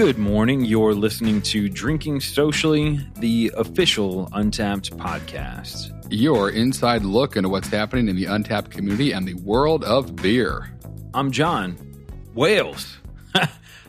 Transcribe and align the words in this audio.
Good 0.00 0.16
morning. 0.16 0.64
You're 0.64 0.94
listening 0.94 1.42
to 1.42 1.68
Drinking 1.68 2.20
Socially, 2.20 3.06
the 3.18 3.52
official 3.54 4.30
Untappd 4.32 4.96
podcast. 4.96 5.92
Your 6.10 6.48
inside 6.48 7.04
look 7.04 7.36
into 7.36 7.50
what's 7.50 7.68
happening 7.68 8.08
in 8.08 8.16
the 8.16 8.24
Untappd 8.24 8.70
community 8.70 9.12
and 9.12 9.28
the 9.28 9.34
world 9.34 9.84
of 9.84 10.16
beer. 10.16 10.74
I'm 11.12 11.30
John. 11.30 11.76
Whales. 12.32 12.96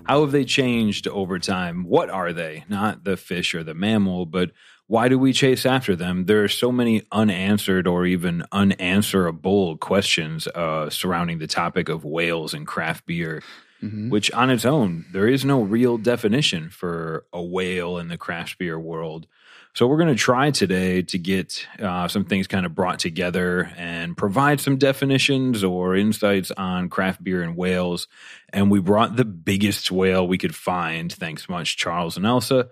How 0.04 0.20
have 0.20 0.34
they 0.34 0.44
changed 0.44 1.08
over 1.08 1.40
time? 1.40 1.86
What 1.86 2.10
are 2.10 2.34
they? 2.34 2.66
Not 2.68 3.06
the 3.06 3.16
fish 3.16 3.56
or 3.56 3.64
the 3.64 3.74
mammal, 3.74 4.26
but 4.26 4.52
why 4.88 5.08
do 5.08 5.18
we 5.18 5.32
chase 5.32 5.66
after 5.66 5.96
them? 5.96 6.26
There 6.26 6.44
are 6.44 6.50
so 6.50 6.74
many 6.74 7.04
unanswered 7.14 7.88
or 7.88 8.06
even 8.06 8.44
unanswerable 8.52 9.78
questions 9.78 10.46
uh, 10.48 10.90
surrounding 10.90 11.40
the 11.40 11.48
topic 11.48 11.88
of 11.88 12.04
whales 12.04 12.54
and 12.54 12.68
craft 12.68 13.06
beer. 13.06 13.42
Mm-hmm. 13.82 14.10
Which, 14.10 14.32
on 14.32 14.50
its 14.50 14.66
own, 14.66 15.06
there 15.12 15.28
is 15.28 15.44
no 15.44 15.62
real 15.62 15.98
definition 15.98 16.70
for 16.70 17.26
a 17.34 17.42
whale 17.42 17.98
in 17.98 18.10
the 18.10 18.18
craft 18.18 18.58
beer 18.60 18.80
world. 18.80 19.28
So, 19.74 19.88
we're 19.88 19.98
going 19.98 20.10
to 20.10 20.16
try 20.16 20.52
today 20.52 21.02
to 21.02 21.18
get 21.18 21.66
uh, 21.80 22.08
some 22.08 22.26
things 22.26 22.46
kind 22.46 22.66
of 22.66 22.76
brought 22.76 23.00
together 23.00 23.72
and 23.78 24.16
provide 24.16 24.60
some 24.60 24.78
definitions 24.78 25.64
or 25.64 25.96
insights 25.96 26.52
on 26.52 26.90
craft 26.90 27.24
beer 27.24 27.42
and 27.42 27.58
whales. 27.58 28.08
And 28.54 28.70
we 28.70 28.80
brought 28.80 29.16
the 29.16 29.26
biggest 29.26 29.92
whale 29.92 30.28
we 30.28 30.38
could 30.38 30.56
find, 30.56 31.12
thanks 31.12 31.50
much, 31.50 31.78
Charles 31.78 32.18
and 32.18 32.26
Elsa 32.26 32.70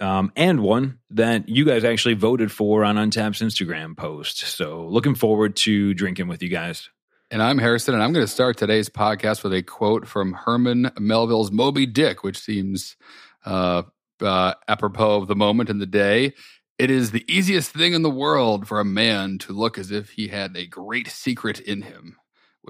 um, 0.00 0.32
and 0.36 0.60
one 0.60 0.98
that 1.10 1.48
you 1.48 1.64
guys 1.64 1.84
actually 1.84 2.14
voted 2.14 2.52
for 2.52 2.84
on 2.84 2.96
Untappd's 2.96 3.42
Instagram 3.42 3.96
post. 3.96 4.38
So 4.38 4.86
looking 4.86 5.14
forward 5.14 5.56
to 5.56 5.94
drinking 5.94 6.28
with 6.28 6.42
you 6.42 6.48
guys. 6.48 6.90
And 7.28 7.42
I'm 7.42 7.58
Harrison, 7.58 7.92
and 7.92 8.04
I'm 8.04 8.12
going 8.12 8.24
to 8.24 8.30
start 8.30 8.56
today's 8.56 8.88
podcast 8.88 9.42
with 9.42 9.52
a 9.52 9.60
quote 9.60 10.06
from 10.06 10.32
Herman 10.32 10.92
Melville's 10.96 11.50
Moby 11.50 11.84
Dick, 11.84 12.22
which 12.22 12.38
seems 12.38 12.94
uh, 13.44 13.82
uh, 14.20 14.54
apropos 14.68 15.22
of 15.22 15.26
the 15.26 15.34
moment 15.34 15.68
and 15.68 15.80
the 15.80 15.86
day. 15.86 16.34
It 16.78 16.88
is 16.88 17.10
the 17.10 17.24
easiest 17.26 17.72
thing 17.72 17.94
in 17.94 18.02
the 18.02 18.10
world 18.10 18.68
for 18.68 18.78
a 18.78 18.84
man 18.84 19.38
to 19.38 19.52
look 19.52 19.76
as 19.76 19.90
if 19.90 20.10
he 20.10 20.28
had 20.28 20.56
a 20.56 20.66
great 20.66 21.08
secret 21.08 21.58
in 21.58 21.82
him. 21.82 22.16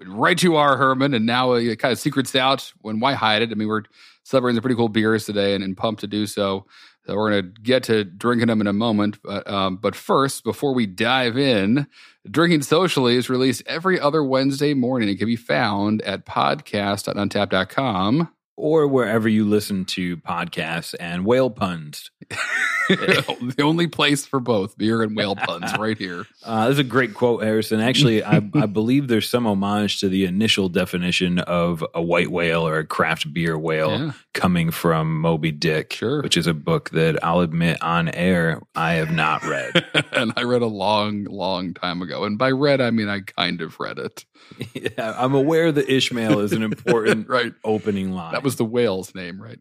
Right 0.06 0.42
you 0.42 0.56
are, 0.56 0.78
Herman, 0.78 1.12
and 1.12 1.26
now 1.26 1.52
it 1.52 1.78
kind 1.78 1.92
of 1.92 1.98
secrets 1.98 2.34
out. 2.34 2.72
When 2.80 2.98
why 2.98 3.12
hide 3.12 3.42
it? 3.42 3.50
I 3.50 3.56
mean, 3.56 3.68
we're 3.68 3.82
celebrating 4.22 4.56
some 4.56 4.62
pretty 4.62 4.76
cool 4.76 4.88
beers 4.88 5.26
today, 5.26 5.54
and, 5.54 5.62
and 5.62 5.76
pumped 5.76 6.00
to 6.00 6.06
do 6.06 6.26
so. 6.26 6.64
So 7.06 7.14
we're 7.14 7.30
going 7.30 7.42
to 7.54 7.60
get 7.60 7.84
to 7.84 8.04
drinking 8.04 8.48
them 8.48 8.60
in 8.60 8.66
a 8.66 8.72
moment. 8.72 9.18
But, 9.22 9.48
um, 9.48 9.76
but 9.76 9.94
first, 9.94 10.44
before 10.44 10.74
we 10.74 10.86
dive 10.86 11.38
in, 11.38 11.86
Drinking 12.30 12.62
Socially 12.62 13.16
is 13.16 13.28
released 13.30 13.62
every 13.66 14.00
other 14.00 14.22
Wednesday 14.22 14.74
morning. 14.74 15.08
It 15.08 15.16
can 15.16 15.26
be 15.26 15.36
found 15.36 16.02
at 16.02 16.26
podcast.untappd.com 16.26 18.28
or 18.56 18.86
wherever 18.88 19.28
you 19.28 19.44
listen 19.44 19.84
to 19.84 20.16
podcasts 20.16 20.94
and 20.98 21.24
whale 21.24 21.50
puns. 21.50 22.10
the 23.56 23.62
only 23.62 23.86
place 23.86 24.26
for 24.26 24.40
both 24.40 24.76
beer 24.78 25.02
and 25.02 25.16
whale 25.16 25.36
puns 25.36 25.76
right 25.78 25.98
here. 25.98 26.26
Uh, 26.46 26.68
is 26.70 26.78
a 26.78 26.84
great 26.84 27.12
quote, 27.12 27.42
Harrison. 27.42 27.80
Actually, 27.80 28.22
I, 28.22 28.36
I, 28.36 28.66
believe 28.66 29.08
there's 29.08 29.28
some 29.28 29.46
homage 29.46 29.98
to 29.98 30.08
the 30.08 30.24
initial 30.24 30.68
definition 30.68 31.40
of 31.40 31.84
a 31.92 32.00
white 32.00 32.28
whale 32.28 32.68
or 32.68 32.78
a 32.78 32.86
craft 32.86 33.32
beer 33.32 33.58
whale 33.58 33.90
yeah. 33.90 34.12
coming 34.32 34.70
from 34.70 35.20
Moby 35.20 35.50
Dick, 35.50 35.94
sure. 35.94 36.22
which 36.22 36.36
is 36.36 36.46
a 36.46 36.54
book 36.54 36.90
that 36.90 37.22
I'll 37.24 37.40
admit 37.40 37.82
on 37.82 38.08
air 38.10 38.60
I 38.76 38.92
have 38.92 39.10
not 39.10 39.42
read. 39.42 39.84
and 40.12 40.32
I 40.36 40.44
read 40.44 40.62
a 40.62 40.66
long, 40.66 41.24
long 41.24 41.74
time 41.74 42.00
ago. 42.00 42.22
And 42.22 42.38
by 42.38 42.52
read, 42.52 42.80
I 42.80 42.92
mean 42.92 43.08
I 43.08 43.20
kind 43.20 43.60
of 43.60 43.80
read 43.80 43.98
it. 43.98 44.24
Yeah, 44.72 45.14
I'm 45.18 45.34
aware 45.34 45.72
that 45.72 45.88
Ishmael 45.88 46.40
is 46.40 46.52
an 46.52 46.62
important 46.62 47.28
right. 47.28 47.54
opening 47.64 48.12
line. 48.12 48.32
That 48.32 48.44
was 48.44 48.56
the 48.56 48.64
whale's 48.64 49.14
name, 49.16 49.42
right? 49.42 49.58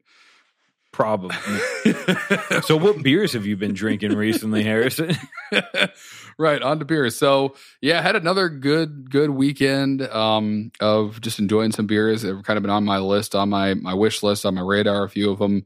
Probably. 0.95 1.35
so, 2.61 2.77
what 2.77 3.03
beers 3.03 3.33
have 3.33 3.45
you 3.45 3.57
been 3.57 3.73
drinking 3.73 4.15
recently, 4.15 4.63
Harrison? 4.63 5.11
right 6.37 6.61
on 6.61 6.79
to 6.79 6.85
beers. 6.85 7.17
So, 7.17 7.55
yeah, 7.81 8.01
had 8.01 8.15
another 8.15 8.47
good 8.47 9.11
good 9.11 9.29
weekend 9.29 10.03
um, 10.03 10.71
of 10.79 11.19
just 11.19 11.37
enjoying 11.37 11.73
some 11.73 11.85
beers. 11.85 12.21
They've 12.21 12.41
kind 12.41 12.55
of 12.55 12.63
been 12.63 12.69
on 12.69 12.85
my 12.85 12.99
list, 12.99 13.35
on 13.35 13.49
my 13.49 13.73
my 13.73 13.93
wish 13.93 14.23
list, 14.23 14.45
on 14.45 14.55
my 14.55 14.61
radar. 14.61 15.03
A 15.03 15.09
few 15.09 15.31
of 15.31 15.39
them. 15.39 15.65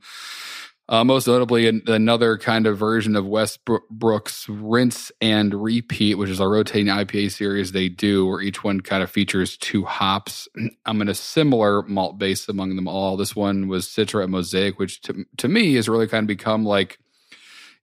Uh, 0.89 1.03
most 1.03 1.27
notably, 1.27 1.67
an, 1.67 1.83
another 1.85 2.35
kind 2.35 2.66
of 2.66 2.75
version 2.75 3.16
of 3.16 3.27
Westbrook's 3.27 4.50
Rinse 4.50 5.11
and 5.22 5.53
Repeat, 5.53 6.16
which 6.16 6.31
is 6.31 6.39
a 6.39 6.47
rotating 6.47 6.88
IPA 6.88 7.29
series 7.29 7.72
they 7.72 7.89
do, 7.89 8.25
where 8.25 8.41
each 8.41 8.63
one 8.63 8.81
kind 8.81 9.03
of 9.03 9.11
features 9.11 9.55
two 9.55 9.85
hops. 9.85 10.47
I'm 10.88 11.00
in 11.03 11.07
a 11.07 11.13
similar 11.13 11.83
malt 11.83 12.17
base 12.17 12.50
among 12.50 12.75
them 12.75 12.88
all. 12.88 13.17
This 13.17 13.35
one 13.35 13.67
was 13.67 13.85
Citra 13.85 14.23
and 14.23 14.31
Mosaic, 14.31 14.79
which 14.79 15.00
to, 15.01 15.25
to 15.38 15.47
me 15.47 15.75
has 15.75 15.88
really 15.88 16.07
kind 16.07 16.23
of 16.23 16.27
become 16.27 16.66
like 16.66 16.97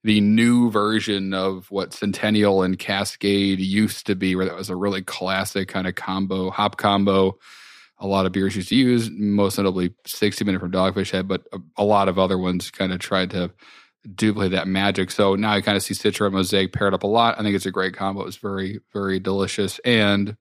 the 0.03 0.19
new 0.19 0.69
version 0.69 1.33
of 1.33 1.71
what 1.71 1.93
Centennial 1.93 2.61
and 2.61 2.77
Cascade 2.77 3.61
used 3.61 4.05
to 4.07 4.15
be, 4.15 4.35
where 4.35 4.45
that 4.45 4.55
was 4.55 4.69
a 4.69 4.75
really 4.75 5.01
classic 5.01 5.69
kind 5.69 5.87
of 5.87 5.95
combo, 5.95 6.49
hop 6.49 6.75
combo 6.75 7.39
a 7.99 8.07
lot 8.07 8.25
of 8.25 8.31
beers 8.31 8.55
used 8.55 8.69
to 8.69 8.75
use, 8.75 9.09
most 9.09 9.57
notably 9.57 9.93
60 10.05 10.45
Minute 10.45 10.59
from 10.59 10.71
Dogfish 10.71 11.11
Head, 11.11 11.27
but 11.27 11.43
a, 11.51 11.59
a 11.77 11.83
lot 11.83 12.09
of 12.09 12.19
other 12.19 12.37
ones 12.37 12.69
kind 12.69 12.93
of 12.93 12.99
tried 12.99 13.31
to 13.31 13.51
duplicate 14.13 14.51
that 14.51 14.67
magic. 14.67 15.11
So 15.11 15.35
now 15.35 15.51
I 15.51 15.61
kind 15.61 15.75
of 15.75 15.83
see 15.83 15.93
Citra 15.93 16.27
and 16.27 16.35
Mosaic 16.35 16.73
paired 16.73 16.93
up 16.93 17.03
a 17.03 17.07
lot. 17.07 17.39
I 17.39 17.43
think 17.43 17.55
it's 17.55 17.65
a 17.65 17.71
great 17.71 17.95
combo. 17.95 18.25
It's 18.25 18.37
very, 18.37 18.79
very 18.93 19.19
delicious. 19.19 19.79
And 19.83 20.37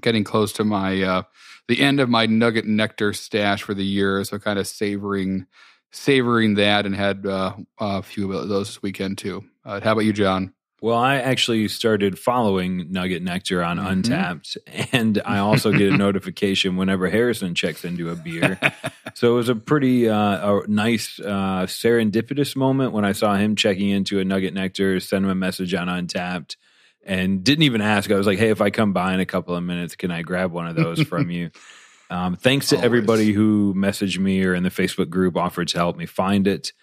getting 0.00 0.24
close 0.24 0.52
to 0.54 0.64
my, 0.64 1.00
uh, 1.02 1.22
the 1.68 1.80
end 1.80 2.00
of 2.00 2.08
my 2.08 2.26
nugget 2.26 2.66
nectar 2.66 3.12
stash 3.12 3.62
for 3.62 3.74
the 3.74 3.84
year. 3.84 4.22
So 4.24 4.38
kind 4.38 4.58
of 4.58 4.66
savoring, 4.66 5.46
savoring 5.92 6.54
that 6.54 6.84
and 6.84 6.94
had 6.94 7.24
uh, 7.24 7.54
a 7.78 8.02
few 8.02 8.32
of 8.32 8.48
those 8.48 8.68
this 8.68 8.82
weekend 8.82 9.18
too. 9.18 9.44
Uh, 9.64 9.80
how 9.80 9.92
about 9.92 10.04
you, 10.04 10.12
John? 10.12 10.52
Well, 10.84 10.98
I 10.98 11.16
actually 11.16 11.68
started 11.68 12.18
following 12.18 12.92
Nugget 12.92 13.22
Nectar 13.22 13.62
on 13.62 13.78
mm-hmm. 13.78 14.02
Untappd, 14.02 14.58
and 14.92 15.18
I 15.24 15.38
also 15.38 15.72
get 15.72 15.90
a 15.90 15.96
notification 15.96 16.76
whenever 16.76 17.08
Harrison 17.08 17.54
checks 17.54 17.86
into 17.86 18.10
a 18.10 18.14
beer. 18.14 18.60
so 19.14 19.32
it 19.32 19.34
was 19.34 19.48
a 19.48 19.54
pretty 19.54 20.10
uh, 20.10 20.58
a 20.58 20.66
nice 20.68 21.18
uh, 21.20 21.64
serendipitous 21.64 22.54
moment 22.54 22.92
when 22.92 23.06
I 23.06 23.12
saw 23.12 23.34
him 23.34 23.56
checking 23.56 23.88
into 23.88 24.20
a 24.20 24.26
Nugget 24.26 24.52
Nectar, 24.52 25.00
send 25.00 25.24
him 25.24 25.30
a 25.30 25.34
message 25.34 25.72
on 25.72 25.88
Untappd, 25.88 26.56
and 27.02 27.42
didn't 27.42 27.62
even 27.62 27.80
ask. 27.80 28.10
I 28.10 28.16
was 28.16 28.26
like, 28.26 28.38
"Hey, 28.38 28.50
if 28.50 28.60
I 28.60 28.68
come 28.68 28.92
by 28.92 29.14
in 29.14 29.20
a 29.20 29.26
couple 29.26 29.56
of 29.56 29.64
minutes, 29.64 29.96
can 29.96 30.10
I 30.10 30.20
grab 30.20 30.52
one 30.52 30.66
of 30.66 30.76
those 30.76 31.00
from 31.00 31.30
you?" 31.30 31.50
Um, 32.10 32.36
thanks 32.36 32.68
to 32.68 32.76
Always. 32.76 32.84
everybody 32.84 33.32
who 33.32 33.72
messaged 33.74 34.18
me 34.18 34.44
or 34.44 34.54
in 34.54 34.62
the 34.62 34.68
Facebook 34.68 35.08
group 35.08 35.38
offered 35.38 35.68
to 35.68 35.78
help 35.78 35.96
me 35.96 36.04
find 36.04 36.46
it. 36.46 36.74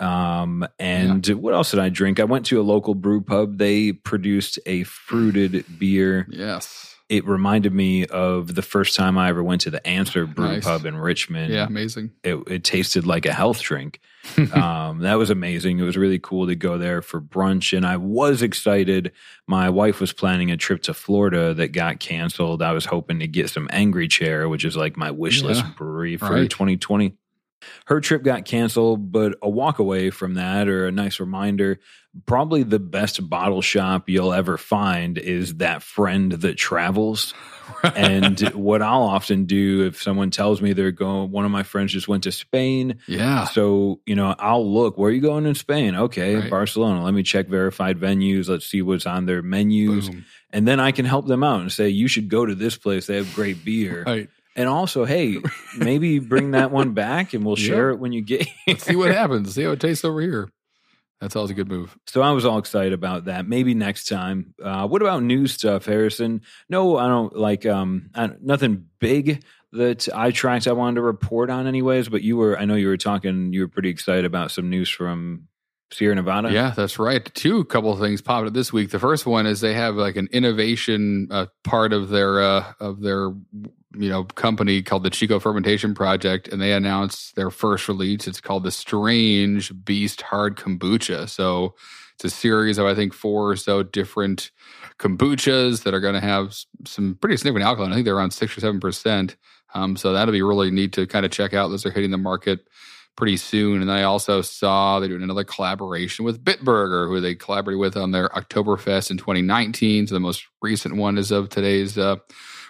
Um, 0.00 0.66
and 0.78 1.26
yeah. 1.26 1.34
what 1.34 1.54
else 1.54 1.70
did 1.70 1.80
I 1.80 1.88
drink? 1.88 2.20
I 2.20 2.24
went 2.24 2.46
to 2.46 2.60
a 2.60 2.62
local 2.62 2.94
brew 2.94 3.20
pub. 3.20 3.58
They 3.58 3.92
produced 3.92 4.58
a 4.66 4.84
fruited 4.84 5.78
beer. 5.78 6.26
Yes. 6.30 6.96
It 7.08 7.26
reminded 7.26 7.72
me 7.72 8.04
of 8.04 8.54
the 8.54 8.60
first 8.60 8.94
time 8.94 9.16
I 9.16 9.30
ever 9.30 9.42
went 9.42 9.62
to 9.62 9.70
the 9.70 9.84
Answer 9.86 10.26
Brew 10.26 10.46
nice. 10.46 10.64
Pub 10.64 10.84
in 10.84 10.94
Richmond. 10.94 11.54
Yeah, 11.54 11.64
amazing. 11.64 12.10
It, 12.22 12.36
it 12.46 12.64
tasted 12.64 13.06
like 13.06 13.24
a 13.24 13.32
health 13.32 13.62
drink. 13.62 14.00
um, 14.52 14.98
that 14.98 15.14
was 15.14 15.30
amazing. 15.30 15.78
It 15.78 15.84
was 15.84 15.96
really 15.96 16.18
cool 16.18 16.46
to 16.48 16.54
go 16.54 16.76
there 16.76 17.00
for 17.00 17.18
brunch, 17.18 17.74
and 17.74 17.86
I 17.86 17.96
was 17.96 18.42
excited. 18.42 19.12
My 19.46 19.70
wife 19.70 20.00
was 20.00 20.12
planning 20.12 20.50
a 20.50 20.58
trip 20.58 20.82
to 20.82 20.92
Florida 20.92 21.54
that 21.54 21.68
got 21.68 21.98
canceled. 21.98 22.60
I 22.60 22.72
was 22.72 22.84
hoping 22.84 23.20
to 23.20 23.26
get 23.26 23.48
some 23.48 23.70
Angry 23.72 24.06
Chair, 24.06 24.46
which 24.50 24.66
is 24.66 24.76
like 24.76 24.98
my 24.98 25.10
wish 25.10 25.42
list 25.42 25.64
yeah, 25.64 25.70
brewery 25.78 26.18
for 26.18 26.30
right. 26.30 26.50
2020 26.50 27.16
her 27.86 28.00
trip 28.00 28.22
got 28.22 28.44
canceled, 28.44 29.12
but 29.12 29.36
a 29.42 29.48
walk 29.48 29.78
away 29.78 30.10
from 30.10 30.34
that 30.34 30.68
or 30.68 30.86
a 30.86 30.92
nice 30.92 31.20
reminder. 31.20 31.80
Probably 32.26 32.62
the 32.62 32.78
best 32.78 33.28
bottle 33.28 33.62
shop 33.62 34.08
you'll 34.08 34.32
ever 34.32 34.56
find 34.56 35.18
is 35.18 35.56
that 35.56 35.82
friend 35.82 36.32
that 36.32 36.56
travels. 36.56 37.34
and 37.94 38.40
what 38.54 38.82
I'll 38.82 39.02
often 39.02 39.44
do 39.44 39.86
if 39.86 40.02
someone 40.02 40.30
tells 40.30 40.60
me 40.60 40.72
they're 40.72 40.90
going, 40.90 41.30
one 41.30 41.44
of 41.44 41.50
my 41.50 41.62
friends 41.62 41.92
just 41.92 42.08
went 42.08 42.24
to 42.24 42.32
Spain. 42.32 42.98
Yeah. 43.06 43.44
So, 43.44 44.00
you 44.06 44.14
know, 44.14 44.34
I'll 44.38 44.70
look, 44.70 44.96
where 44.96 45.10
are 45.10 45.14
you 45.14 45.20
going 45.20 45.46
in 45.46 45.54
Spain? 45.54 45.94
Okay, 45.94 46.36
right. 46.36 46.50
Barcelona. 46.50 47.04
Let 47.04 47.14
me 47.14 47.22
check 47.22 47.48
verified 47.48 47.98
venues. 47.98 48.48
Let's 48.48 48.66
see 48.66 48.82
what's 48.82 49.06
on 49.06 49.26
their 49.26 49.42
menus. 49.42 50.08
Boom. 50.08 50.24
And 50.50 50.66
then 50.66 50.80
I 50.80 50.92
can 50.92 51.04
help 51.04 51.26
them 51.26 51.44
out 51.44 51.60
and 51.60 51.70
say, 51.70 51.90
you 51.90 52.08
should 52.08 52.28
go 52.28 52.46
to 52.46 52.54
this 52.54 52.76
place. 52.76 53.06
They 53.06 53.16
have 53.16 53.34
great 53.34 53.64
beer. 53.64 54.02
Right. 54.06 54.30
And 54.58 54.68
also, 54.68 55.04
hey, 55.04 55.38
maybe 55.78 56.18
bring 56.18 56.50
that 56.50 56.72
one 56.72 56.92
back 56.92 57.32
and 57.32 57.46
we'll 57.46 57.56
share 57.56 57.90
it 57.90 58.00
when 58.00 58.10
you 58.12 58.20
get 58.20 58.46
here. 58.66 58.76
see 58.76 58.96
what 58.96 59.12
happens. 59.12 59.54
See 59.54 59.62
how 59.62 59.70
it 59.70 59.80
tastes 59.80 60.04
over 60.04 60.20
here. 60.20 60.48
That's 61.20 61.36
always 61.36 61.52
a 61.52 61.54
good 61.54 61.68
move. 61.68 61.96
So 62.06 62.22
I 62.22 62.32
was 62.32 62.44
all 62.44 62.58
excited 62.58 62.92
about 62.92 63.26
that. 63.26 63.46
Maybe 63.46 63.74
next 63.74 64.08
time. 64.08 64.54
Uh, 64.62 64.88
what 64.88 65.00
about 65.00 65.22
news 65.22 65.52
stuff, 65.52 65.86
Harrison? 65.86 66.42
No, 66.68 66.96
I 66.96 67.06
don't 67.06 67.36
like 67.36 67.66
um 67.66 68.10
I, 68.14 68.30
nothing 68.40 68.86
big 68.98 69.44
that 69.72 70.08
I 70.12 70.32
tracked. 70.32 70.66
I 70.66 70.72
wanted 70.72 70.96
to 70.96 71.02
report 71.02 71.50
on, 71.50 71.66
anyways. 71.68 72.08
But 72.08 72.22
you 72.22 72.36
were, 72.36 72.58
I 72.58 72.64
know 72.64 72.74
you 72.74 72.88
were 72.88 72.96
talking. 72.96 73.52
You 73.52 73.60
were 73.60 73.68
pretty 73.68 73.90
excited 73.90 74.24
about 74.24 74.50
some 74.50 74.70
news 74.70 74.88
from 74.88 75.48
Sierra 75.92 76.14
Nevada. 76.14 76.52
Yeah, 76.52 76.70
that's 76.70 76.98
right. 76.98 77.24
Two 77.34 77.64
couple 77.64 77.92
of 77.92 78.00
things 78.00 78.22
popped 78.22 78.48
up 78.48 78.54
this 78.54 78.72
week. 78.72 78.90
The 78.90 78.98
first 78.98 79.26
one 79.26 79.46
is 79.46 79.60
they 79.60 79.74
have 79.74 79.94
like 79.94 80.16
an 80.16 80.28
innovation 80.32 81.28
uh, 81.30 81.46
part 81.64 81.92
of 81.92 82.08
their 82.08 82.40
uh, 82.40 82.72
of 82.80 83.00
their 83.00 83.30
you 83.98 84.08
know 84.08 84.24
company 84.24 84.82
called 84.82 85.02
the 85.02 85.10
Chico 85.10 85.38
Fermentation 85.38 85.94
Project, 85.94 86.48
and 86.48 86.60
they 86.60 86.72
announced 86.72 87.34
their 87.36 87.50
first 87.50 87.88
release. 87.88 88.26
It's 88.26 88.40
called 88.40 88.62
the 88.62 88.70
Strange 88.70 89.72
Beast 89.84 90.22
Hard 90.22 90.56
Kombucha. 90.56 91.28
So 91.28 91.74
it's 92.14 92.24
a 92.24 92.30
series 92.30 92.78
of 92.78 92.86
I 92.86 92.94
think 92.94 93.12
four 93.12 93.50
or 93.50 93.56
so 93.56 93.82
different 93.82 94.50
kombuchas 94.98 95.82
that 95.82 95.94
are 95.94 96.00
going 96.00 96.14
to 96.14 96.20
have 96.20 96.56
some 96.86 97.16
pretty 97.20 97.36
significant 97.36 97.66
alcohol. 97.66 97.90
I 97.90 97.94
think 97.94 98.04
they're 98.04 98.16
around 98.16 98.32
six 98.32 98.56
or 98.56 98.60
seven 98.60 98.80
percent. 98.80 99.36
Um, 99.74 99.96
so 99.96 100.12
that'll 100.12 100.32
be 100.32 100.42
really 100.42 100.70
neat 100.70 100.92
to 100.94 101.06
kind 101.06 101.26
of 101.26 101.32
check 101.32 101.52
out. 101.52 101.68
Those 101.68 101.84
are 101.84 101.90
hitting 101.90 102.10
the 102.10 102.18
market 102.18 102.60
pretty 103.18 103.36
soon. 103.36 103.82
And 103.82 103.90
I 103.90 104.04
also 104.04 104.42
saw 104.42 105.00
they're 105.00 105.08
doing 105.08 105.24
another 105.24 105.44
collaboration 105.44 106.24
with 106.24 106.44
Bitburger, 106.44 107.08
who 107.08 107.20
they 107.20 107.34
collaborated 107.34 107.80
with 107.80 107.96
on 107.96 108.12
their 108.12 108.28
Oktoberfest 108.28 109.10
in 109.10 109.18
2019. 109.18 110.06
So 110.06 110.14
the 110.14 110.20
most 110.20 110.46
recent 110.62 110.94
one 110.96 111.18
is 111.18 111.32
of 111.32 111.48
today's 111.48 111.98
uh, 111.98 112.16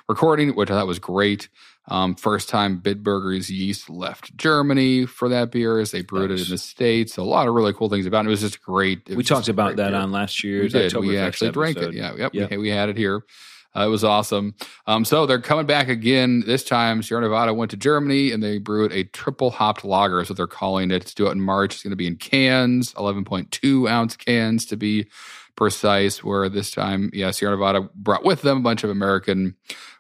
recording, 0.09 0.55
which 0.55 0.71
I 0.71 0.75
thought 0.75 0.87
was 0.87 0.99
great. 0.99 1.49
Um, 1.91 2.15
first 2.17 2.51
time 2.51 2.81
Bitburger's 2.81 3.51
yeast 3.51 3.89
left 3.89 4.37
Germany 4.37 5.07
for 5.07 5.31
that 5.31 5.51
beer 5.51 5.81
as 5.81 5.91
they 5.91 6.03
brewed 6.03 6.31
it 6.31 6.41
in 6.41 6.51
the 6.51 6.59
States. 6.59 7.17
A 7.17 7.23
lot 7.23 7.49
of 7.49 7.55
really 7.55 7.73
cool 7.73 7.89
things 7.89 8.05
about 8.05 8.27
it. 8.27 8.29
It 8.29 8.31
was 8.31 8.43
just 8.43 8.63
great. 8.63 9.09
we 9.09 9.23
talked 9.23 9.49
about 9.49 9.77
that 9.77 9.91
beer. 9.93 10.01
on 10.01 10.13
last 10.13 10.45
year's. 10.45 10.75
We 10.75 10.81
did. 10.81 10.97
We 10.97 11.17
actually 11.17 11.51
drank 11.53 11.79
it. 11.79 11.95
Yeah. 11.95 12.15
Yep. 12.15 12.35
yep. 12.35 12.51
We, 12.51 12.59
we 12.59 12.69
had 12.69 12.91
it 12.91 12.97
here. 12.97 13.23
Uh, 13.77 13.87
it 13.87 13.89
was 13.89 14.03
awesome. 14.03 14.55
Um, 14.87 15.05
so 15.05 15.25
they're 15.27 15.41
coming 15.41 15.67
back 15.67 15.89
again. 15.89 16.43
This 16.47 16.65
time, 16.65 17.03
Sierra 17.03 17.23
Nevada 17.23 17.55
went 17.55 17.71
to 17.71 17.77
Germany 17.77 18.33
and 18.33 18.43
they 18.43 18.59
brewed 18.59 18.93
a 18.93 19.05
triple 19.05 19.51
hopped 19.51 19.85
lager, 19.85 20.21
is 20.21 20.29
what 20.29 20.37
they're 20.37 20.47
calling 20.47 20.91
it. 20.91 21.07
To 21.07 21.15
do 21.15 21.29
it 21.29 21.33
in 21.33 21.41
March, 21.41 21.75
it's 21.75 21.83
going 21.83 21.91
to 21.91 21.97
be 21.97 22.07
in 22.07 22.17
cans, 22.17 22.93
11.2 22.95 23.89
ounce 23.91 24.17
cans 24.17 24.67
to 24.67 24.77
be 24.77 25.07
precise. 25.55 26.25
Where 26.25 26.49
this 26.49 26.71
time, 26.71 27.11
yeah, 27.13 27.31
Sierra 27.31 27.57
Nevada 27.57 27.89
brought 27.95 28.25
with 28.25 28.43
them 28.43 28.59
a 28.59 28.63
bunch 28.63 28.85
of 28.85 28.91
American 28.91 29.55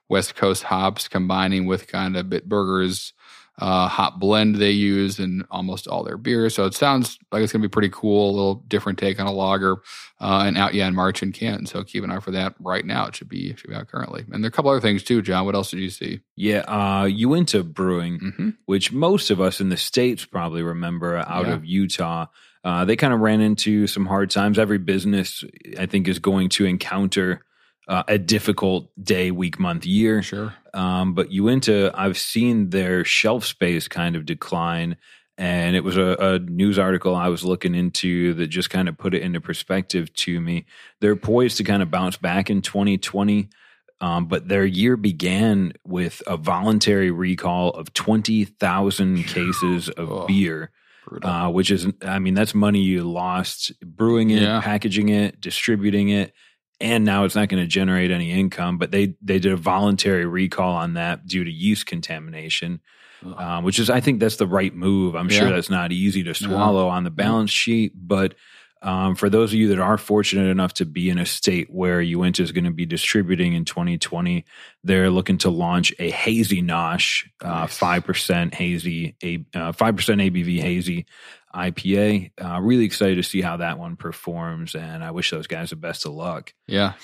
West 0.08 0.34
Coast 0.34 0.62
hops, 0.64 1.08
combining 1.08 1.66
with 1.66 1.86
kind 1.86 2.16
of 2.16 2.26
Bitburger's 2.26 3.12
uh, 3.60 3.88
hop 3.88 4.20
blend 4.20 4.56
they 4.56 4.70
use 4.70 5.18
in 5.18 5.44
almost 5.50 5.88
all 5.88 6.04
their 6.04 6.16
beers. 6.16 6.54
So 6.54 6.64
it 6.64 6.74
sounds 6.74 7.18
like 7.32 7.42
it's 7.42 7.52
going 7.52 7.62
to 7.62 7.68
be 7.68 7.72
pretty 7.72 7.90
cool, 7.90 8.30
a 8.30 8.36
little 8.36 8.54
different 8.68 8.98
take 8.98 9.18
on 9.18 9.26
a 9.26 9.32
lager, 9.32 9.78
uh, 10.20 10.44
and 10.46 10.56
out 10.56 10.74
yeah 10.74 10.86
in 10.86 10.94
March 10.94 11.22
in 11.22 11.32
Canton. 11.32 11.66
So 11.66 11.82
keep 11.82 12.04
an 12.04 12.10
eye 12.10 12.20
for 12.20 12.30
that 12.30 12.54
right 12.60 12.84
now. 12.84 13.06
It 13.06 13.16
should 13.16 13.28
be 13.28 13.54
should 13.56 13.70
be 13.70 13.76
out 13.76 13.88
currently. 13.88 14.24
And 14.30 14.44
there 14.44 14.48
are 14.48 14.50
a 14.50 14.52
couple 14.52 14.70
other 14.70 14.80
things 14.80 15.02
too, 15.02 15.22
John. 15.22 15.44
What 15.44 15.56
else 15.56 15.70
did 15.70 15.80
you 15.80 15.90
see? 15.90 16.20
Yeah, 16.36 16.60
uh, 16.60 17.04
Uinta 17.06 17.64
Brewing, 17.64 18.20
mm-hmm. 18.20 18.50
which 18.66 18.92
most 18.92 19.30
of 19.30 19.40
us 19.40 19.60
in 19.60 19.70
the 19.70 19.76
states 19.76 20.24
probably 20.24 20.62
remember 20.62 21.16
out 21.16 21.46
yeah. 21.46 21.54
of 21.54 21.64
Utah. 21.64 22.26
Uh, 22.64 22.84
they 22.84 22.96
kind 22.96 23.12
of 23.12 23.20
ran 23.20 23.40
into 23.40 23.86
some 23.86 24.06
hard 24.06 24.30
times. 24.30 24.58
Every 24.58 24.78
business, 24.78 25.44
I 25.78 25.86
think, 25.86 26.06
is 26.06 26.18
going 26.18 26.48
to 26.50 26.66
encounter 26.66 27.42
uh, 27.88 28.02
a 28.06 28.18
difficult 28.18 28.90
day, 29.02 29.30
week, 29.30 29.58
month, 29.58 29.86
year. 29.86 30.22
Sure. 30.22 30.54
Um, 30.74 31.14
but 31.14 31.32
Uinta, 31.32 31.90
I've 31.94 32.18
seen 32.18 32.70
their 32.70 33.04
shelf 33.04 33.46
space 33.46 33.88
kind 33.88 34.14
of 34.14 34.26
decline. 34.26 34.96
And 35.38 35.74
it 35.74 35.84
was 35.84 35.96
a, 35.96 36.16
a, 36.18 36.38
news 36.40 36.78
article 36.78 37.14
I 37.14 37.28
was 37.28 37.44
looking 37.44 37.74
into 37.74 38.34
that 38.34 38.48
just 38.48 38.70
kind 38.70 38.88
of 38.88 38.98
put 38.98 39.14
it 39.14 39.22
into 39.22 39.40
perspective 39.40 40.12
to 40.14 40.40
me. 40.40 40.66
They're 41.00 41.16
poised 41.16 41.58
to 41.58 41.64
kind 41.64 41.82
of 41.82 41.90
bounce 41.90 42.16
back 42.16 42.50
in 42.50 42.60
2020. 42.60 43.48
Um, 44.00 44.26
but 44.26 44.48
their 44.48 44.64
year 44.64 44.96
began 44.96 45.72
with 45.84 46.22
a 46.26 46.36
voluntary 46.36 47.10
recall 47.10 47.70
of 47.70 47.92
20,000 47.94 49.24
cases 49.24 49.88
of 49.88 50.10
oh, 50.10 50.26
beer, 50.26 50.70
uh, 51.22 51.50
which 51.50 51.70
is, 51.70 51.86
I 52.02 52.18
mean, 52.18 52.34
that's 52.34 52.54
money 52.54 52.80
you 52.80 53.02
lost 53.02 53.72
brewing 53.80 54.30
it, 54.30 54.42
yeah. 54.42 54.60
packaging 54.60 55.08
it, 55.08 55.40
distributing 55.40 56.10
it 56.10 56.32
and 56.80 57.04
now 57.04 57.24
it's 57.24 57.34
not 57.34 57.48
going 57.48 57.62
to 57.62 57.66
generate 57.66 58.10
any 58.10 58.32
income. 58.32 58.78
But 58.78 58.90
they 58.90 59.14
they 59.22 59.38
did 59.38 59.52
a 59.52 59.56
voluntary 59.56 60.26
recall 60.26 60.74
on 60.74 60.94
that 60.94 61.26
due 61.26 61.44
to 61.44 61.50
yeast 61.50 61.86
contamination, 61.86 62.80
um, 63.36 63.64
which 63.64 63.78
is 63.78 63.90
I 63.90 64.00
think 64.00 64.20
that's 64.20 64.36
the 64.36 64.46
right 64.46 64.74
move. 64.74 65.14
I'm 65.14 65.30
yeah. 65.30 65.38
sure 65.38 65.50
that's 65.50 65.70
not 65.70 65.92
easy 65.92 66.22
to 66.24 66.34
swallow 66.34 66.88
on 66.88 67.04
the 67.04 67.10
balance 67.10 67.50
sheet, 67.50 67.92
but. 67.94 68.34
Um, 68.80 69.16
for 69.16 69.28
those 69.28 69.52
of 69.52 69.58
you 69.58 69.66
that 69.70 69.80
are 69.80 69.98
fortunate 69.98 70.48
enough 70.48 70.72
to 70.74 70.84
be 70.86 71.10
in 71.10 71.18
a 71.18 71.26
state 71.26 71.68
where 71.68 72.00
Uinta 72.00 72.44
is 72.44 72.52
going 72.52 72.62
to 72.62 72.70
be 72.70 72.86
distributing 72.86 73.54
in 73.54 73.64
2020, 73.64 74.44
they're 74.84 75.10
looking 75.10 75.36
to 75.38 75.50
launch 75.50 75.92
a 75.98 76.12
hazy 76.12 76.62
nosh, 76.62 77.28
uh, 77.40 77.66
five 77.66 78.04
percent 78.04 78.54
hazy, 78.54 79.16
uh, 79.52 79.72
five 79.72 79.96
percent 79.96 80.20
ABV 80.20 80.60
hazy 80.60 81.06
IPA. 81.54 82.32
Uh, 82.42 82.60
really 82.60 82.84
excited 82.84 83.16
to 83.16 83.22
see 83.22 83.40
how 83.40 83.56
that 83.58 83.78
one 83.78 83.96
performs, 83.96 84.74
and 84.74 85.02
I 85.02 85.10
wish 85.10 85.30
those 85.30 85.46
guys 85.46 85.70
the 85.70 85.76
best 85.76 86.06
of 86.06 86.12
luck. 86.12 86.52
Yeah. 86.66 86.94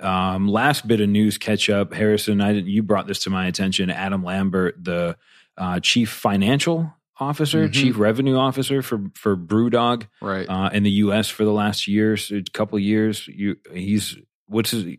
Um, 0.00 0.48
last 0.48 0.86
bit 0.86 1.00
of 1.00 1.08
news 1.08 1.38
catch 1.38 1.68
up, 1.68 1.92
Harrison. 1.92 2.40
I 2.40 2.52
you 2.52 2.82
brought 2.82 3.06
this 3.06 3.20
to 3.24 3.30
my 3.30 3.46
attention. 3.46 3.90
Adam 3.90 4.24
Lambert, 4.24 4.82
the 4.82 5.16
uh, 5.58 5.80
chief 5.80 6.10
financial 6.10 6.94
officer, 7.18 7.64
mm-hmm. 7.64 7.72
chief 7.72 7.98
revenue 7.98 8.36
officer 8.36 8.80
for 8.80 9.10
for 9.14 9.36
BrewDog, 9.36 10.06
right, 10.22 10.48
uh, 10.48 10.70
in 10.72 10.82
the 10.84 10.90
U.S. 10.90 11.28
for 11.28 11.44
the 11.44 11.52
last 11.52 11.86
years, 11.86 12.30
a 12.30 12.42
couple 12.52 12.78
years. 12.78 13.28
You 13.28 13.56
he's 13.72 14.16
what's 14.46 14.70
his? 14.70 14.96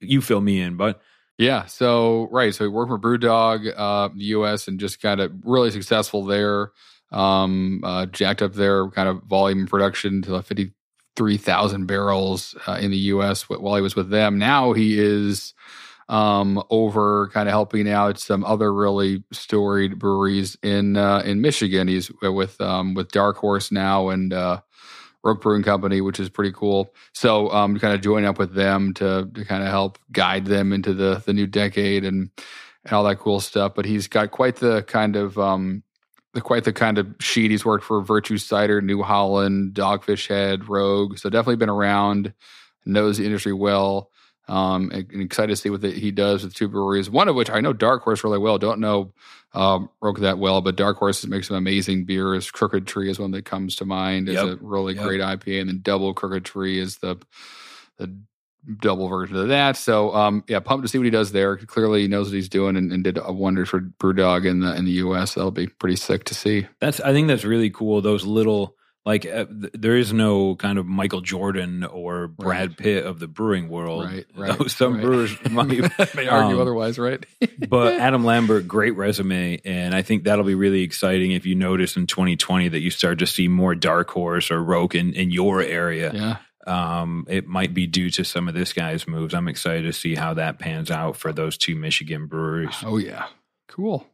You 0.00 0.20
fill 0.20 0.42
me 0.42 0.60
in, 0.60 0.76
but 0.76 1.00
yeah. 1.38 1.64
So 1.64 2.28
right, 2.30 2.54
so 2.54 2.64
he 2.64 2.68
worked 2.68 2.90
for 2.90 2.98
BrewDog, 2.98 3.72
uh, 3.74 4.08
the 4.14 4.24
U.S. 4.24 4.68
and 4.68 4.78
just 4.78 5.00
kind 5.00 5.20
of 5.20 5.32
really 5.44 5.70
successful 5.70 6.24
there 6.24 6.72
um, 7.16 7.80
uh, 7.82 8.06
jacked 8.06 8.42
up 8.42 8.52
their 8.52 8.88
kind 8.90 9.08
of 9.08 9.22
volume 9.22 9.66
production 9.66 10.20
to 10.22 10.42
53,000 10.42 11.86
barrels 11.86 12.54
uh, 12.66 12.72
in 12.72 12.90
the 12.90 12.98
U.S. 12.98 13.48
while 13.48 13.74
he 13.74 13.80
was 13.80 13.96
with 13.96 14.10
them. 14.10 14.38
Now 14.38 14.74
he 14.74 14.98
is 14.98 15.54
um, 16.10 16.62
over 16.68 17.28
kind 17.28 17.48
of 17.48 17.52
helping 17.52 17.88
out 17.88 18.18
some 18.20 18.44
other 18.44 18.72
really 18.72 19.24
storied 19.32 19.98
breweries 19.98 20.58
in 20.62 20.98
uh, 20.98 21.22
in 21.24 21.40
Michigan. 21.40 21.88
He's 21.88 22.10
with 22.20 22.60
um, 22.60 22.92
with 22.92 23.10
Dark 23.12 23.38
Horse 23.38 23.72
now 23.72 24.10
and 24.10 24.32
uh, 24.34 24.60
Rogue 25.24 25.40
Brewing 25.40 25.62
Company, 25.62 26.02
which 26.02 26.20
is 26.20 26.28
pretty 26.28 26.52
cool. 26.52 26.94
So 27.14 27.50
um, 27.50 27.78
kind 27.78 27.94
of 27.94 28.02
joining 28.02 28.28
up 28.28 28.38
with 28.38 28.54
them 28.54 28.92
to 28.94 29.28
to 29.34 29.44
kind 29.46 29.62
of 29.62 29.70
help 29.70 29.98
guide 30.12 30.44
them 30.44 30.72
into 30.74 30.92
the 30.92 31.22
the 31.24 31.32
new 31.32 31.46
decade 31.46 32.04
and 32.04 32.30
and 32.84 32.92
all 32.92 33.04
that 33.04 33.18
cool 33.18 33.40
stuff. 33.40 33.74
But 33.74 33.86
he's 33.86 34.06
got 34.06 34.30
quite 34.30 34.56
the 34.56 34.82
kind 34.82 35.16
of 35.16 35.38
um, 35.38 35.82
quite 36.40 36.64
the 36.64 36.72
kind 36.72 36.98
of 36.98 37.14
sheet. 37.20 37.50
He's 37.50 37.64
worked 37.64 37.84
for 37.84 38.00
Virtue 38.02 38.38
Cider, 38.38 38.80
New 38.80 39.02
Holland, 39.02 39.74
Dogfish 39.74 40.28
Head, 40.28 40.68
Rogue. 40.68 41.18
So 41.18 41.30
definitely 41.30 41.56
been 41.56 41.68
around, 41.68 42.32
knows 42.84 43.18
the 43.18 43.24
industry 43.24 43.52
well. 43.52 44.10
Um, 44.48 44.92
and, 44.92 45.10
and 45.10 45.22
excited 45.22 45.48
to 45.48 45.56
see 45.56 45.70
what 45.70 45.80
the, 45.80 45.90
he 45.90 46.12
does 46.12 46.44
with 46.44 46.54
two 46.54 46.68
breweries. 46.68 47.10
One 47.10 47.28
of 47.28 47.34
which 47.34 47.50
I 47.50 47.60
know 47.60 47.72
Dark 47.72 48.02
Horse 48.02 48.22
really 48.22 48.38
well. 48.38 48.58
Don't 48.58 48.78
know 48.78 49.12
um, 49.56 49.90
Rogue 50.00 50.20
that 50.20 50.38
well, 50.38 50.60
but 50.60 50.76
Dark 50.76 50.98
Horse 50.98 51.26
makes 51.26 51.48
some 51.48 51.56
amazing 51.56 52.04
beers. 52.04 52.50
Crooked 52.50 52.86
Tree 52.86 53.10
is 53.10 53.18
one 53.18 53.30
that 53.32 53.44
comes 53.44 53.76
to 53.76 53.84
mind 53.84 54.28
yep. 54.28 54.44
a 54.44 54.56
really 54.60 54.94
yep. 54.94 55.02
great 55.02 55.20
IPA, 55.20 55.60
and 55.60 55.68
then 55.68 55.80
Double 55.82 56.14
Crooked 56.14 56.44
Tree 56.44 56.78
is 56.78 56.98
the 56.98 57.16
the 57.96 58.14
double 58.80 59.08
version 59.08 59.36
of 59.36 59.48
that. 59.48 59.76
So 59.76 60.14
um, 60.14 60.44
yeah, 60.48 60.60
pumped 60.60 60.84
to 60.84 60.88
see 60.88 60.98
what 60.98 61.04
he 61.04 61.10
does 61.10 61.32
there. 61.32 61.56
Clearly, 61.56 62.02
he 62.02 62.08
knows 62.08 62.28
what 62.28 62.34
he's 62.34 62.48
doing 62.48 62.76
and, 62.76 62.92
and 62.92 63.04
did 63.04 63.18
a 63.22 63.32
wonder 63.32 63.66
for 63.66 63.80
BrewDog 63.80 64.46
in 64.46 64.60
the 64.60 64.74
in 64.74 64.84
the 64.84 64.92
U.S. 64.92 65.34
That'll 65.34 65.50
be 65.50 65.66
pretty 65.66 65.96
sick 65.96 66.24
to 66.24 66.34
see. 66.34 66.66
That's 66.80 67.00
I 67.00 67.12
think 67.12 67.28
that's 67.28 67.44
really 67.44 67.70
cool. 67.70 68.00
Those 68.00 68.24
little 68.24 68.76
like 69.06 69.24
uh, 69.24 69.46
th- 69.46 69.72
there 69.72 69.96
is 69.96 70.12
no 70.12 70.56
kind 70.56 70.78
of 70.78 70.84
Michael 70.84 71.20
Jordan 71.20 71.84
or 71.84 72.26
Brad 72.26 72.70
right. 72.70 72.76
Pitt 72.76 73.06
of 73.06 73.20
the 73.20 73.28
brewing 73.28 73.68
world. 73.68 74.04
Right, 74.04 74.26
right. 74.36 74.70
Some 74.70 74.94
right. 74.94 75.02
brewers 75.02 75.38
might 75.50 75.68
may 76.14 76.26
argue 76.26 76.56
um, 76.56 76.60
otherwise, 76.60 76.98
right? 76.98 77.24
but 77.68 78.00
Adam 78.00 78.24
Lambert, 78.24 78.66
great 78.66 78.96
resume, 78.96 79.60
and 79.64 79.94
I 79.94 80.02
think 80.02 80.24
that'll 80.24 80.44
be 80.44 80.56
really 80.56 80.82
exciting 80.82 81.30
if 81.30 81.46
you 81.46 81.54
notice 81.54 81.96
in 81.96 82.08
2020 82.08 82.68
that 82.70 82.80
you 82.80 82.90
start 82.90 83.20
to 83.20 83.26
see 83.26 83.46
more 83.46 83.76
Dark 83.76 84.10
Horse 84.10 84.50
or 84.50 84.62
Rogue 84.62 84.96
in, 84.96 85.14
in 85.14 85.30
your 85.30 85.62
area. 85.62 86.12
Yeah. 86.12 86.36
Um, 86.66 87.26
it 87.28 87.46
might 87.46 87.74
be 87.74 87.86
due 87.86 88.10
to 88.10 88.24
some 88.24 88.48
of 88.48 88.54
this 88.54 88.72
guy's 88.72 89.06
moves. 89.06 89.34
I'm 89.34 89.48
excited 89.48 89.82
to 89.82 89.92
see 89.92 90.14
how 90.14 90.34
that 90.34 90.58
pans 90.58 90.90
out 90.90 91.16
for 91.16 91.32
those 91.32 91.56
two 91.56 91.76
Michigan 91.76 92.26
breweries. 92.26 92.76
Oh 92.84 92.96
yeah, 92.96 93.26
cool. 93.68 94.06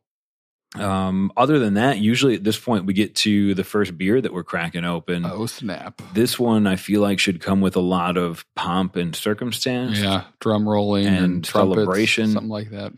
Um, 0.75 1.31
other 1.37 1.59
than 1.59 1.75
that, 1.75 1.99
usually 1.99 2.35
at 2.35 2.45
this 2.45 2.59
point 2.59 2.87
we 2.87 2.95
get 2.95 3.15
to 3.17 3.55
the 3.55 3.65
first 3.65 3.99
beer 3.99 4.21
that 4.21 4.33
we're 4.33 4.43
cracking 4.43 4.85
open. 4.85 5.27
Oh 5.27 5.47
snap! 5.47 6.01
This 6.15 6.39
one 6.39 6.67
I 6.67 6.77
feel 6.77 7.03
like 7.03 7.19
should 7.19 7.41
come 7.41 7.61
with 7.61 7.77
a 7.77 7.81
lot 7.81 8.17
of 8.17 8.47
pomp 8.57 8.97
and 8.97 9.15
circumstance. 9.15 9.99
Yeah, 9.99 10.25
drum 10.41 10.67
rolling 10.67 11.07
and, 11.07 11.25
and 11.25 11.45
trumpets, 11.45 11.77
celebration, 11.77 12.31
something 12.33 12.49
like 12.49 12.71
that. 12.71 12.93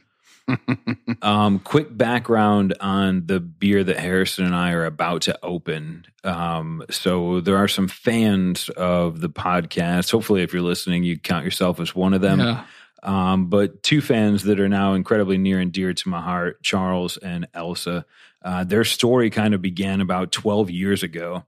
Um, 1.22 1.58
quick 1.58 1.96
background 1.96 2.74
on 2.80 3.26
the 3.26 3.40
beer 3.40 3.82
that 3.82 3.98
Harrison 3.98 4.44
and 4.44 4.54
I 4.54 4.72
are 4.72 4.84
about 4.84 5.22
to 5.22 5.38
open. 5.42 6.06
Um, 6.22 6.84
so 6.90 7.40
there 7.40 7.56
are 7.56 7.68
some 7.68 7.88
fans 7.88 8.68
of 8.70 9.20
the 9.20 9.30
podcast. 9.30 10.10
Hopefully, 10.10 10.42
if 10.42 10.52
you're 10.52 10.62
listening, 10.62 11.04
you 11.04 11.18
count 11.18 11.44
yourself 11.44 11.80
as 11.80 11.94
one 11.94 12.14
of 12.14 12.20
them. 12.20 12.40
Yeah. 12.40 12.64
Um, 13.02 13.46
but 13.46 13.82
two 13.82 14.00
fans 14.00 14.44
that 14.44 14.58
are 14.60 14.68
now 14.68 14.94
incredibly 14.94 15.36
near 15.36 15.60
and 15.60 15.70
dear 15.70 15.92
to 15.92 16.08
my 16.08 16.20
heart, 16.20 16.62
Charles 16.62 17.16
and 17.18 17.46
Elsa. 17.52 18.06
Uh, 18.42 18.64
their 18.64 18.84
story 18.84 19.30
kind 19.30 19.54
of 19.54 19.62
began 19.62 20.00
about 20.00 20.32
12 20.32 20.70
years 20.70 21.02
ago. 21.02 21.44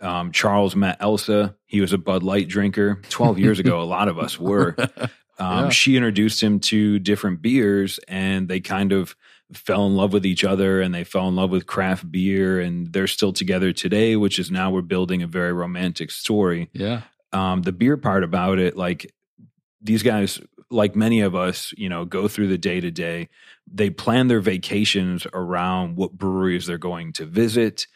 Um, 0.00 0.32
Charles 0.32 0.74
met 0.74 0.96
Elsa. 1.00 1.56
He 1.66 1.80
was 1.80 1.92
a 1.92 1.98
Bud 1.98 2.22
Light 2.22 2.48
drinker 2.48 3.00
12 3.08 3.38
years 3.38 3.58
ago. 3.60 3.80
A 3.80 3.84
lot 3.84 4.08
of 4.08 4.18
us 4.18 4.38
were. 4.38 4.76
Um, 5.38 5.64
Yeah. 5.64 5.68
She 5.70 5.96
introduced 5.96 6.42
him 6.42 6.60
to 6.60 6.98
different 6.98 7.42
beers, 7.42 7.98
and 8.08 8.48
they 8.48 8.60
kind 8.60 8.92
of 8.92 9.16
fell 9.52 9.86
in 9.86 9.96
love 9.96 10.12
with 10.12 10.24
each 10.24 10.44
other, 10.44 10.80
and 10.80 10.94
they 10.94 11.04
fell 11.04 11.28
in 11.28 11.36
love 11.36 11.50
with 11.50 11.66
craft 11.66 12.10
beer, 12.10 12.60
and 12.60 12.92
they're 12.92 13.06
still 13.06 13.32
together 13.32 13.72
today. 13.72 14.16
Which 14.16 14.38
is 14.38 14.50
now 14.50 14.70
we're 14.70 14.82
building 14.82 15.22
a 15.22 15.26
very 15.26 15.52
romantic 15.52 16.10
story. 16.10 16.70
Yeah. 16.72 17.02
Um, 17.32 17.62
the 17.62 17.72
beer 17.72 17.96
part 17.96 18.24
about 18.24 18.58
it, 18.58 18.76
like 18.76 19.12
these 19.80 20.02
guys, 20.02 20.40
like 20.70 20.94
many 20.94 21.20
of 21.20 21.34
us, 21.34 21.72
you 21.76 21.88
know, 21.88 22.04
go 22.04 22.28
through 22.28 22.48
the 22.48 22.58
day 22.58 22.80
to 22.80 22.90
day. 22.90 23.28
They 23.72 23.90
plan 23.90 24.28
their 24.28 24.40
vacations 24.40 25.26
around 25.32 25.96
what 25.96 26.12
breweries 26.12 26.66
they're 26.66 26.78
going 26.78 27.12
to 27.14 27.26
visit. 27.26 27.86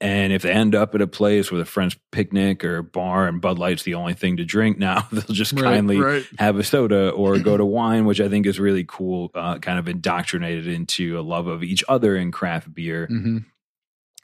And 0.00 0.32
if 0.32 0.42
they 0.42 0.52
end 0.52 0.76
up 0.76 0.94
at 0.94 1.00
a 1.00 1.08
place 1.08 1.50
with 1.50 1.60
a 1.60 1.64
friend's 1.64 1.96
picnic 2.12 2.64
or 2.64 2.82
bar 2.82 3.26
and 3.26 3.40
Bud 3.40 3.58
Light's 3.58 3.82
the 3.82 3.94
only 3.94 4.14
thing 4.14 4.36
to 4.36 4.44
drink 4.44 4.78
now, 4.78 5.08
they'll 5.12 5.22
just 5.34 5.56
kindly 5.56 5.98
right. 6.00 6.24
have 6.38 6.56
a 6.56 6.62
soda 6.62 7.10
or 7.10 7.38
go 7.40 7.56
to 7.56 7.64
wine, 7.78 8.04
which 8.06 8.20
I 8.20 8.28
think 8.28 8.46
is 8.46 8.60
really 8.60 8.84
cool, 8.86 9.30
uh, 9.34 9.58
kind 9.58 9.78
of 9.78 9.88
indoctrinated 9.88 10.68
into 10.68 11.18
a 11.18 11.22
love 11.22 11.48
of 11.48 11.64
each 11.64 11.82
other 11.88 12.16
in 12.16 12.30
craft 12.30 12.72
beer. 12.72 13.06
hmm 13.06 13.38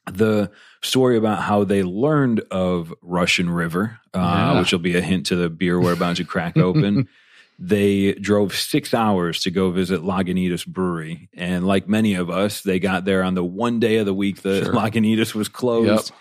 The 0.06 0.50
story 0.82 1.16
about 1.16 1.42
how 1.42 1.64
they 1.64 1.82
learned 1.82 2.40
of 2.52 2.92
Russian 3.02 3.50
River, 3.50 3.98
uh, 4.14 4.18
Yeah. 4.54 4.60
which 4.60 4.70
will 4.70 4.78
be 4.78 4.96
a 4.96 5.00
hint 5.00 5.26
to 5.26 5.36
the 5.36 5.48
beer 5.50 5.80
we're 5.80 5.94
about 5.94 6.16
to 6.16 6.24
crack 6.24 6.56
open. 6.56 7.08
They 7.58 8.14
drove 8.14 8.54
six 8.54 8.92
hours 8.92 9.40
to 9.42 9.50
go 9.50 9.70
visit 9.70 10.02
Lagunitas 10.02 10.66
Brewery. 10.66 11.28
And 11.34 11.66
like 11.66 11.88
many 11.88 12.14
of 12.14 12.28
us, 12.28 12.62
they 12.62 12.80
got 12.80 13.04
there 13.04 13.22
on 13.22 13.34
the 13.34 13.44
one 13.44 13.78
day 13.78 13.98
of 13.98 14.06
the 14.06 14.14
week 14.14 14.42
that 14.42 14.64
Sure. 14.64 14.74
Lagunitas 14.74 15.34
was 15.34 15.48
closed. 15.48 16.12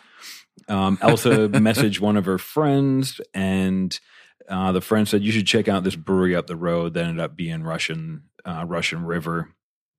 Um, 0.68 0.98
Elsa 1.02 1.30
messaged 1.50 2.00
one 2.00 2.16
of 2.18 2.26
her 2.26 2.38
friends, 2.38 3.20
and 3.34 4.00
uh, 4.48 4.72
the 4.72 4.82
friend 4.82 5.08
said, 5.08 5.24
"You 5.24 5.32
should 5.32 5.48
check 5.48 5.68
out 5.68 5.84
this 5.84 5.96
brewery 5.96 6.36
up 6.36 6.48
the 6.48 6.56
road." 6.56 6.94
That 6.94 7.06
ended 7.06 7.20
up 7.24 7.36
being 7.36 7.64
Russian 7.64 8.24
uh, 8.46 8.64
Russian 8.68 9.04
River. 9.04 9.50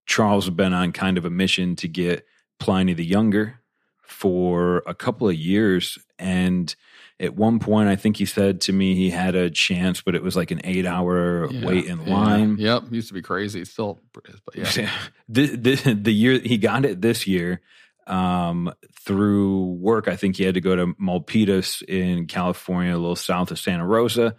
Charles 0.06 0.44
had 0.44 0.56
been 0.56 0.72
on 0.72 0.92
kind 0.92 1.18
of 1.18 1.24
a 1.24 1.30
mission 1.30 1.76
to 1.76 1.88
get 1.88 2.24
Pliny 2.60 2.94
the 2.94 3.04
Younger 3.04 3.60
for 4.02 4.82
a 4.86 4.94
couple 4.94 5.28
of 5.28 5.34
years, 5.34 5.98
and 6.18 6.74
at 7.20 7.34
one 7.36 7.58
point, 7.60 7.88
I 7.88 7.96
think 7.96 8.16
he 8.16 8.26
said 8.26 8.60
to 8.62 8.72
me 8.72 8.94
he 8.96 9.10
had 9.10 9.34
a 9.34 9.48
chance, 9.50 10.02
but 10.02 10.14
it 10.14 10.22
was 10.22 10.34
like 10.36 10.50
an 10.50 10.60
eight-hour 10.64 11.48
Yeah. 11.50 11.64
wait 11.66 11.84
in 11.86 12.00
Yeah. 12.06 12.12
line. 12.14 12.56
Yep. 12.58 12.84
Used 12.90 13.08
to 13.08 13.14
be 13.14 13.22
crazy. 13.22 13.60
It 13.60 13.68
Still 13.68 14.00
is, 14.28 14.40
but 14.44 14.56
yeah. 14.56 14.90
the, 15.28 15.46
the, 15.56 15.94
the 15.94 16.12
year 16.12 16.38
he 16.40 16.58
got 16.58 16.84
it 16.84 17.00
this 17.00 17.26
year 17.26 17.60
um, 18.06 18.72
through 19.00 19.64
work, 19.80 20.08
I 20.08 20.16
think 20.16 20.36
he 20.36 20.44
had 20.44 20.54
to 20.54 20.60
go 20.60 20.76
to 20.76 20.88
Milpitas 21.00 21.82
in 21.82 22.26
California, 22.26 22.92
a 22.94 22.98
little 22.98 23.16
south 23.16 23.50
of 23.50 23.58
Santa 23.58 23.86
Rosa, 23.86 24.34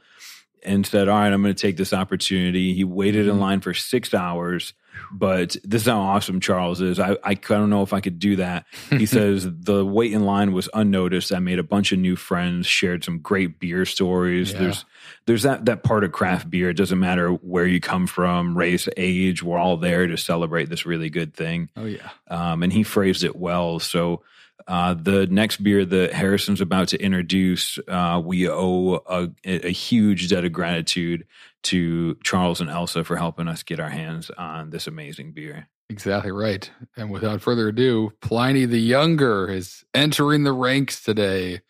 and 0.66 0.86
said, 0.86 1.08
All 1.08 1.18
right, 1.18 1.32
I'm 1.32 1.42
going 1.42 1.54
to 1.54 1.62
take 1.62 1.78
this 1.78 1.94
opportunity. 1.94 2.74
He 2.74 2.84
waited 2.84 3.28
in 3.28 3.36
Mhm. 3.36 3.40
line 3.40 3.62
for 3.62 3.74
six 3.74 4.14
hours. 4.14 4.74
But 5.12 5.58
this 5.66 5.82
is 5.82 5.88
how 5.90 6.00
awesome 6.00 6.40
Charles 6.40 6.80
is. 6.80 7.02
I, 7.02 7.18
I 7.22 7.34
don't 7.34 7.70
know 7.70 7.82
if 7.82 7.92
I 7.92 8.00
could 8.00 8.18
do 8.18 8.38
that. 8.38 8.66
He 8.90 9.06
says 9.06 9.46
the 9.46 9.86
wait 9.86 10.14
in 10.14 10.24
line 10.24 10.54
was 10.54 10.70
unnoticed. 10.74 11.34
I 11.34 11.40
made 11.40 11.60
a 11.60 11.64
bunch 11.64 11.92
of 11.92 12.00
new 12.00 12.16
friends, 12.16 12.66
shared 12.66 13.04
some 13.04 13.20
great 13.20 13.60
beer 13.60 13.84
stories. 13.86 14.54
Yeah. 14.54 14.60
There's 14.60 14.86
there's 15.26 15.44
that 15.44 15.66
that 15.66 15.84
part 15.84 16.06
of 16.06 16.14
craft 16.14 16.50
beer. 16.50 16.70
It 16.70 16.78
doesn't 16.78 16.98
matter 17.00 17.30
where 17.30 17.66
you 17.68 17.82
come 17.82 18.08
from, 18.08 18.58
race, 18.58 18.88
age. 18.96 19.44
We're 19.44 19.58
all 19.58 19.76
there 19.76 20.08
to 20.08 20.16
celebrate 20.16 20.70
this 20.70 20.86
really 20.86 21.10
good 21.10 21.34
thing. 21.34 21.70
Oh 21.76 21.86
yeah. 21.86 22.10
Um, 22.30 22.64
and 22.64 22.72
he 22.72 22.84
phrased 22.84 23.26
it 23.26 23.36
well. 23.36 23.80
So 23.80 24.22
uh, 24.68 24.96
the 24.96 25.28
next 25.28 25.64
beer 25.64 25.86
that 25.86 26.14
Harrison's 26.14 26.62
about 26.62 26.88
to 26.90 27.02
introduce, 27.02 27.78
uh, 27.88 28.22
we 28.24 28.50
owe 28.50 28.96
a, 29.06 29.30
a 29.46 29.72
huge 29.72 30.30
debt 30.30 30.46
of 30.46 30.54
gratitude 30.54 31.26
to 31.64 32.16
Charles 32.24 32.62
and 32.62 32.70
Elsa 32.70 33.04
for 33.04 33.16
helping 33.16 33.48
us 33.48 33.64
get 33.64 33.80
our 33.80 33.90
hands 33.90 34.32
on 34.38 34.72
this 34.72 34.88
amazing 34.88 35.34
beer. 35.34 35.68
Exactly 35.90 36.32
right. 36.32 36.70
And 36.98 37.12
without 37.12 37.42
further 37.42 37.68
ado, 37.68 38.14
Pliny 38.22 38.66
the 38.66 38.80
Younger 38.80 39.50
is 39.50 39.84
entering 39.94 40.44
the 40.44 40.54
ranks 40.54 41.04
today. 41.04 41.62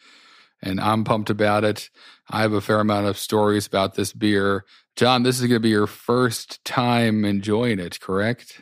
And 0.62 0.80
I'm 0.80 1.04
pumped 1.04 1.30
about 1.30 1.66
it. 1.66 1.90
I 2.30 2.42
have 2.42 2.54
a 2.54 2.62
fair 2.62 2.80
amount 2.80 3.08
of 3.08 3.18
stories 3.18 3.68
about 3.68 3.96
this 3.96 4.14
beer. 4.14 4.64
John, 4.96 5.24
this 5.24 5.36
is 5.36 5.42
going 5.42 5.58
to 5.58 5.60
be 5.60 5.70
your 5.70 5.88
first 5.88 6.64
time 6.64 7.26
enjoying 7.26 7.80
it, 7.80 8.00
correct? 8.00 8.62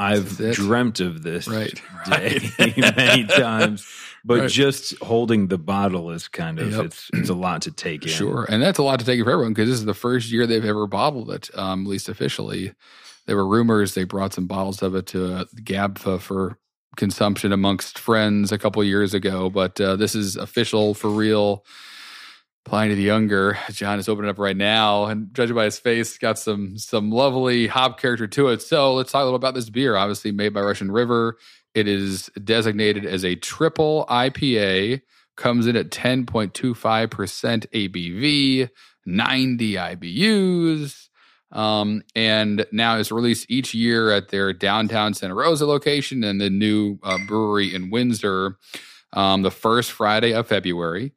I've 0.00 0.36
This 0.38 0.58
is 0.58 0.64
it? 0.64 0.66
dreamt 0.66 1.00
of 1.00 1.22
this 1.22 1.46
Right. 1.46 1.80
day 2.08 2.40
many 2.76 3.24
times, 3.26 3.86
but 4.24 4.40
Right. 4.40 4.50
just 4.50 4.98
holding 5.02 5.48
the 5.48 5.58
bottle 5.58 6.10
is 6.10 6.26
kind 6.28 6.58
of 6.58 6.72
Yep. 6.72 6.84
it's 6.86 7.10
it's 7.14 7.28
a 7.28 7.34
lot 7.34 7.62
to 7.62 7.70
take 7.70 8.02
in. 8.04 8.08
Sure. 8.08 8.46
And 8.48 8.62
that's 8.62 8.78
a 8.78 8.82
lot 8.82 8.98
to 9.00 9.04
take 9.04 9.18
in 9.18 9.24
for 9.24 9.30
everyone 9.30 9.52
because 9.52 9.68
this 9.68 9.78
is 9.78 9.84
the 9.84 9.94
first 9.94 10.30
year 10.32 10.46
they've 10.46 10.64
ever 10.64 10.86
bottled 10.86 11.30
it, 11.30 11.50
um, 11.56 11.84
at 11.84 11.88
least 11.90 12.08
officially. 12.08 12.72
There 13.26 13.36
were 13.36 13.46
rumors 13.46 13.94
they 13.94 14.04
brought 14.04 14.32
some 14.32 14.46
bottles 14.46 14.82
of 14.82 14.94
it 14.94 15.06
to 15.08 15.34
uh, 15.34 15.44
GABFA 15.62 16.20
for 16.20 16.58
consumption 16.96 17.52
amongst 17.52 17.98
friends 17.98 18.50
a 18.50 18.58
couple 18.58 18.82
years 18.82 19.14
ago, 19.14 19.48
but 19.50 19.80
uh, 19.80 19.94
this 19.96 20.14
is 20.14 20.36
official 20.36 20.94
for 20.94 21.08
real. 21.10 21.64
Pliny 22.64 22.94
the 22.94 23.02
Younger, 23.02 23.58
John 23.70 23.98
is 23.98 24.08
opening 24.08 24.30
up 24.30 24.38
right 24.38 24.56
now, 24.56 25.06
and 25.06 25.32
judging 25.34 25.56
by 25.56 25.64
his 25.64 25.78
face, 25.78 26.18
got 26.18 26.38
some 26.38 26.78
some 26.78 27.10
lovely 27.10 27.66
hop 27.66 27.98
character 28.00 28.26
to 28.26 28.48
it. 28.48 28.62
So 28.62 28.94
let's 28.94 29.12
talk 29.12 29.22
a 29.22 29.24
little 29.24 29.36
about 29.36 29.54
this 29.54 29.70
beer. 29.70 29.96
Obviously 29.96 30.32
made 30.32 30.54
by 30.54 30.60
Russian 30.60 30.90
River. 30.92 31.38
It 31.74 31.88
is 31.88 32.30
designated 32.44 33.06
as 33.06 33.24
a 33.24 33.36
triple 33.36 34.04
IPA. 34.08 35.02
Comes 35.36 35.66
in 35.66 35.76
at 35.76 35.90
10.25% 35.90 37.08
ABV, 37.08 38.70
90 39.06 39.72
IBUs. 39.74 41.08
Um, 41.52 42.02
and 42.14 42.66
now 42.72 42.96
is 42.98 43.10
released 43.10 43.50
each 43.50 43.74
year 43.74 44.12
at 44.12 44.28
their 44.28 44.52
downtown 44.52 45.14
Santa 45.14 45.34
Rosa 45.34 45.66
location 45.66 46.22
and 46.22 46.40
the 46.40 46.50
new 46.50 46.98
uh, 47.02 47.18
brewery 47.26 47.74
in 47.74 47.90
Windsor 47.90 48.56
um, 49.12 49.42
the 49.42 49.50
first 49.50 49.92
Friday 49.92 50.32
of 50.32 50.46
February. 50.46 51.12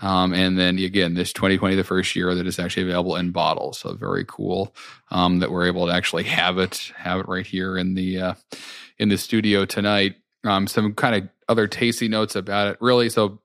Um, 0.00 0.32
and 0.32 0.58
then 0.58 0.78
again, 0.78 1.14
this 1.14 1.32
2020, 1.32 1.76
the 1.76 1.84
first 1.84 2.16
year 2.16 2.34
that 2.34 2.46
it's 2.46 2.58
actually 2.58 2.84
available 2.84 3.16
in 3.16 3.30
bottles. 3.30 3.78
So 3.78 3.94
very 3.94 4.24
cool 4.26 4.74
um, 5.10 5.40
that 5.40 5.50
we're 5.50 5.66
able 5.66 5.86
to 5.86 5.92
actually 5.92 6.24
have 6.24 6.58
it, 6.58 6.92
have 6.96 7.20
it 7.20 7.28
right 7.28 7.46
here 7.46 7.76
in 7.76 7.94
the 7.94 8.20
uh, 8.20 8.34
in 8.98 9.08
the 9.08 9.18
studio 9.18 9.64
tonight. 9.64 10.16
Um, 10.44 10.66
some 10.66 10.94
kind 10.94 11.16
of 11.16 11.28
other 11.48 11.68
tasty 11.68 12.08
notes 12.08 12.34
about 12.34 12.68
it. 12.68 12.78
Really, 12.80 13.10
so 13.10 13.40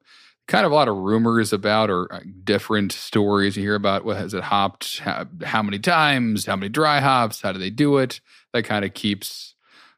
kind 0.48 0.66
of 0.66 0.72
a 0.72 0.76
lot 0.76 0.88
of 0.88 0.96
rumors 0.96 1.52
about 1.52 1.90
or 1.90 2.12
uh, 2.12 2.22
different 2.44 2.92
stories 2.92 3.58
you 3.58 3.64
hear 3.64 3.76
about. 3.76 4.06
What 4.06 4.18
has 4.18 4.34
it 4.34 4.44
hopped? 4.44 5.00
How, 5.00 5.28
how 5.44 5.62
many 5.62 5.80
times? 5.80 6.46
How 6.46 6.56
many 6.56 6.70
dry 6.70 7.02
hops? 7.02 7.42
How 7.42 7.52
do 7.52 7.60
they 7.60 7.70
do 7.70 7.98
it? 7.98 8.22
That 8.54 8.64
kind 8.64 8.86
of 8.86 8.94
keeps 8.94 9.56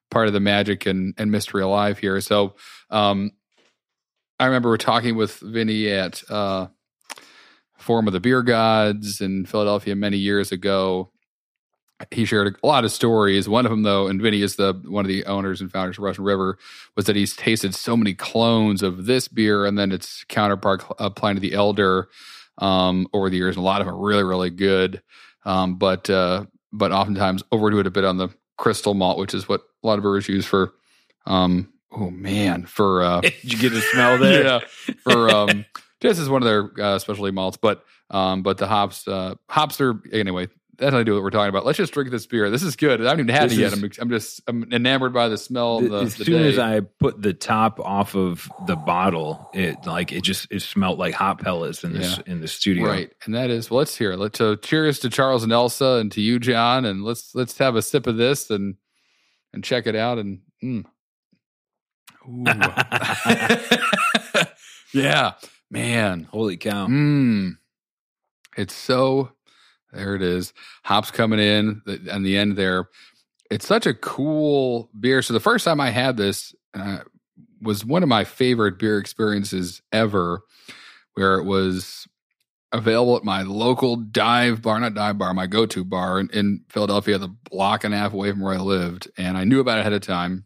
part 0.09 0.27
of 0.27 0.33
the 0.33 0.39
magic 0.39 0.85
and, 0.85 1.13
and 1.17 1.31
mystery 1.31 1.61
alive 1.61 1.99
here. 1.99 2.19
So, 2.19 2.55
um, 2.89 3.31
I 4.39 4.45
remember 4.45 4.69
we're 4.69 4.77
talking 4.77 5.17
with 5.17 5.39
Vinnie 5.39 5.89
at 5.89 6.23
uh, 6.31 6.67
Forum 7.77 8.07
of 8.07 8.13
the 8.13 8.21
Beer 8.21 8.41
Gods 8.41 9.19
in 9.19 9.45
Philadelphia 9.45 9.95
many 9.95 10.17
years 10.17 10.53
ago. 10.53 11.11
He 12.11 12.23
shared 12.23 12.55
a 12.63 12.65
lot 12.65 12.85
of 12.85 12.91
stories. 12.93 13.49
One 13.49 13.65
of 13.65 13.69
them, 13.71 13.83
though, 13.83 14.07
and 14.07 14.21
Vinnie 14.21 14.41
is 14.41 14.55
the 14.55 14.81
one 14.85 15.03
of 15.03 15.09
the 15.09 15.25
owners 15.25 15.59
and 15.59 15.69
founders 15.69 15.97
of 15.97 16.05
Russian 16.05 16.23
River, 16.23 16.57
was 16.95 17.05
that 17.05 17.17
he's 17.17 17.35
tasted 17.35 17.75
so 17.75 17.97
many 17.97 18.13
clones 18.13 18.81
of 18.81 19.05
this 19.05 19.27
beer 19.27 19.65
and 19.65 19.77
then 19.77 19.91
its 19.91 20.23
counterpart, 20.29 20.85
uh, 20.97 21.09
Pliny 21.09 21.41
the 21.41 21.53
Elder, 21.53 22.07
um, 22.59 23.07
over 23.11 23.29
the 23.29 23.35
years. 23.35 23.57
And 23.57 23.63
a 23.63 23.65
lot 23.65 23.81
of 23.81 23.87
them 23.87 23.95
are 23.95 23.99
really, 23.99 24.23
really 24.23 24.49
good, 24.49 25.01
um, 25.43 25.75
but 25.75 26.09
uh, 26.09 26.45
but 26.71 26.93
oftentimes 26.93 27.43
overdo 27.51 27.79
it 27.79 27.87
a 27.87 27.91
bit 27.91 28.05
on 28.05 28.15
the 28.15 28.29
crystal 28.57 28.93
malt, 28.93 29.19
which 29.19 29.33
is 29.33 29.49
what 29.49 29.61
a 29.83 29.87
lot 29.87 29.99
of 29.99 30.03
brewers 30.03 30.29
use 30.29 30.45
for. 30.45 30.71
Um, 31.25 31.73
oh 31.91 32.09
man, 32.09 32.65
for 32.65 33.03
uh, 33.03 33.21
Did 33.21 33.33
you 33.43 33.57
get 33.57 33.73
a 33.73 33.81
smell 33.81 34.17
there? 34.17 34.43
yeah, 34.43 34.59
for 35.03 35.29
um, 35.29 35.65
this 36.01 36.19
is 36.19 36.29
one 36.29 36.41
of 36.41 36.45
their 36.45 36.85
uh, 36.85 36.99
specialty 36.99 37.31
malts, 37.31 37.57
but 37.57 37.83
um, 38.09 38.41
but 38.43 38.57
the 38.57 38.67
hops, 38.67 39.07
uh, 39.07 39.35
hops 39.47 39.79
are 39.81 40.01
anyway. 40.11 40.47
That's 40.77 40.93
not 40.93 41.05
do 41.05 41.13
what 41.13 41.23
we're 41.23 41.29
talking 41.29 41.49
about. 41.49 41.65
Let's 41.65 41.77
just 41.77 41.91
drink 41.91 42.09
this 42.09 42.25
beer. 42.25 42.49
This 42.49 42.63
is 42.63 42.77
good. 42.77 43.01
I 43.01 43.09
haven't 43.09 43.25
even 43.25 43.35
had 43.35 43.49
This 43.49 43.57
it 43.57 43.61
yet. 43.61 43.73
is- 43.73 43.83
I'm, 43.83 43.91
I'm 43.99 44.09
just 44.09 44.41
I'm 44.47 44.71
enamored 44.71 45.13
by 45.13 45.27
the 45.27 45.37
smell. 45.37 45.79
Of 45.79 45.89
the, 45.89 45.97
as 45.97 46.15
the 46.15 46.23
soon 46.23 46.41
day. 46.41 46.47
as 46.47 46.57
I 46.57 46.79
put 46.79 47.21
the 47.21 47.33
top 47.33 47.81
off 47.81 48.15
of 48.15 48.49
the 48.65 48.77
bottle, 48.77 49.49
it 49.53 49.85
like 49.85 50.13
it 50.13 50.23
just 50.23 50.47
it 50.49 50.61
smelled 50.61 50.97
like 50.97 51.13
hop 51.13 51.41
pellets 51.41 51.83
in 51.83 51.91
this 51.91 52.17
in 52.19 52.39
the 52.39 52.47
studio. 52.47 52.87
Right, 52.87 53.11
and 53.25 53.35
that 53.35 53.49
is 53.49 53.69
well, 53.69 53.79
let's 53.79 53.97
hear. 53.97 54.13
it. 54.13 54.19
Let's 54.19 54.37
so 54.37 54.55
cheers 54.55 54.99
to 54.99 55.09
Charles 55.09 55.43
and 55.43 55.51
Elsa, 55.51 55.97
and 55.99 56.13
to 56.13 56.21
you, 56.21 56.39
John, 56.39 56.85
and 56.85 57.03
let's 57.03 57.35
let's 57.35 57.57
have 57.57 57.75
a 57.75 57.81
sip 57.81 58.07
of 58.07 58.15
this 58.15 58.49
and 58.49 58.75
and 59.51 59.65
check 59.65 59.85
it 59.85 59.97
out. 59.97 60.17
And 60.17 60.39
mm. 60.63 60.85
Yeah, 64.93 65.33
man, 65.69 66.27
Holy 66.31 66.57
cow! 66.57 66.87
mm. 66.87 67.51
it's 68.57 68.73
so. 68.73 69.31
There 69.91 70.15
it 70.15 70.21
is. 70.21 70.53
Hops 70.83 71.11
coming 71.11 71.39
in 71.39 71.81
the, 71.85 72.13
on 72.13 72.23
the 72.23 72.37
end 72.37 72.57
there. 72.57 72.89
It's 73.49 73.67
such 73.67 73.87
a 73.87 73.93
cool 73.93 74.89
beer. 74.99 75.21
So 75.21 75.33
the 75.33 75.39
first 75.39 75.65
time 75.65 75.81
I 75.81 75.89
had 75.89 76.17
this 76.17 76.53
uh, 76.75 76.99
was 77.61 77.83
one 77.83 78.03
of 78.03 78.09
my 78.09 78.23
favorite 78.23 78.77
beer 78.77 78.99
experiences 78.99 79.81
ever, 79.91 80.41
where 81.15 81.39
it 81.39 81.45
was 81.45 82.07
available 82.71 83.17
at 83.17 83.23
my 83.23 83.41
local 83.41 83.95
dive 83.95 84.61
bar, 84.61 84.79
not 84.79 84.93
dive 84.93 85.17
bar, 85.17 85.33
my 85.33 85.47
go 85.47 85.65
to 85.65 85.83
bar 85.83 86.19
in, 86.19 86.29
in, 86.31 86.63
Philadelphia, 86.69 87.17
the 87.17 87.35
block 87.49 87.83
and 87.83 87.93
a 87.93 87.97
half 87.97 88.13
away 88.13 88.29
from 88.29 88.41
where 88.41 88.53
I 88.53 88.59
lived. 88.59 89.09
And 89.17 89.37
I 89.37 89.43
knew 89.43 89.59
about 89.59 89.79
it 89.79 89.81
ahead 89.81 89.93
of 89.93 90.01
time 90.01 90.45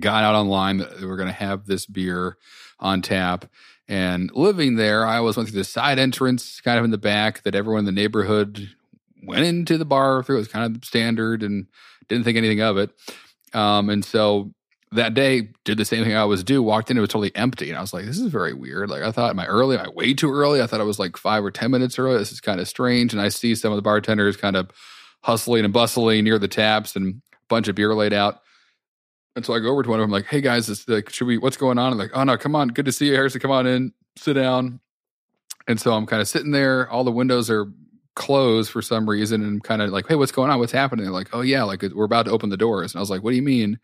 got 0.00 0.24
out 0.24 0.34
online 0.34 0.78
that 0.78 1.00
we 1.00 1.06
were 1.06 1.16
going 1.16 1.28
to 1.28 1.32
have 1.32 1.66
this 1.66 1.86
beer 1.86 2.36
on 2.80 3.02
tap. 3.02 3.46
And 3.88 4.30
living 4.34 4.76
there, 4.76 5.06
I 5.06 5.18
always 5.18 5.36
went 5.36 5.48
through 5.48 5.60
the 5.60 5.64
side 5.64 5.98
entrance, 5.98 6.60
kind 6.60 6.78
of 6.78 6.84
in 6.84 6.90
the 6.90 6.98
back, 6.98 7.42
that 7.42 7.54
everyone 7.54 7.80
in 7.80 7.84
the 7.84 7.92
neighborhood 7.92 8.68
went 9.22 9.44
into 9.44 9.78
the 9.78 9.84
bar 9.84 10.22
through. 10.22 10.36
It 10.36 10.40
was 10.40 10.48
kind 10.48 10.76
of 10.76 10.84
standard 10.84 11.42
and 11.42 11.66
didn't 12.08 12.24
think 12.24 12.36
anything 12.36 12.60
of 12.60 12.78
it. 12.78 12.90
Um, 13.54 13.88
and 13.88 14.04
so 14.04 14.52
that 14.92 15.14
day 15.14 15.50
did 15.64 15.78
the 15.78 15.84
same 15.84 16.04
thing 16.04 16.14
I 16.14 16.20
always 16.20 16.42
do. 16.44 16.62
Walked 16.62 16.90
in, 16.90 16.96
it 16.96 17.00
was 17.00 17.10
totally 17.10 17.34
empty, 17.34 17.68
and 17.68 17.78
I 17.78 17.80
was 17.80 17.92
like, 17.92 18.04
"This 18.04 18.18
is 18.18 18.30
very 18.30 18.52
weird." 18.52 18.90
Like 18.90 19.02
I 19.02 19.12
thought, 19.12 19.30
am 19.30 19.40
I 19.40 19.46
early? 19.46 19.76
Am 19.76 19.86
I 19.86 19.88
way 19.90 20.14
too 20.14 20.32
early? 20.32 20.62
I 20.62 20.66
thought 20.66 20.80
I 20.80 20.84
was 20.84 20.98
like 20.98 21.16
five 21.16 21.44
or 21.44 21.50
ten 21.50 21.70
minutes 21.70 21.98
early. 21.98 22.18
This 22.18 22.32
is 22.32 22.40
kind 22.40 22.60
of 22.60 22.68
strange. 22.68 23.12
And 23.12 23.20
I 23.20 23.28
see 23.28 23.54
some 23.54 23.72
of 23.72 23.76
the 23.76 23.82
bartenders 23.82 24.36
kind 24.36 24.56
of 24.56 24.70
hustling 25.22 25.64
and 25.64 25.72
bustling 25.72 26.24
near 26.24 26.38
the 26.38 26.48
taps, 26.48 26.96
and 26.96 27.20
a 27.32 27.36
bunch 27.48 27.68
of 27.68 27.74
beer 27.74 27.94
laid 27.94 28.12
out. 28.12 28.40
And 29.36 29.44
so 29.44 29.52
I 29.54 29.60
go 29.60 29.68
over 29.68 29.82
to 29.82 29.90
one 29.90 30.00
of 30.00 30.04
them, 30.04 30.10
like, 30.10 30.26
"Hey 30.26 30.40
guys, 30.40 30.88
like, 30.88 31.10
should 31.10 31.26
we? 31.26 31.36
What's 31.38 31.58
going 31.58 31.78
on?" 31.78 31.92
And 31.92 31.98
like, 31.98 32.10
"Oh 32.14 32.24
no, 32.24 32.38
come 32.38 32.56
on, 32.56 32.68
good 32.68 32.86
to 32.86 32.92
see 32.92 33.08
you, 33.08 33.14
Harrison. 33.14 33.40
Come 33.40 33.50
on 33.50 33.66
in, 33.66 33.92
sit 34.16 34.32
down." 34.32 34.80
And 35.68 35.78
so 35.78 35.92
I'm 35.94 36.06
kind 36.06 36.22
of 36.22 36.28
sitting 36.28 36.52
there. 36.52 36.88
All 36.90 37.04
the 37.04 37.12
windows 37.12 37.50
are 37.50 37.66
closed 38.14 38.70
for 38.70 38.80
some 38.80 39.08
reason, 39.08 39.44
and 39.44 39.62
kind 39.62 39.82
of 39.82 39.90
like, 39.90 40.08
"Hey, 40.08 40.14
what's 40.14 40.32
going 40.32 40.50
on? 40.50 40.58
What's 40.58 40.72
happening?" 40.72 41.04
They're 41.04 41.12
like, 41.12 41.28
"Oh 41.34 41.42
yeah, 41.42 41.64
like 41.64 41.82
we're 41.82 42.04
about 42.04 42.24
to 42.26 42.32
open 42.32 42.48
the 42.48 42.56
doors." 42.56 42.94
And 42.94 42.98
I 42.98 43.02
was 43.02 43.10
like, 43.10 43.22
"What 43.22 43.30
do 43.30 43.36
you 43.36 43.42
mean?" 43.42 43.78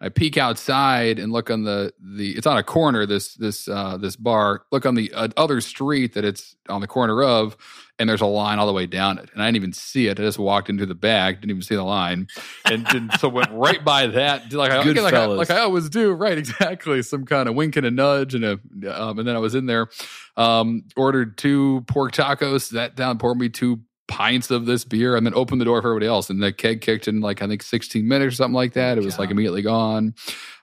I 0.00 0.10
peek 0.10 0.36
outside 0.36 1.18
and 1.18 1.32
look 1.32 1.50
on 1.50 1.64
the 1.64 1.92
the 1.98 2.36
it's 2.36 2.46
on 2.46 2.58
a 2.58 2.62
corner 2.62 3.06
this 3.06 3.34
this 3.34 3.66
uh, 3.66 3.96
this 3.96 4.14
bar. 4.14 4.62
Look 4.70 4.84
on 4.84 4.94
the 4.94 5.10
uh, 5.12 5.28
other 5.36 5.60
street 5.62 6.12
that 6.14 6.24
it's 6.24 6.54
on 6.68 6.82
the 6.82 6.86
corner 6.86 7.22
of, 7.22 7.56
and 7.98 8.06
there's 8.08 8.20
a 8.20 8.26
line 8.26 8.58
all 8.58 8.66
the 8.66 8.74
way 8.74 8.86
down 8.86 9.16
it. 9.18 9.30
And 9.32 9.42
I 9.42 9.46
didn't 9.46 9.56
even 9.56 9.72
see 9.72 10.08
it. 10.08 10.20
I 10.20 10.24
just 10.24 10.38
walked 10.38 10.68
into 10.68 10.84
the 10.84 10.94
back, 10.94 11.36
didn't 11.36 11.50
even 11.50 11.62
see 11.62 11.76
the 11.76 11.82
line, 11.82 12.28
and 12.66 12.84
did, 12.86 13.10
so 13.20 13.30
went 13.30 13.50
right 13.52 13.82
by 13.82 14.06
that. 14.08 14.52
Like 14.52 14.70
I, 14.70 14.82
like, 14.82 15.14
I, 15.14 15.26
like 15.26 15.50
I 15.50 15.60
always 15.60 15.88
do. 15.88 16.14
Right, 16.26 16.38
exactly. 16.38 17.02
Some 17.02 17.24
kind 17.24 17.48
of 17.48 17.54
wink 17.54 17.76
and 17.76 17.86
a 17.86 17.90
nudge, 17.90 18.34
and 18.34 18.44
a 18.44 18.52
um, 18.92 19.18
and 19.18 19.28
then 19.28 19.36
I 19.36 19.38
was 19.38 19.54
in 19.54 19.66
there. 19.66 19.88
Um, 20.36 20.84
ordered 20.96 21.38
two 21.38 21.84
pork 21.88 22.12
tacos. 22.12 22.70
That 22.70 22.96
down, 22.96 23.18
poured 23.18 23.38
me 23.38 23.48
two 23.48 23.80
pints 24.08 24.50
of 24.50 24.66
this 24.66 24.84
beer 24.84 25.16
and 25.16 25.26
then 25.26 25.34
opened 25.34 25.60
the 25.60 25.64
door 25.64 25.80
for 25.82 25.88
everybody 25.88 26.06
else. 26.06 26.30
And 26.30 26.42
the 26.42 26.52
keg 26.52 26.80
kicked 26.80 27.08
in 27.08 27.20
like 27.20 27.42
I 27.42 27.46
think 27.46 27.62
16 27.62 28.06
minutes 28.06 28.34
or 28.34 28.36
something 28.36 28.54
like 28.54 28.74
that. 28.74 28.98
It 28.98 29.04
was 29.04 29.14
yeah. 29.14 29.20
like 29.20 29.30
immediately 29.30 29.62
gone. 29.62 30.14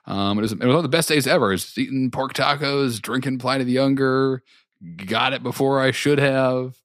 Um, 0.06 0.38
it 0.38 0.42
was 0.42 0.52
it 0.52 0.58
was 0.58 0.68
one 0.68 0.76
of 0.76 0.82
the 0.82 0.88
best 0.88 1.08
days 1.08 1.26
ever. 1.26 1.48
Was 1.48 1.76
eating 1.78 2.10
pork 2.10 2.34
tacos, 2.34 3.00
drinking 3.00 3.38
Pliny 3.38 3.64
the 3.64 3.72
Younger. 3.72 4.42
Got 4.96 5.32
it 5.32 5.42
before 5.42 5.80
I 5.80 5.92
should 5.92 6.18
have. 6.18 6.76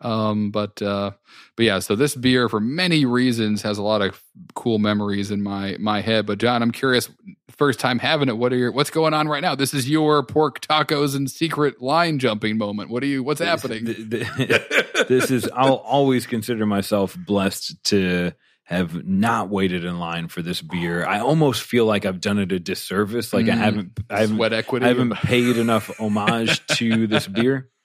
Um, 0.00 0.50
but 0.50 0.80
uh, 0.82 1.12
but 1.56 1.64
yeah, 1.64 1.78
so 1.78 1.96
this 1.96 2.14
beer 2.14 2.48
for 2.48 2.60
many 2.60 3.06
reasons 3.06 3.62
has 3.62 3.78
a 3.78 3.82
lot 3.82 4.02
of 4.02 4.22
cool 4.54 4.78
memories 4.78 5.30
in 5.30 5.42
my 5.42 5.76
my 5.78 6.00
head. 6.00 6.26
But 6.26 6.38
John, 6.38 6.62
I'm 6.62 6.70
curious, 6.70 7.08
first 7.50 7.80
time 7.80 7.98
having 7.98 8.28
it, 8.28 8.36
what 8.36 8.52
are 8.52 8.56
your 8.56 8.72
what's 8.72 8.90
going 8.90 9.14
on 9.14 9.28
right 9.28 9.40
now? 9.40 9.54
This 9.54 9.72
is 9.72 9.88
your 9.88 10.22
pork 10.22 10.60
tacos 10.60 11.16
and 11.16 11.30
secret 11.30 11.80
line 11.80 12.18
jumping 12.18 12.58
moment. 12.58 12.90
What 12.90 13.02
are 13.02 13.06
you 13.06 13.22
what's 13.22 13.40
happening? 13.40 13.84
this 15.08 15.30
is 15.30 15.48
I'll 15.54 15.74
always 15.74 16.26
consider 16.26 16.66
myself 16.66 17.16
blessed 17.16 17.82
to 17.84 18.32
have 18.64 19.06
not 19.06 19.48
waited 19.48 19.84
in 19.84 19.98
line 20.00 20.26
for 20.26 20.42
this 20.42 20.60
beer. 20.60 21.06
I 21.06 21.20
almost 21.20 21.62
feel 21.62 21.86
like 21.86 22.04
I've 22.04 22.20
done 22.20 22.38
it 22.38 22.50
a 22.50 22.58
disservice. 22.58 23.32
Like 23.32 23.46
mm, 23.46 23.52
I 23.52 23.56
haven't 23.56 23.98
I 24.10 24.20
haven't 24.20 24.36
sweat 24.36 24.52
equity. 24.52 24.84
I 24.84 24.88
haven't 24.88 25.14
paid 25.14 25.56
enough 25.56 25.88
homage 25.98 26.66
to 26.76 27.06
this 27.06 27.26
beer. 27.26 27.70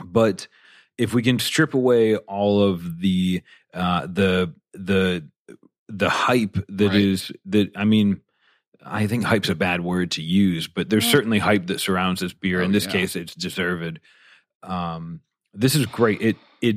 But 0.00 0.46
if 0.98 1.14
we 1.14 1.22
can 1.22 1.38
strip 1.38 1.74
away 1.74 2.16
all 2.16 2.62
of 2.62 3.00
the 3.00 3.42
uh, 3.72 4.06
the 4.06 4.52
the 4.74 5.26
the 5.88 6.10
hype 6.10 6.56
that 6.68 6.88
right. 6.88 7.00
is 7.00 7.32
that 7.46 7.70
I 7.76 7.84
mean 7.84 8.20
I 8.84 9.06
think 9.06 9.24
hype's 9.24 9.48
a 9.48 9.54
bad 9.54 9.82
word 9.82 10.12
to 10.12 10.22
use, 10.22 10.68
but 10.68 10.90
there's 10.90 11.04
yeah. 11.06 11.12
certainly 11.12 11.38
hype 11.38 11.66
that 11.68 11.80
surrounds 11.80 12.20
this 12.20 12.32
beer. 12.32 12.60
Oh, 12.60 12.64
In 12.64 12.72
this 12.72 12.86
yeah. 12.86 12.92
case, 12.92 13.16
it's 13.16 13.34
deserved. 13.34 14.00
Um, 14.62 15.20
this 15.54 15.74
is 15.74 15.86
great. 15.86 16.20
It 16.20 16.36
it 16.60 16.76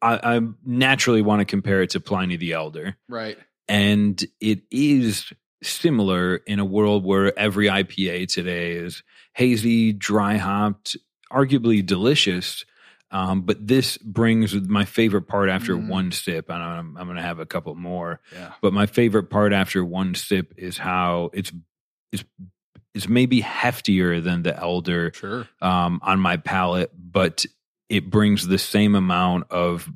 I, 0.00 0.36
I 0.36 0.40
naturally 0.64 1.22
want 1.22 1.40
to 1.40 1.44
compare 1.44 1.82
it 1.82 1.90
to 1.90 2.00
Pliny 2.00 2.36
the 2.36 2.52
Elder, 2.52 2.96
right? 3.08 3.38
And 3.68 4.22
it 4.40 4.62
is 4.70 5.32
similar 5.62 6.36
in 6.36 6.58
a 6.58 6.64
world 6.64 7.04
where 7.04 7.38
every 7.38 7.68
IPA 7.68 8.28
today 8.28 8.72
is 8.72 9.02
hazy, 9.34 9.92
dry 9.92 10.36
hopped, 10.36 10.96
arguably 11.32 11.84
delicious, 11.84 12.64
um, 13.12 13.42
but 13.42 13.66
this 13.66 13.98
brings 13.98 14.54
my 14.54 14.86
favorite 14.86 15.28
part 15.28 15.50
after 15.50 15.76
mm. 15.76 15.86
one 15.86 16.12
sip, 16.12 16.48
and 16.48 16.62
I'm, 16.62 16.96
I'm 16.96 17.04
going 17.04 17.16
to 17.16 17.22
have 17.22 17.38
a 17.38 17.46
couple 17.46 17.74
more. 17.74 18.20
Yeah. 18.32 18.52
But 18.62 18.72
my 18.72 18.86
favorite 18.86 19.24
part 19.24 19.52
after 19.52 19.84
one 19.84 20.14
sip 20.14 20.54
is 20.56 20.78
how 20.78 21.30
it's 21.34 21.52
it's 22.10 22.24
it's 22.94 23.08
maybe 23.08 23.42
heftier 23.42 24.22
than 24.22 24.42
the 24.42 24.58
elder 24.58 25.12
sure. 25.14 25.46
um, 25.60 26.00
on 26.02 26.20
my 26.20 26.38
palate, 26.38 26.90
but 26.94 27.44
it 27.88 28.10
brings 28.10 28.46
the 28.46 28.58
same 28.58 28.94
amount 28.94 29.50
of 29.50 29.90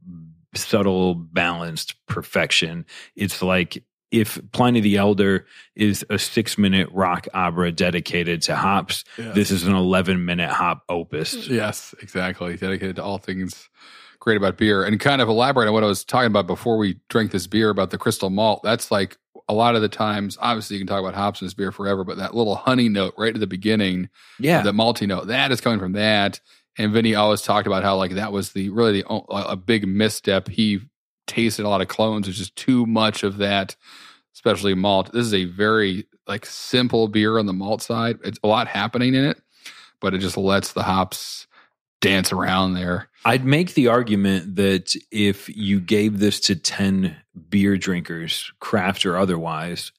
subtle, 0.55 1.15
balanced 1.15 1.95
perfection. 2.07 2.85
It's 3.15 3.43
like 3.43 3.83
if 4.17 4.41
Pliny 4.53 4.81
the 4.81 4.97
Elder 4.97 5.47
is 5.75 6.05
a 6.09 6.19
six 6.19 6.57
minute 6.57 6.89
rock 6.91 7.29
opera 7.35 7.71
dedicated 7.71 8.41
to 8.43 8.57
hops, 8.57 9.05
yes. 9.19 9.35
this 9.35 9.51
is 9.51 9.65
an 9.65 9.75
11 9.75 10.25
minute 10.25 10.49
hop 10.49 10.83
opus. 10.89 11.49
Yes, 11.49 11.95
exactly. 12.01 12.57
Dedicated 12.57 12.97
to 12.97 13.05
all 13.05 13.19
things 13.19 13.69
great 14.19 14.39
about 14.39 14.57
beer. 14.57 14.85
And 14.85 14.99
kind 14.99 15.21
of 15.21 15.29
elaborate 15.29 15.69
on 15.69 15.75
what 15.75 15.85
I 15.85 15.87
was 15.87 16.03
talking 16.03 16.29
about 16.29 16.47
before 16.47 16.79
we 16.79 16.99
drank 17.11 17.31
this 17.31 17.47
beer 17.47 17.69
about 17.69 17.91
the 17.91 17.99
crystal 17.99 18.31
malt. 18.31 18.63
That's 18.65 18.91
like 18.91 19.19
a 19.49 19.55
lot 19.55 19.77
of 19.77 19.83
the 19.83 19.89
times, 19.89 20.39
obviously, 20.41 20.77
you 20.77 20.81
can 20.81 20.89
talk 20.89 21.01
about 21.01 21.15
hops 21.15 21.43
in 21.43 21.47
this 21.47 21.55
beer 21.55 21.71
forever, 21.71 22.03
but 22.03 22.17
that 22.17 22.35
little 22.35 22.57
honey 22.57 22.89
note 22.89 23.15
right 23.19 23.35
at 23.35 23.39
the 23.41 23.47
beginning, 23.47 24.09
yeah, 24.41 24.63
the 24.63 24.73
malty 24.73 25.07
note, 25.07 25.29
that 25.29 25.53
is 25.53 25.61
coming 25.61 25.79
from 25.79 25.93
that. 25.93 26.41
And 26.79 26.93
Vinnie 26.93 27.15
always 27.15 27.43
talked 27.43 27.67
about 27.67 27.83
how 27.83 27.97
like 27.97 28.13
that 28.13 28.33
was 28.33 28.53
the 28.53 28.71
really 28.71 29.03
the, 29.03 29.09
a 29.09 29.57
big 29.57 29.87
misstep. 29.87 30.49
He 30.49 30.81
tasted 31.27 31.65
a 31.65 31.69
lot 31.69 31.81
of 31.81 31.89
clones. 31.89 32.27
There's 32.27 32.39
just 32.39 32.57
too 32.57 32.87
much 32.87 33.23
of 33.23 33.39
that, 33.39 33.77
especially 34.37 34.75
malt. 34.75 35.11
This 35.13 35.25
is 35.25 35.35
a 35.35 35.47
very 35.47 36.07
like 36.29 36.45
simple 36.45 37.09
beer 37.09 37.39
on 37.39 37.47
the 37.47 37.55
malt 37.55 37.83
side. 37.83 38.19
It's 38.23 38.39
a 38.45 38.47
lot 38.47 38.69
happening 38.69 39.15
in 39.15 39.25
it, 39.25 39.41
but 39.99 40.13
it 40.13 40.19
just 40.19 40.37
lets 40.37 40.73
the 40.73 40.83
hops 40.83 41.47
dance 42.03 42.33
around 42.33 42.75
there. 42.75 43.09
I'd 43.25 43.47
make 43.47 43.73
the 43.73 43.89
argument 43.89 44.57
that 44.57 44.95
if 45.11 45.49
you 45.49 45.81
gave 45.81 46.19
this 46.19 46.39
to 46.41 46.55
10 46.55 47.17
beer 47.49 47.79
drinkers, 47.79 48.53
craft 48.61 49.07
or 49.07 49.17
otherwise, 49.17 49.91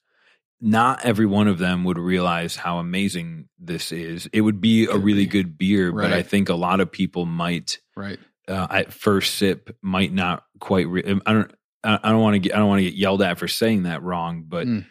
not 0.60 1.04
every 1.04 1.26
one 1.26 1.48
of 1.48 1.58
them 1.58 1.82
would 1.84 1.98
realize 1.98 2.54
how 2.54 2.78
amazing 2.78 3.48
this 3.58 3.90
is. 3.90 4.28
It 4.32 4.42
would 4.42 4.60
be 4.60 4.86
a 4.86 4.96
really 4.96 5.26
good 5.26 5.58
beer, 5.58 5.90
right. 5.90 6.04
but 6.04 6.12
I 6.12 6.22
think 6.22 6.48
a 6.48 6.54
lot 6.54 6.78
of 6.78 6.90
people 6.90 7.26
might 7.26 7.78
right 7.96 8.18
uh, 8.48 8.66
at 8.70 8.92
first 8.92 9.34
sip 9.34 9.76
might 9.82 10.12
not 10.12 10.44
quite. 10.58 10.88
Re- 10.88 11.20
I 11.26 11.32
don't. 11.32 11.52
I 11.84 12.10
don't 12.10 12.20
want 12.20 12.34
to 12.34 12.40
get. 12.40 12.54
I 12.54 12.58
don't 12.58 12.68
want 12.68 12.80
to 12.80 12.84
get 12.84 12.94
yelled 12.94 13.22
at 13.22 13.38
for 13.38 13.48
saying 13.48 13.84
that 13.84 14.02
wrong, 14.02 14.44
but 14.46 14.66
mm. 14.66 14.84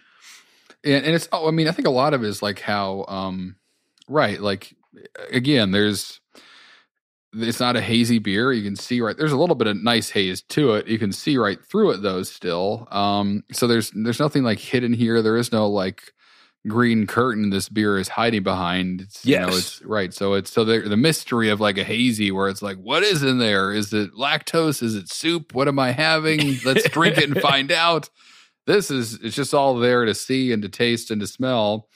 and, 0.84 1.06
and 1.06 1.16
it's. 1.16 1.28
Oh, 1.32 1.48
I 1.48 1.52
mean, 1.52 1.68
I 1.68 1.72
think 1.72 1.88
a 1.88 1.92
lot 1.92 2.14
of 2.14 2.24
it 2.24 2.28
is 2.28 2.42
like 2.42 2.60
how. 2.60 3.06
um 3.08 3.56
Right, 4.10 4.40
like 4.40 4.74
again, 5.32 5.72
there's. 5.72 6.22
It's 7.34 7.60
not 7.60 7.76
a 7.76 7.82
hazy 7.82 8.20
beer. 8.20 8.54
You 8.54 8.64
can 8.64 8.78
see 8.78 9.02
right. 9.02 9.18
There's 9.18 9.34
a 9.34 9.38
little 9.38 9.56
bit 9.56 9.68
of 9.68 9.76
nice 9.84 10.10
haze 10.10 10.42
to 10.44 10.76
it. 10.76 10.88
You 10.88 10.98
can 10.98 11.12
see 11.12 11.38
right 11.38 11.60
through 11.62 11.92
it 11.92 12.02
though. 12.02 12.24
Still, 12.24 12.88
um. 12.90 13.44
So 13.52 13.68
there's 13.68 13.92
there's 13.92 14.20
nothing 14.20 14.44
like 14.44 14.60
hidden 14.60 14.94
here. 14.94 15.22
There 15.22 15.36
is 15.36 15.52
no 15.52 15.68
like 15.68 16.14
green 16.68 17.08
curtain 17.08 17.50
this 17.50 17.70
beer 17.70 17.98
is 17.98 18.08
hiding 18.08 18.44
behind. 18.44 19.02
It's, 19.02 19.26
yes. 19.26 19.40
You 19.40 19.46
know, 19.48 19.58
it's 19.58 19.82
right. 19.84 20.14
So 20.14 20.34
it's 20.34 20.52
so 20.52 20.64
the, 20.64 20.80
the 20.80 20.98
mystery 20.98 21.50
of 21.50 21.60
like 21.60 21.78
a 21.78 21.84
hazy 21.84 22.32
where 22.32 22.50
it's 22.50 22.62
like, 22.62 22.78
what 22.78 23.04
is 23.04 23.24
in 23.24 23.40
there? 23.40 23.72
Is 23.72 23.94
it 23.94 24.14
lactose? 24.14 24.84
Is 24.84 24.96
it 24.96 25.10
soup? 25.10 25.54
What 25.54 25.68
am 25.68 25.80
I 25.80 25.92
having? 25.92 26.58
Let's 26.66 26.90
drink 26.90 27.18
it 27.18 27.30
and 27.30 27.42
find 27.42 27.72
out. 27.72 28.10
This 28.66 28.92
is 28.92 29.16
it's 29.16 29.36
just 29.36 29.54
all 29.54 29.78
there 29.78 30.06
to 30.06 30.14
see 30.14 30.52
and 30.52 30.62
to 30.64 30.70
taste 30.70 31.10
and 31.10 31.22
to 31.22 31.28
smell. 31.28 31.88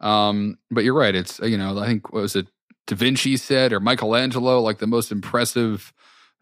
Um, 0.00 0.58
but 0.70 0.84
you're 0.84 0.94
right. 0.94 1.14
It's 1.14 1.38
you 1.40 1.58
know 1.58 1.78
I 1.78 1.86
think 1.86 2.12
what 2.12 2.22
was 2.22 2.36
it 2.36 2.46
Da 2.86 2.96
Vinci 2.96 3.36
said 3.36 3.72
or 3.72 3.80
Michelangelo 3.80 4.60
like 4.60 4.78
the 4.78 4.86
most 4.86 5.10
impressive 5.10 5.92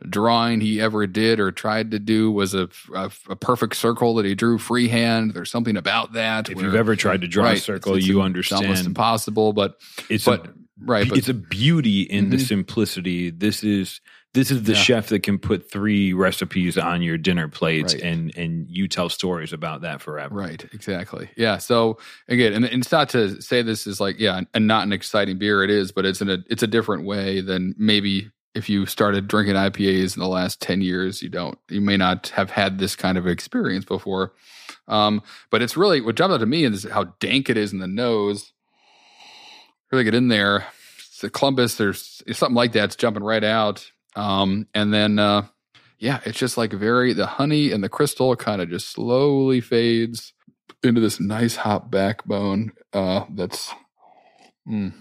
drawing 0.08 0.60
he 0.60 0.80
ever 0.80 1.06
did 1.06 1.40
or 1.40 1.50
tried 1.50 1.90
to 1.90 1.98
do 1.98 2.30
was 2.30 2.54
a, 2.54 2.68
a, 2.94 3.10
a, 3.30 3.36
perfect 3.36 3.76
circle 3.76 4.14
that 4.16 4.26
he 4.26 4.34
drew 4.34 4.58
freehand. 4.58 5.32
There's 5.32 5.50
something 5.50 5.76
about 5.76 6.12
that. 6.12 6.50
If 6.50 6.56
where, 6.56 6.66
you've 6.66 6.74
ever 6.74 6.96
tried 6.96 7.22
to 7.22 7.28
draw 7.28 7.44
right, 7.44 7.58
a 7.58 7.60
circle, 7.60 7.94
it's, 7.94 8.00
it's 8.00 8.08
you 8.08 8.20
understand. 8.20 8.64
almost 8.64 8.84
impossible, 8.84 9.52
but 9.52 9.80
it's 10.10 10.26
but, 10.26 10.46
a, 10.46 10.52
right. 10.80 11.08
But, 11.08 11.18
it's 11.18 11.28
a 11.28 11.34
beauty 11.34 12.02
in 12.02 12.24
mm-hmm. 12.24 12.32
the 12.32 12.38
simplicity. 12.38 13.30
This 13.30 13.64
is 13.64 14.00
this 14.34 14.50
is 14.50 14.64
the 14.64 14.74
yeah. 14.74 14.78
chef 14.78 15.08
that 15.08 15.22
can 15.22 15.38
put 15.38 15.70
three 15.70 16.12
recipes 16.12 16.76
on 16.76 17.00
your 17.00 17.16
dinner 17.16 17.48
plate 17.48 17.94
right. 17.94 18.02
and 18.02 18.36
and 18.36 18.66
you 18.68 18.86
tell 18.86 19.08
stories 19.08 19.54
about 19.54 19.80
that 19.80 20.02
forever. 20.02 20.34
Right, 20.34 20.62
exactly. 20.74 21.30
Yeah. 21.38 21.56
So 21.56 21.98
again, 22.28 22.52
and, 22.52 22.66
and 22.66 22.82
it's 22.82 22.92
not 22.92 23.08
to 23.10 23.40
say 23.40 23.62
this 23.62 23.86
is 23.86 23.98
like 23.98 24.20
yeah, 24.20 24.42
and 24.52 24.66
not 24.66 24.86
an 24.86 24.92
exciting 24.92 25.38
beer. 25.38 25.64
It 25.64 25.70
is, 25.70 25.90
but 25.90 26.04
it's 26.04 26.20
in 26.20 26.28
a 26.28 26.38
it's 26.50 26.62
a 26.62 26.66
different 26.66 27.06
way 27.06 27.40
than 27.40 27.74
maybe 27.78 28.30
if 28.56 28.70
you 28.70 28.86
started 28.86 29.28
drinking 29.28 29.54
IPAs 29.54 30.16
in 30.16 30.20
the 30.20 30.28
last 30.28 30.62
10 30.62 30.80
years, 30.80 31.22
you 31.22 31.28
don't, 31.28 31.58
you 31.68 31.82
may 31.82 31.98
not 31.98 32.28
have 32.28 32.50
had 32.50 32.78
this 32.78 32.96
kind 32.96 33.18
of 33.18 33.26
experience 33.26 33.84
before. 33.84 34.32
Um, 34.88 35.22
but 35.50 35.60
it's 35.60 35.76
really 35.76 36.00
what 36.00 36.14
jumped 36.14 36.32
out 36.32 36.38
to 36.38 36.46
me 36.46 36.64
is 36.64 36.84
how 36.90 37.04
dank 37.20 37.50
it 37.50 37.58
is 37.58 37.74
in 37.74 37.80
the 37.80 37.86
nose. 37.86 38.52
Really 39.92 40.04
get 40.04 40.14
in 40.14 40.28
there. 40.28 40.66
It's 40.98 41.22
a 41.22 41.28
Columbus, 41.28 41.76
there's 41.76 42.22
something 42.32 42.56
like 42.56 42.72
that. 42.72 42.84
It's 42.84 42.96
jumping 42.96 43.22
right 43.22 43.44
out. 43.44 43.90
Um, 44.16 44.66
and 44.74 44.92
then, 44.92 45.18
uh, 45.18 45.46
yeah, 45.98 46.20
it's 46.24 46.38
just 46.38 46.56
like 46.56 46.72
very, 46.72 47.12
the 47.12 47.26
honey 47.26 47.72
and 47.72 47.84
the 47.84 47.90
crystal 47.90 48.34
kind 48.36 48.62
of 48.62 48.70
just 48.70 48.88
slowly 48.88 49.60
fades 49.60 50.32
into 50.82 51.02
this 51.02 51.20
nice 51.20 51.56
hop 51.56 51.90
backbone. 51.90 52.72
Uh, 52.94 53.24
that's, 53.34 53.70
mm, 54.66 54.94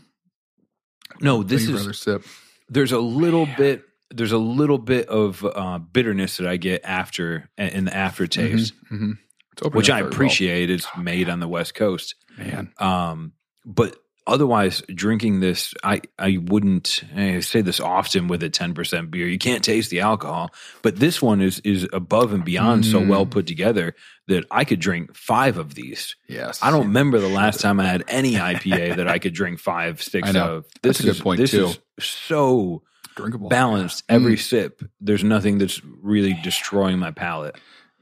No, 1.21 1.41
this 1.41 1.65
Thank 1.65 1.77
you 1.77 1.83
for 1.85 1.91
is 1.91 1.99
sip. 1.99 2.25
There's 2.69 2.91
a 2.91 2.99
little 2.99 3.47
bit 3.57 3.83
there's 4.13 4.31
a 4.31 4.37
little 4.37 4.77
bit 4.77 5.07
of 5.09 5.43
uh, 5.43 5.79
bitterness 5.79 6.37
that 6.37 6.47
I 6.47 6.57
get 6.57 6.81
after 6.85 7.49
in 7.57 7.85
the 7.85 7.95
aftertaste, 7.95 8.73
Mhm, 8.91 8.97
mhm. 8.99 9.17
It's 9.53 9.61
opening 9.63 9.77
which 9.77 9.89
I 9.89 9.93
very 9.95 10.03
well. 10.03 10.11
appreciate. 10.13 10.69
It's 10.69 10.87
made 10.97 11.27
on 11.29 11.39
the 11.39 11.47
West 11.47 11.73
Coast, 11.75 12.15
Man. 12.37 12.71
um, 12.77 13.33
but 13.65 13.95
otherwise, 14.27 14.81
drinking 14.93 15.39
this, 15.39 15.73
I 15.83 16.01
I 16.19 16.37
wouldn't 16.41 17.03
I 17.15 17.39
say 17.41 17.61
this 17.61 17.79
often 17.79 18.27
with 18.27 18.41
a 18.43 18.49
ten 18.49 18.73
percent 18.73 19.11
beer. 19.11 19.27
You 19.27 19.37
can't 19.37 19.63
taste 19.63 19.89
the 19.89 19.99
alcohol, 20.01 20.51
but 20.81 20.97
this 20.97 21.21
one 21.21 21.41
is 21.41 21.59
is 21.61 21.87
above 21.93 22.33
and 22.33 22.43
beyond 22.45 22.85
so 22.85 22.99
Mm. 23.01 23.07
well 23.07 23.25
put 23.25 23.47
together 23.47 23.95
that 24.27 24.45
I 24.49 24.63
could 24.65 24.79
drink 24.79 25.15
five 25.15 25.57
of 25.57 25.75
these. 25.75 26.15
Yes. 26.27 26.59
I 26.63 26.71
don't 26.71 26.87
remember 26.87 27.19
the 27.19 27.27
last 27.29 27.59
time 27.61 27.79
I 27.79 27.85
had 27.85 28.03
any 28.07 28.33
IPA 28.33 28.95
that 28.97 29.07
I 29.07 29.19
could 29.19 29.33
drink 29.33 29.59
five 29.59 30.01
sticks 30.01 30.29
I 30.29 30.31
know. 30.31 30.55
of. 30.55 30.65
This 30.81 30.97
That's 30.97 30.99
a 31.01 31.13
good 31.13 31.21
point, 31.23 31.39
This 31.39 31.51
too. 31.51 31.65
is 31.67 31.79
so 31.99 32.81
drinkable. 33.15 33.49
balanced 33.49 34.03
every 34.09 34.35
sip. 34.37 34.81
There's 34.99 35.23
nothing 35.23 35.59
that's 35.59 35.79
really 36.01 36.35
destroying 36.43 36.97
my 36.99 37.11
palate. 37.11 37.55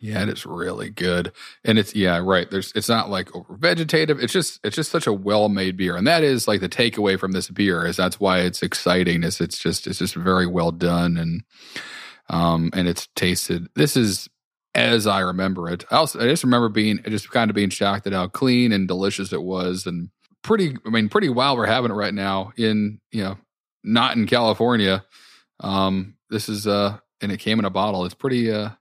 Yeah, 0.04 0.24
it 0.24 0.28
is 0.28 0.46
really 0.46 0.90
good. 0.90 1.32
And 1.64 1.80
it's 1.80 1.96
yeah, 1.96 2.18
right. 2.18 2.52
There's 2.52 2.74
it's 2.76 2.90
not 2.90 3.10
like 3.10 3.34
over 3.34 3.56
vegetative. 3.56 4.20
It's 4.20 4.34
just 4.34 4.60
it's 4.62 4.76
just 4.76 4.92
such 4.92 5.08
a 5.08 5.14
well 5.14 5.48
made 5.48 5.78
beer. 5.78 5.96
And 5.96 6.06
that 6.08 6.24
is 6.24 6.46
like 6.46 6.60
the 6.60 6.68
takeaway 6.68 7.18
from 7.18 7.32
this 7.32 7.50
beer 7.50 7.86
is 7.86 7.96
that's 7.96 8.20
why 8.20 8.40
it's 8.40 8.62
exciting, 8.62 9.24
is 9.24 9.40
it's 9.40 9.58
just 9.58 9.88
it's 9.88 10.00
just 10.00 10.16
very 10.16 10.46
well 10.46 10.72
done 10.74 11.16
and 11.16 11.44
um 12.30 12.70
and 12.74 12.90
it's 12.90 13.08
tasted 13.16 13.68
this 13.76 13.96
is 13.96 14.28
as 14.76 15.08
I 15.08 15.22
remember 15.22 15.70
it. 15.70 15.86
I 15.90 15.96
also 15.96 16.20
I 16.20 16.24
just 16.28 16.44
remember 16.44 16.68
being 16.68 17.02
just 17.08 17.32
kind 17.32 17.50
of 17.50 17.56
being 17.56 17.70
shocked 17.70 18.06
at 18.06 18.12
how 18.12 18.28
clean 18.28 18.74
and 18.74 18.90
delicious 18.90 19.32
it 19.32 19.42
was 19.42 19.86
and 19.88 20.10
pretty 20.42 20.76
I 20.86 20.90
mean 20.90 21.08
pretty 21.08 21.30
wild 21.30 21.58
we're 21.58 21.66
having 21.66 21.92
it 21.92 21.96
right 21.96 22.14
now 22.14 22.52
in 22.58 23.00
you 23.14 23.24
know 23.24 23.38
not 23.86 24.18
in 24.18 24.28
California. 24.28 25.06
Um 25.62 26.18
this 26.30 26.50
is 26.50 26.68
uh 26.68 26.98
and 27.22 27.32
it 27.32 27.38
came 27.38 27.58
in 27.60 27.64
a 27.64 27.70
bottle. 27.70 28.04
It's 28.04 28.14
pretty 28.16 28.52
uh 28.52 28.72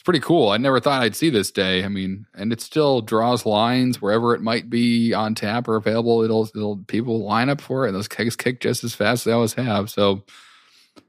it's 0.00 0.04
pretty 0.06 0.20
cool. 0.20 0.48
I 0.48 0.56
never 0.56 0.80
thought 0.80 1.02
I'd 1.02 1.14
see 1.14 1.28
this 1.28 1.50
day. 1.50 1.84
I 1.84 1.88
mean, 1.88 2.24
and 2.34 2.54
it 2.54 2.62
still 2.62 3.02
draws 3.02 3.44
lines 3.44 4.00
wherever 4.00 4.34
it 4.34 4.40
might 4.40 4.70
be 4.70 5.12
on 5.12 5.34
tap 5.34 5.68
or 5.68 5.76
available. 5.76 6.22
It'll, 6.22 6.48
it'll 6.54 6.78
people 6.86 7.22
line 7.22 7.50
up 7.50 7.60
for 7.60 7.84
it, 7.84 7.88
and 7.88 7.96
those 7.96 8.08
kegs 8.08 8.34
kick 8.34 8.60
just 8.60 8.82
as 8.82 8.94
fast 8.94 9.20
as 9.20 9.24
they 9.24 9.32
always 9.32 9.52
have. 9.52 9.90
So, 9.90 10.22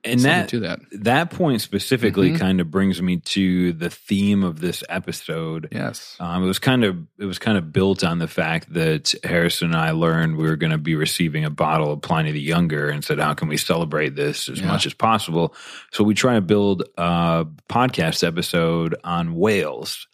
And 0.04 0.20
that 0.22 0.50
to 0.50 0.60
that, 0.62 0.80
that 0.94 1.30
point 1.30 1.62
specifically 1.62 2.32
Mhm. 2.32 2.40
kind 2.40 2.60
of 2.62 2.72
brings 2.72 3.00
me 3.02 3.18
to 3.18 3.72
the 3.74 3.90
theme 3.90 4.44
of 4.44 4.60
this 4.60 4.84
episode. 4.90 5.68
yes, 5.72 6.16
Um, 6.20 6.44
it 6.44 6.48
was 6.48 6.58
kind 6.58 6.84
of 6.84 6.98
it 7.20 7.26
was 7.26 7.38
kind 7.38 7.56
of 7.58 7.72
built 7.72 8.04
on 8.04 8.18
the 8.18 8.28
fact 8.28 8.74
that 8.74 9.14
Harrison 9.24 9.68
and 9.68 9.76
I 9.76 9.92
learned 9.92 10.38
we 10.38 10.46
were 10.48 10.56
going 10.56 10.72
to 10.72 10.80
be 10.80 10.96
receiving 10.96 11.46
a 11.46 11.52
bottle 11.52 11.92
of 11.94 12.02
Pliny 12.02 12.32
the 12.32 12.42
Younger, 12.42 12.90
and 12.90 13.04
said, 13.04 13.20
"How 13.20 13.34
can 13.36 13.48
we 13.48 13.58
celebrate 13.58 14.16
this 14.16 14.50
as 14.50 14.60
Yeah. 14.60 14.68
much 14.68 14.86
as 14.88 14.94
possible?" 14.96 15.56
So 15.92 16.04
we 16.04 16.16
try 16.16 16.34
to 16.34 16.42
build 16.42 16.84
a 16.98 17.46
podcast 17.70 18.26
episode 18.26 18.96
on 19.04 19.36
whales, 19.36 20.08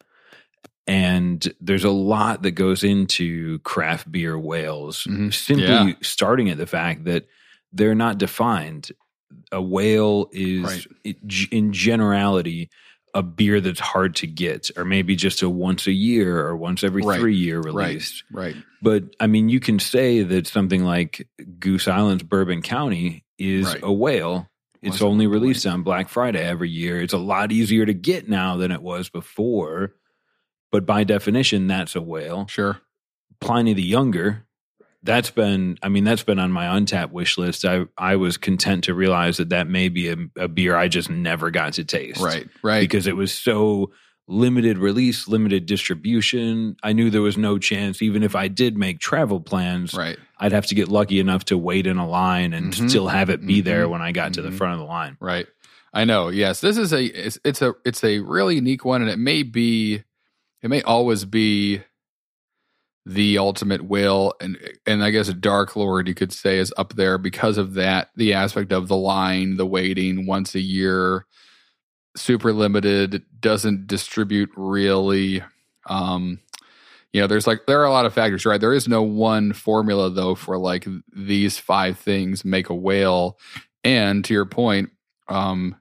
and 0.86 1.48
there's 1.62 1.84
a 1.86 1.92
lot 1.92 2.44
that 2.44 2.52
goes 2.52 2.84
into 2.84 3.60
craft 3.60 4.12
beer 4.12 4.38
whales. 4.38 5.06
Mhm. 5.10 5.34
Simply 5.34 5.66
Yeah. 5.66 5.92
starting 6.02 6.50
at 6.50 6.58
the 6.58 6.68
fact 6.68 7.06
that 7.06 7.26
they're 7.72 7.96
not 7.96 8.18
defined. 8.18 8.92
A 9.52 9.62
whale 9.62 10.30
is, 10.32 10.64
Right. 10.64 10.88
it- 11.04 11.48
in 11.52 11.74
generality, 11.74 12.70
a 13.14 13.24
beer 13.24 13.60
that's 13.62 13.80
hard 13.80 14.16
to 14.18 14.28
get, 14.28 14.70
or 14.78 14.86
maybe 14.86 15.16
just 15.16 15.42
a 15.42 15.50
once 15.50 15.88
a 15.88 15.92
year 15.92 16.46
or 16.46 16.56
once 16.56 16.84
every 16.84 17.02
Right. 17.02 17.20
three 17.20 17.36
year 17.36 17.60
right, 17.62 17.88
release. 17.90 18.24
right, 18.32 18.56
But 18.82 19.16
I 19.20 19.28
mean, 19.28 19.50
you 19.50 19.60
can 19.60 19.80
say 19.80 20.22
that 20.22 20.46
something 20.48 20.84
like 20.84 21.28
Goose 21.60 21.88
Island's 21.88 22.24
Bourbon 22.24 22.62
County 22.62 23.24
is 23.40 23.66
Right. 23.66 23.80
a 23.84 23.92
whale. 23.92 24.50
It's 24.84 25.02
only 25.02 25.26
released 25.28 25.66
on 25.66 25.82
Black 25.84 26.08
Friday 26.10 26.40
every 26.46 26.70
year. 26.70 27.02
It's 27.02 27.14
a 27.14 27.18
lot 27.18 27.52
easier 27.52 27.86
to 27.86 27.94
get 27.94 28.30
now 28.30 28.56
than 28.58 28.72
it 28.72 28.82
was 28.82 29.10
before. 29.10 29.96
But 30.72 30.86
by 30.86 31.04
definition, 31.04 31.66
that's 31.68 31.96
a 31.96 32.02
whale. 32.02 32.46
sure, 32.48 32.82
Pliny 33.40 33.74
the 33.74 33.82
Younger, 33.84 34.46
that's 35.04 35.30
been, 35.32 35.78
I 35.84 35.90
mean, 35.90 36.04
that's 36.04 36.24
been 36.24 36.40
on 36.40 36.52
my 36.52 36.66
Untappd 36.66 37.12
wish 37.12 37.38
list. 37.38 37.64
I, 37.66 37.86
I 37.98 38.16
was 38.16 38.36
content 38.38 38.84
to 38.86 38.94
realize 38.94 39.38
that 39.38 39.50
that 39.50 39.68
may 39.68 39.90
be 39.90 40.10
a, 40.10 40.16
a 40.38 40.48
beer 40.48 40.76
I 40.76 40.88
just 40.88 41.10
never 41.10 41.52
got 41.52 41.74
to 41.74 41.84
taste 41.86 42.20
right, 42.22 42.48
right, 42.64 42.80
because 42.82 43.08
it 43.08 43.16
was 43.16 43.32
so 43.32 43.92
limited 44.28 44.78
release, 44.78 45.28
limited 45.28 45.66
distribution. 45.66 46.76
I 46.84 46.94
knew 46.94 47.10
there 47.10 47.22
was 47.22 47.38
no 47.38 47.58
chance, 47.58 48.02
even 48.02 48.24
if 48.24 48.36
I 48.36 48.48
did 48.48 48.78
make 48.78 49.00
travel 49.00 49.40
plans, 49.40 49.94
right, 49.94 50.18
I'd 50.40 50.52
have 50.52 50.66
to 50.68 50.76
get 50.76 50.90
lucky 50.90 51.20
enough 51.20 51.46
to 51.46 51.58
wait 51.58 51.88
in 51.88 51.98
a 51.98 52.08
line 52.08 52.54
and 52.54 52.74
Mhm. 52.74 52.90
still 52.90 53.08
have 53.08 53.30
it 53.30 53.46
be 53.46 53.62
there 53.62 53.86
Mhm. 53.86 53.90
when 53.92 54.02
I 54.02 54.12
got 54.12 54.34
to 54.34 54.42
the 54.42 54.50
Mhm. 54.50 54.58
front 54.58 54.74
of 54.74 54.80
the 54.80 54.86
line. 54.86 55.18
right. 55.20 55.48
I 55.94 56.04
know. 56.04 56.28
Yes, 56.28 56.60
this 56.60 56.78
is 56.78 56.92
a 56.94 57.04
it's, 57.06 57.40
it's 57.46 57.62
a 57.62 57.74
it's 57.86 58.04
a 58.04 58.20
really 58.20 58.56
unique 58.56 58.84
one, 58.84 59.02
and 59.02 59.10
it 59.10 59.18
may 59.18 59.42
be, 59.44 60.04
it 60.62 60.70
may 60.70 60.82
always 60.82 61.24
be 61.24 61.82
the 63.10 63.38
ultimate 63.38 63.84
whale 63.84 64.34
and 64.42 64.58
and 64.86 65.02
I 65.02 65.12
guess 65.12 65.30
dark 65.30 65.78
lord 65.78 66.10
you 66.10 66.14
could 66.14 66.34
say 66.34 66.58
is 66.58 66.74
up 66.76 66.96
there 66.96 67.18
because 67.18 67.58
of 67.58 67.76
that 67.76 68.10
the 68.18 68.34
aspect 68.34 68.74
of 68.74 68.90
the 68.90 68.98
line 68.98 69.56
the 69.56 69.66
waiting 69.66 70.26
once 70.26 70.56
a 70.56 70.60
year 70.60 71.26
super 72.18 72.52
limited 72.52 73.24
doesn't 73.40 73.88
distribute 73.88 74.50
really 74.58 75.42
um 75.86 76.40
you 77.14 77.22
know 77.22 77.28
there's 77.28 77.48
like 77.48 77.66
there 77.66 77.80
are 77.80 77.86
a 77.86 77.92
lot 77.92 78.06
of 78.06 78.14
factors 78.14 78.46
right? 78.46 78.60
There 78.60 78.74
is 78.74 78.90
no 78.90 79.04
one 79.04 79.54
formula 79.54 80.10
though 80.10 80.36
for 80.36 80.58
like 80.58 80.86
these 81.16 81.58
five 81.58 81.98
things 81.98 82.44
make 82.44 82.70
a 82.70 82.76
whale. 82.76 83.40
And 83.86 84.26
to 84.26 84.34
your 84.34 84.46
point 84.46 84.90
um 85.30 85.78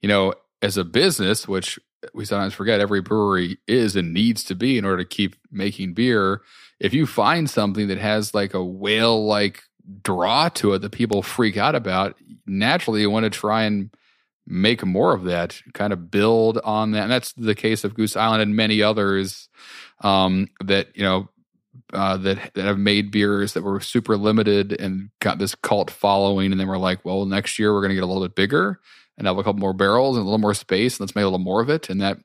you 0.00 0.08
know 0.08 0.32
as 0.62 0.78
a 0.78 0.84
business 0.84 1.46
which 1.46 1.78
we 2.14 2.24
sometimes 2.24 2.54
forget 2.54 2.80
every 2.80 3.02
brewery 3.02 3.58
is 3.66 3.96
and 3.96 4.14
needs 4.14 4.42
to 4.44 4.54
be 4.54 4.78
in 4.78 4.86
order 4.86 5.04
to 5.04 5.08
keep 5.08 5.36
making 5.50 5.92
beer 5.92 6.40
if 6.80 6.94
you 6.94 7.06
find 7.06 7.48
something 7.48 7.88
that 7.88 7.98
has 7.98 8.34
like 8.34 8.54
a 8.54 8.64
whale 8.64 9.26
like 9.26 9.62
draw 10.02 10.48
to 10.48 10.74
it 10.74 10.80
that 10.80 10.92
people 10.92 11.22
freak 11.22 11.56
out 11.56 11.74
about, 11.74 12.16
naturally 12.46 13.02
you 13.02 13.10
want 13.10 13.24
to 13.24 13.30
try 13.30 13.64
and 13.64 13.90
make 14.46 14.84
more 14.84 15.14
of 15.14 15.24
that, 15.24 15.60
kind 15.74 15.92
of 15.92 16.10
build 16.10 16.58
on 16.64 16.92
that. 16.92 17.02
And 17.02 17.12
that's 17.12 17.32
the 17.34 17.54
case 17.54 17.84
of 17.84 17.94
Goose 17.94 18.16
Island 18.16 18.42
and 18.42 18.56
many 18.56 18.82
others 18.82 19.48
um, 20.00 20.48
that, 20.64 20.88
you 20.96 21.02
know, 21.02 21.28
uh, 21.92 22.16
that 22.16 22.54
that 22.54 22.64
have 22.64 22.78
made 22.78 23.10
beers 23.10 23.52
that 23.52 23.62
were 23.62 23.80
super 23.80 24.16
limited 24.16 24.72
and 24.72 25.10
got 25.20 25.38
this 25.38 25.54
cult 25.54 25.90
following, 25.90 26.52
and 26.52 26.60
then 26.60 26.68
we're 26.68 26.78
like, 26.78 27.04
well, 27.04 27.26
next 27.26 27.58
year 27.58 27.72
we're 27.72 27.80
going 27.80 27.90
to 27.90 27.94
get 27.94 28.04
a 28.04 28.06
little 28.06 28.22
bit 28.22 28.34
bigger 28.34 28.80
and 29.18 29.26
have 29.26 29.38
a 29.38 29.42
couple 29.42 29.60
more 29.60 29.72
barrels 29.72 30.16
and 30.16 30.22
a 30.22 30.24
little 30.24 30.38
more 30.38 30.54
space, 30.54 30.94
and 30.94 31.00
let's 31.00 31.14
make 31.14 31.22
a 31.22 31.26
little 31.26 31.38
more 31.38 31.60
of 31.60 31.68
it, 31.68 31.90
and 31.90 32.00
that 32.00 32.18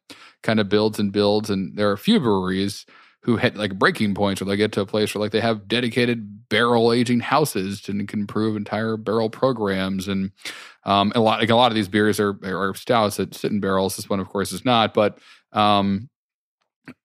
kind 0.44 0.60
of 0.60 0.70
builds 0.70 1.00
and 1.00 1.12
builds. 1.12 1.50
And 1.50 1.78
there 1.78 1.90
are 1.90 1.94
a 1.94 1.98
few 1.98 2.20
breweries 2.20 2.86
who 3.26 3.38
hit 3.38 3.56
like 3.56 3.80
breaking 3.80 4.14
points 4.14 4.40
where 4.40 4.48
they 4.48 4.56
get 4.56 4.72
to 4.72 4.82
a 4.82 4.86
place 4.86 5.16
where 5.16 5.20
like 5.20 5.32
they 5.32 5.42
have 5.42 5.68
dedicated 5.68 6.48
barrel 6.48 6.94
aging 6.94 7.20
houses 7.20 7.90
and 7.90 8.08
can 8.08 8.20
improve 8.20 8.56
entire 8.56 8.98
barrel 8.98 9.32
programs. 9.32 10.08
And 10.08 10.32
um 10.84 11.12
a 11.16 11.20
lot 11.20 11.40
like 11.40 11.50
a 11.50 11.56
lot 11.56 11.72
of 11.72 11.76
these 11.76 11.88
beers 11.88 12.20
are 12.20 12.38
are 12.44 12.76
stouts 12.76 13.18
that 13.18 13.34
sit 13.34 13.52
in 13.52 13.60
barrels. 13.60 13.96
This 13.96 14.08
one 14.08 14.20
of 14.20 14.30
course 14.30 14.52
is 14.52 14.64
not. 14.64 14.94
But 14.94 15.18
um 15.54 16.08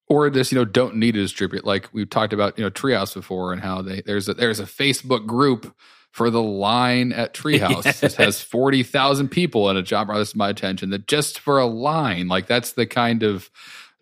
or 0.08 0.28
just 0.28 0.52
you 0.52 0.58
know 0.58 0.66
don't 0.66 0.96
need 0.96 1.12
to 1.12 1.22
distribute. 1.22 1.64
Like 1.64 1.88
we've 1.94 2.10
talked 2.10 2.34
about 2.34 2.58
you 2.58 2.64
know 2.64 2.70
treehouse 2.70 3.14
before 3.14 3.54
and 3.54 3.62
how 3.62 3.80
they 3.80 4.02
there's 4.02 4.28
a 4.28 4.34
there's 4.34 4.60
a 4.60 4.64
facebook 4.64 5.26
group 5.26 5.74
for 6.10 6.28
the 6.28 6.42
line 6.42 7.14
at 7.14 7.32
treehouse 7.40 8.02
it 8.02 8.14
has 8.16 8.42
40,000 8.42 9.28
people 9.30 9.70
in 9.70 9.78
a 9.78 9.82
job 9.82 10.08
brought 10.08 10.18
this 10.18 10.32
to 10.32 10.38
my 10.38 10.50
attention 10.50 10.90
that 10.90 11.06
just 11.06 11.38
for 11.38 11.58
a 11.58 11.66
line 11.66 12.28
like 12.28 12.46
that's 12.46 12.72
the 12.72 12.84
kind 12.84 13.22
of 13.22 13.48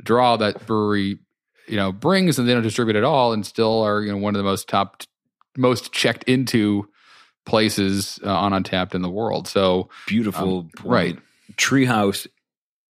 draw 0.02 0.36
that 0.38 0.66
brewery 0.66 1.18
you 1.68 1.76
know 1.76 1.92
brings 1.92 2.38
and 2.38 2.48
they 2.48 2.54
don't 2.54 2.62
distribute 2.62 2.96
at 2.96 3.04
all 3.04 3.32
and 3.32 3.44
still 3.46 3.82
are 3.82 4.02
you 4.02 4.10
know 4.10 4.18
one 4.18 4.34
of 4.34 4.38
the 4.38 4.44
most 4.44 4.68
top 4.68 5.02
most 5.56 5.92
checked 5.92 6.24
into 6.24 6.88
places 7.46 8.18
uh, 8.24 8.32
on 8.32 8.52
Untappd 8.52 8.94
in 8.94 9.02
the 9.02 9.10
world 9.10 9.48
so 9.48 9.88
Beautiful 10.06 10.58
Um, 10.60 10.70
right. 10.90 11.18
Treehouse 11.56 12.26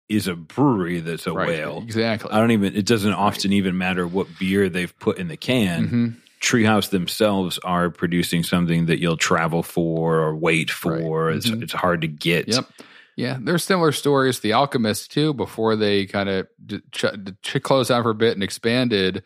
is 0.07 0.27
a 0.27 0.35
brewery 0.35 0.99
that's 0.99 1.27
a 1.27 1.33
right 1.33 1.47
whale. 1.47 1.79
exactly 1.81 2.31
I 2.31 2.39
don't 2.39 2.51
even, 2.51 2.75
it 2.75 2.85
doesn't 2.85 3.13
often 3.13 3.51
even 3.53 3.77
matter 3.77 4.07
what 4.07 4.27
beer 4.39 4.69
they've 4.69 4.97
put 4.99 5.17
in 5.17 5.27
the 5.27 5.37
can. 5.37 5.87
Mhm. 5.89 6.15
Treehouse 6.41 6.89
themselves 6.91 7.57
are 7.63 7.89
producing 7.89 8.43
something 8.43 8.85
that 8.85 8.99
you'll 8.99 9.17
travel 9.17 9.63
for 9.63 10.19
or 10.19 10.35
wait 10.35 10.69
for. 10.69 11.25
Right. 11.27 11.35
It's, 11.37 11.49
Mhm. 11.49 11.63
it's 11.63 11.73
hard 11.73 12.01
to 12.01 12.07
get. 12.07 12.47
Yep. 12.47 12.65
Yeah, 13.15 13.37
there's 13.41 13.63
similar 13.63 13.91
stories. 13.91 14.39
The 14.39 14.53
Alchemist 14.53 15.11
too. 15.11 15.33
Before 15.33 15.75
they 15.75 16.05
kind 16.05 16.29
of 16.29 16.47
ch- 16.91 17.61
closed 17.63 17.89
down 17.89 18.03
for 18.03 18.09
a 18.09 18.15
bit 18.15 18.33
and 18.33 18.43
expanded. 18.43 19.23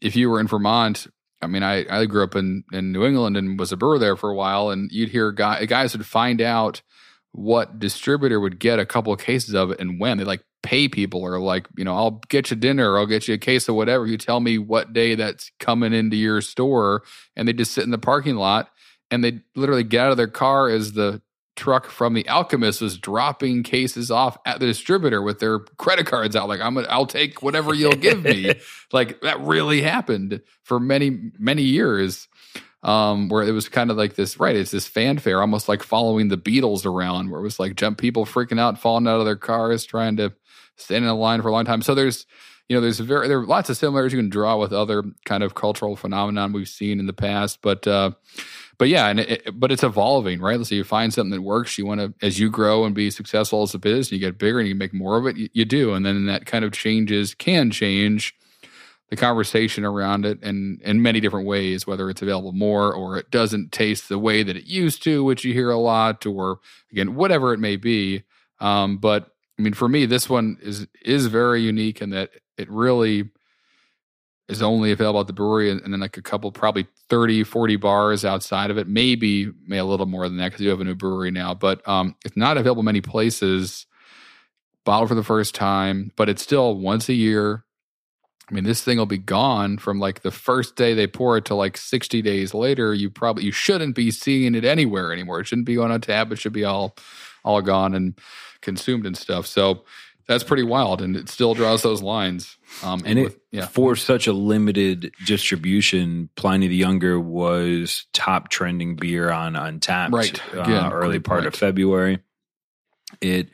If 0.00 0.16
you 0.16 0.30
were 0.30 0.40
in 0.40 0.46
Vermont, 0.46 1.06
I 1.40 1.46
mean, 1.46 1.62
I, 1.62 1.84
I 1.88 2.06
grew 2.06 2.24
up 2.24 2.34
in, 2.34 2.64
in 2.72 2.92
New 2.92 3.04
England 3.04 3.36
and 3.36 3.58
was 3.58 3.72
a 3.72 3.76
brewer 3.76 3.98
there 3.98 4.16
for 4.16 4.30
a 4.30 4.34
while, 4.34 4.70
and 4.70 4.90
you'd 4.90 5.10
hear 5.10 5.30
guy, 5.32 5.64
guys 5.66 5.96
would 5.96 6.06
find 6.06 6.40
out 6.40 6.82
what 7.32 7.78
distributor 7.78 8.40
would 8.40 8.58
get 8.58 8.78
a 8.78 8.86
couple 8.86 9.12
of 9.12 9.20
cases 9.20 9.54
of 9.54 9.70
it 9.70 9.78
and 9.78 10.00
when 10.00 10.18
they 10.18 10.24
like 10.24 10.42
pay 10.62 10.88
people 10.88 11.22
or 11.22 11.38
like 11.38 11.68
you 11.76 11.84
know 11.84 11.94
I'll 11.94 12.22
get 12.28 12.50
you 12.50 12.56
dinner 12.56 12.90
or 12.90 12.98
I'll 12.98 13.06
get 13.06 13.28
you 13.28 13.34
a 13.34 13.38
case 13.38 13.68
of 13.68 13.76
whatever. 13.76 14.06
You 14.06 14.18
tell 14.18 14.40
me 14.40 14.58
what 14.58 14.92
day 14.92 15.14
that's 15.14 15.52
coming 15.60 15.92
into 15.92 16.16
your 16.16 16.40
store, 16.40 17.04
and 17.36 17.46
they 17.46 17.52
just 17.52 17.72
sit 17.72 17.84
in 17.84 17.90
the 17.90 17.98
parking 17.98 18.36
lot 18.36 18.70
and 19.10 19.24
they 19.24 19.40
literally 19.54 19.84
get 19.84 20.06
out 20.06 20.10
of 20.10 20.16
their 20.16 20.28
car 20.28 20.68
as 20.68 20.92
the 20.92 21.22
truck 21.58 21.90
from 21.90 22.14
the 22.14 22.26
alchemist 22.28 22.80
was 22.80 22.96
dropping 22.96 23.62
cases 23.62 24.10
off 24.10 24.38
at 24.46 24.60
the 24.60 24.66
distributor 24.66 25.20
with 25.20 25.40
their 25.40 25.58
credit 25.58 26.06
cards 26.06 26.34
out 26.34 26.48
like 26.48 26.60
i'm 26.60 26.74
gonna 26.74 26.86
i'll 26.88 27.04
take 27.04 27.42
whatever 27.42 27.74
you'll 27.74 27.92
give 27.92 28.22
me. 28.22 28.54
Like 28.90 29.20
that 29.20 29.38
really 29.40 29.82
happened 29.82 30.40
for 30.62 30.80
many 30.80 31.30
many 31.38 31.62
years 31.62 32.26
um 32.82 33.28
where 33.28 33.42
it 33.42 33.52
was 33.52 33.68
kind 33.68 33.90
of 33.90 33.98
like 33.98 34.14
this 34.14 34.40
right 34.40 34.56
it's 34.56 34.70
this 34.70 34.86
fanfare 34.86 35.42
almost 35.42 35.68
like 35.68 35.82
following 35.82 36.28
the 36.28 36.38
beatles 36.38 36.86
around 36.86 37.28
where 37.30 37.40
it 37.40 37.42
was 37.42 37.60
like 37.60 37.76
jump 37.76 37.98
people 37.98 38.24
freaking 38.24 38.58
out 38.58 38.78
falling 38.78 39.06
out 39.06 39.18
of 39.18 39.26
their 39.26 39.36
cars 39.36 39.84
trying 39.84 40.16
to 40.16 40.32
stand 40.78 41.04
in 41.04 41.10
a 41.10 41.14
line 41.14 41.42
for 41.42 41.48
a 41.48 41.52
long 41.52 41.64
time. 41.64 41.82
So 41.82 41.94
there's 41.94 42.26
you 42.68 42.76
know 42.76 42.80
there's 42.80 43.00
very 43.00 43.28
there 43.28 43.40
are 43.40 43.46
lots 43.46 43.70
of 43.70 43.76
similarities 43.76 44.12
you 44.12 44.18
can 44.18 44.30
draw 44.30 44.56
with 44.56 44.72
other 44.72 45.02
kind 45.24 45.42
of 45.42 45.54
cultural 45.54 45.96
phenomenon 45.96 46.52
we've 46.52 46.68
seen 46.68 47.00
in 47.00 47.06
the 47.06 47.14
past 47.14 47.62
but 47.62 47.86
uh 47.86 48.10
but 48.78 48.88
yeah, 48.88 49.08
and 49.08 49.20
it, 49.20 49.58
but 49.58 49.72
it's 49.72 49.82
evolving, 49.82 50.40
right? 50.40 50.56
Let's 50.56 50.70
say 50.70 50.76
you 50.76 50.84
find 50.84 51.12
something 51.12 51.32
that 51.32 51.42
works. 51.42 51.76
You 51.78 51.86
want 51.86 52.00
to, 52.00 52.14
as 52.24 52.38
you 52.38 52.48
grow 52.48 52.84
and 52.84 52.94
be 52.94 53.10
successful 53.10 53.62
as 53.62 53.74
a 53.74 53.78
business, 53.78 54.12
you 54.12 54.20
get 54.20 54.38
bigger 54.38 54.60
and 54.60 54.68
you 54.68 54.74
make 54.76 54.94
more 54.94 55.16
of 55.18 55.26
it. 55.26 55.36
You, 55.36 55.48
you 55.52 55.64
do, 55.64 55.94
and 55.94 56.06
then 56.06 56.26
that 56.26 56.46
kind 56.46 56.64
of 56.64 56.72
changes, 56.72 57.34
can 57.34 57.72
change 57.72 58.34
the 59.10 59.16
conversation 59.16 59.84
around 59.84 60.24
it, 60.24 60.38
and 60.42 60.80
in 60.82 61.02
many 61.02 61.18
different 61.18 61.46
ways. 61.46 61.86
Whether 61.88 62.08
it's 62.08 62.22
available 62.22 62.52
more 62.52 62.92
or 62.92 63.16
it 63.16 63.30
doesn't 63.32 63.72
taste 63.72 64.08
the 64.08 64.18
way 64.18 64.44
that 64.44 64.56
it 64.56 64.66
used 64.66 65.02
to, 65.02 65.24
which 65.24 65.44
you 65.44 65.52
hear 65.52 65.70
a 65.70 65.78
lot, 65.78 66.24
or 66.24 66.60
again, 66.92 67.16
whatever 67.16 67.52
it 67.52 67.58
may 67.58 67.76
be. 67.76 68.22
Um, 68.60 68.98
but 68.98 69.32
I 69.58 69.62
mean, 69.62 69.74
for 69.74 69.88
me, 69.88 70.06
this 70.06 70.30
one 70.30 70.56
is 70.62 70.86
is 71.04 71.26
very 71.26 71.62
unique 71.62 72.00
in 72.00 72.10
that 72.10 72.30
it 72.56 72.70
really 72.70 73.30
is 74.48 74.62
only 74.62 74.92
available 74.92 75.20
at 75.20 75.26
the 75.26 75.32
brewery 75.32 75.70
and, 75.70 75.80
and 75.82 75.92
then 75.92 76.00
like 76.00 76.16
a 76.16 76.22
couple 76.22 76.50
probably 76.52 76.86
30 77.10 77.44
40 77.44 77.76
bars 77.76 78.24
outside 78.24 78.70
of 78.70 78.78
it 78.78 78.86
maybe 78.86 79.50
may 79.66 79.78
a 79.78 79.84
little 79.84 80.06
more 80.06 80.28
than 80.28 80.36
that 80.38 80.48
because 80.48 80.60
you 80.60 80.70
have 80.70 80.80
a 80.80 80.84
new 80.84 80.94
brewery 80.94 81.30
now 81.30 81.54
but 81.54 81.86
um, 81.88 82.14
it's 82.24 82.36
not 82.36 82.56
available 82.56 82.82
many 82.82 83.00
places 83.00 83.86
bottled 84.84 85.08
for 85.08 85.14
the 85.14 85.22
first 85.22 85.54
time 85.54 86.12
but 86.16 86.28
it's 86.28 86.42
still 86.42 86.74
once 86.74 87.08
a 87.08 87.14
year. 87.14 87.64
I 88.50 88.54
mean 88.54 88.64
this 88.64 88.82
thing 88.82 88.96
will 88.96 89.04
be 89.04 89.18
gone 89.18 89.76
from 89.76 90.00
like 90.00 90.22
the 90.22 90.30
first 90.30 90.76
day 90.76 90.94
they 90.94 91.06
pour 91.06 91.36
it 91.36 91.44
to 91.46 91.54
like 91.54 91.76
60 91.76 92.22
days 92.22 92.54
later 92.54 92.94
you 92.94 93.10
probably 93.10 93.44
you 93.44 93.52
shouldn't 93.52 93.94
be 93.94 94.10
seeing 94.10 94.54
it 94.54 94.64
anywhere 94.64 95.12
anymore. 95.12 95.40
It 95.40 95.46
shouldn't 95.46 95.66
be 95.66 95.76
on 95.76 95.92
a 95.92 95.98
tab. 95.98 96.32
It 96.32 96.38
should 96.38 96.54
be 96.54 96.64
all 96.64 96.96
all 97.44 97.60
gone 97.60 97.94
and 97.94 98.18
consumed 98.62 99.04
and 99.04 99.16
stuff. 99.16 99.46
So 99.46 99.84
that's 100.28 100.44
pretty 100.44 100.62
wild 100.62 101.02
and 101.02 101.16
it 101.16 101.28
still 101.28 101.54
draws 101.54 101.82
those 101.82 102.02
lines 102.02 102.56
um, 102.84 103.02
And 103.04 103.18
it, 103.18 103.22
with- 103.24 103.38
yeah 103.50 103.66
for 103.66 103.96
such 103.96 104.26
a 104.26 104.32
limited 104.32 105.12
distribution, 105.26 106.28
Pliny 106.36 106.68
the 106.68 106.76
Younger 106.76 107.18
was 107.18 108.06
top 108.12 108.50
trending 108.50 108.94
beer 108.96 109.30
on 109.30 109.54
Untappd. 109.54 110.12
Right. 110.12 110.54
uh, 110.54 110.90
early 110.92 111.18
part 111.18 111.40
point. 111.40 111.46
of 111.48 111.54
February. 111.54 112.20
It, 113.20 113.48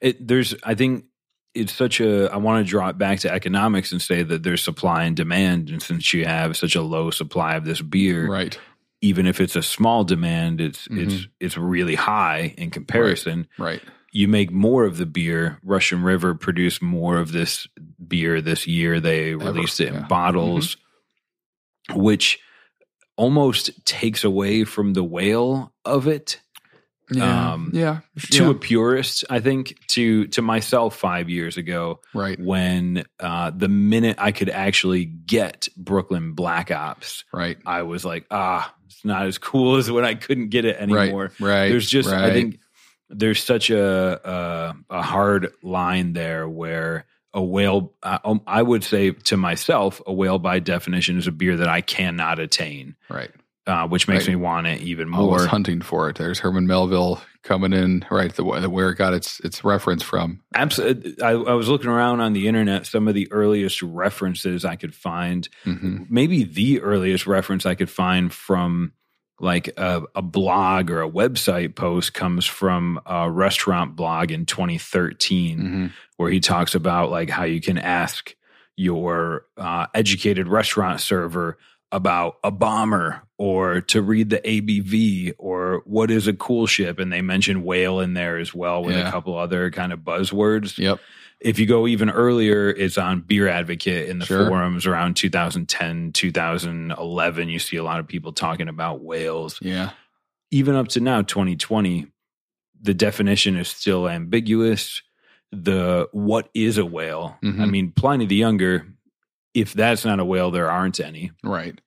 it, 0.00 0.26
there's, 0.28 0.54
I 0.62 0.74
think 0.74 1.06
it's 1.54 1.72
such 1.72 2.00
a, 2.00 2.28
I 2.32 2.36
want 2.36 2.64
to 2.64 2.70
draw 2.70 2.88
it 2.88 2.98
back 2.98 3.20
to 3.20 3.32
economics 3.32 3.90
and 3.90 4.00
say 4.02 4.22
that 4.22 4.42
there's 4.42 4.62
supply 4.62 5.04
and 5.04 5.16
demand. 5.16 5.70
And 5.70 5.82
since 5.82 6.12
you 6.12 6.26
have 6.26 6.56
such 6.56 6.76
a 6.76 6.82
low 6.82 7.10
supply 7.10 7.54
of 7.56 7.64
this 7.64 7.80
beer, 7.80 8.26
right 8.28 8.58
even 9.00 9.26
if 9.28 9.40
it's 9.40 9.54
a 9.54 9.62
small 9.62 10.02
demand, 10.02 10.60
it's, 10.60 10.88
Mhm. 10.88 11.06
it's, 11.06 11.26
it's 11.38 11.56
really 11.56 11.94
high 11.94 12.52
in 12.58 12.68
comparison 12.70 13.46
right 13.56 13.80
you 14.12 14.28
make 14.28 14.50
more 14.50 14.84
of 14.84 14.96
the 14.96 15.06
beer. 15.06 15.58
Russian 15.62 16.02
River 16.02 16.34
produced 16.34 16.80
more 16.82 17.18
of 17.18 17.32
this 17.32 17.66
beer 18.06 18.40
this 18.40 18.66
year. 18.66 19.00
They 19.00 19.34
released 19.34 19.80
it 19.80 19.92
yeah. 19.92 20.00
in 20.00 20.08
bottles, 20.08 20.76
which 21.94 22.40
almost 23.16 23.84
takes 23.84 24.24
away 24.24 24.64
from 24.64 24.94
the 24.94 25.04
whale 25.04 25.72
of 25.84 26.06
it. 26.06 26.40
Yeah, 27.10 27.52
Um, 27.52 27.70
yeah, 27.72 28.00
To 28.32 28.44
yeah. 28.44 28.50
a 28.50 28.54
purist, 28.54 29.24
I 29.30 29.40
think 29.40 29.78
to 29.88 30.26
to 30.26 30.42
myself 30.42 30.94
five 30.94 31.30
years 31.30 31.56
ago, 31.56 32.00
right, 32.12 32.38
when 32.38 33.04
uh, 33.18 33.50
the 33.50 33.68
minute 33.68 34.16
I 34.18 34.30
could 34.30 34.50
actually 34.50 35.06
get 35.06 35.68
Brooklyn 35.74 36.32
Black 36.32 36.70
Ops, 36.70 37.24
right, 37.32 37.56
I 37.64 37.82
was 37.82 38.04
like, 38.04 38.26
ah, 38.30 38.74
it's 38.86 39.06
not 39.06 39.24
as 39.24 39.38
cool 39.38 39.76
as 39.76 39.90
when 39.90 40.04
I 40.04 40.16
couldn't 40.16 40.48
get 40.48 40.66
it 40.66 40.76
anymore 40.76 41.32
right, 41.38 41.40
right. 41.40 41.68
there's 41.70 41.88
just 41.88 42.10
I 42.10 42.30
think 42.30 42.60
there's 43.10 43.42
such 43.42 43.70
a 43.70 44.28
a, 44.28 44.74
a 44.90 45.02
hard 45.02 45.52
line 45.62 46.12
there 46.12 46.48
where 46.48 47.06
a 47.34 47.42
whale 47.42 47.92
uh, 48.02 48.18
um, 48.24 48.40
I 48.46 48.62
would 48.62 48.84
say 48.84 49.10
to 49.12 49.36
myself 49.36 50.00
a 50.06 50.12
whale 50.12 50.38
by 50.38 50.58
definition 50.60 51.18
is 51.18 51.26
a 51.26 51.32
beer 51.32 51.56
that 51.58 51.68
I 51.68 51.80
cannot 51.82 52.38
attain 52.38 52.96
right. 53.10 53.30
uh, 53.66 53.86
which 53.86 54.08
makes 54.08 54.24
Right. 54.26 54.30
me 54.32 54.36
want 54.36 54.66
it 54.66 54.80
even 54.80 55.08
I 55.12 55.18
more 55.18 55.46
hunting 55.46 55.80
for 55.82 56.08
it. 56.08 56.16
There's 56.16 56.38
Herman 56.40 56.66
Melville 56.66 57.20
coming 57.42 57.72
in, 57.72 58.04
right? 58.10 58.34
The, 58.34 58.42
the 58.60 58.68
where 58.70 58.90
it 58.90 58.96
got 58.98 59.14
its 59.14 59.40
its 59.40 59.62
reference 59.62 60.02
from. 60.02 60.40
Absolutely. 60.54 61.22
I, 61.22 61.30
I 61.32 61.54
was 61.54 61.68
looking 61.68 61.88
around 61.90 62.20
on 62.20 62.32
the 62.32 62.48
internet 62.48 62.86
some 62.86 63.08
of 63.08 63.14
the 63.14 63.30
earliest 63.30 63.80
references 63.82 64.64
I 64.64 64.76
could 64.76 64.94
find 64.94 65.48
hmm 65.64 66.04
maybe 66.10 66.44
the 66.44 66.80
earliest 66.80 67.26
reference 67.26 67.66
I 67.66 67.74
could 67.74 67.90
find 67.90 68.32
from 68.32 68.92
like 69.40 69.68
a, 69.76 70.02
a 70.14 70.22
blog 70.22 70.90
or 70.90 71.02
a 71.02 71.10
website 71.10 71.74
post 71.76 72.12
comes 72.14 72.44
from 72.44 73.00
a 73.06 73.30
restaurant 73.30 73.94
blog 73.96 74.30
in 74.30 74.44
2013 74.46 75.58
hmm 75.58 75.86
where 76.16 76.32
he 76.32 76.40
talks 76.40 76.74
about 76.74 77.12
like 77.12 77.30
how 77.30 77.44
you 77.44 77.60
can 77.60 77.78
ask 77.78 78.34
your 78.76 79.44
uh, 79.56 79.86
educated 79.94 80.48
restaurant 80.48 81.00
server 81.00 81.56
about 81.92 82.38
a 82.42 82.50
bomber 82.50 83.22
or 83.38 83.80
to 83.82 84.02
read 84.02 84.28
the 84.30 84.38
ABV 84.40 85.32
or 85.38 85.82
what 85.86 86.10
is 86.10 86.26
a 86.26 86.32
coolship 86.32 86.98
and 86.98 87.12
they 87.12 87.22
mention 87.22 87.62
whale 87.62 88.00
in 88.00 88.14
there 88.14 88.36
as 88.36 88.52
well 88.52 88.82
with 88.82 88.96
Yeah. 88.96 89.06
a 89.06 89.10
couple 89.12 89.38
other 89.38 89.70
kind 89.70 89.92
of 89.92 90.00
buzzwords 90.00 90.76
Yep. 90.76 90.98
If 91.40 91.58
you 91.58 91.66
go 91.66 91.86
even 91.86 92.10
earlier, 92.10 92.68
it's 92.70 92.98
on 92.98 93.20
Beer 93.20 93.48
Advocate 93.48 94.08
in 94.08 94.18
the 94.18 94.26
Sure. 94.26 94.46
forums 94.48 94.86
around 94.86 95.14
2010, 95.16 96.12
2011. 96.12 97.48
You 97.48 97.58
see 97.58 97.76
a 97.76 97.84
lot 97.84 98.00
of 98.00 98.08
people 98.08 98.32
talking 98.32 98.68
about 98.68 99.02
whales. 99.02 99.58
Yeah. 99.62 99.90
Even 100.50 100.74
up 100.74 100.88
to 100.88 101.00
now, 101.00 101.22
2020, 101.22 102.06
the 102.80 102.94
definition 102.94 103.56
is 103.56 103.68
still 103.68 104.08
ambiguous. 104.08 105.02
The 105.52 106.08
what 106.12 106.48
is 106.54 106.78
a 106.78 106.84
whale? 106.84 107.36
Mhm. 107.42 107.60
I 107.60 107.66
mean, 107.66 107.92
Pliny 107.92 108.26
the 108.26 108.36
Younger, 108.36 108.86
if 109.54 109.72
that's 109.72 110.04
not 110.04 110.20
a 110.20 110.24
whale, 110.24 110.50
there 110.50 110.70
aren't 110.70 111.00
any. 111.00 111.30
Right. 111.42 111.80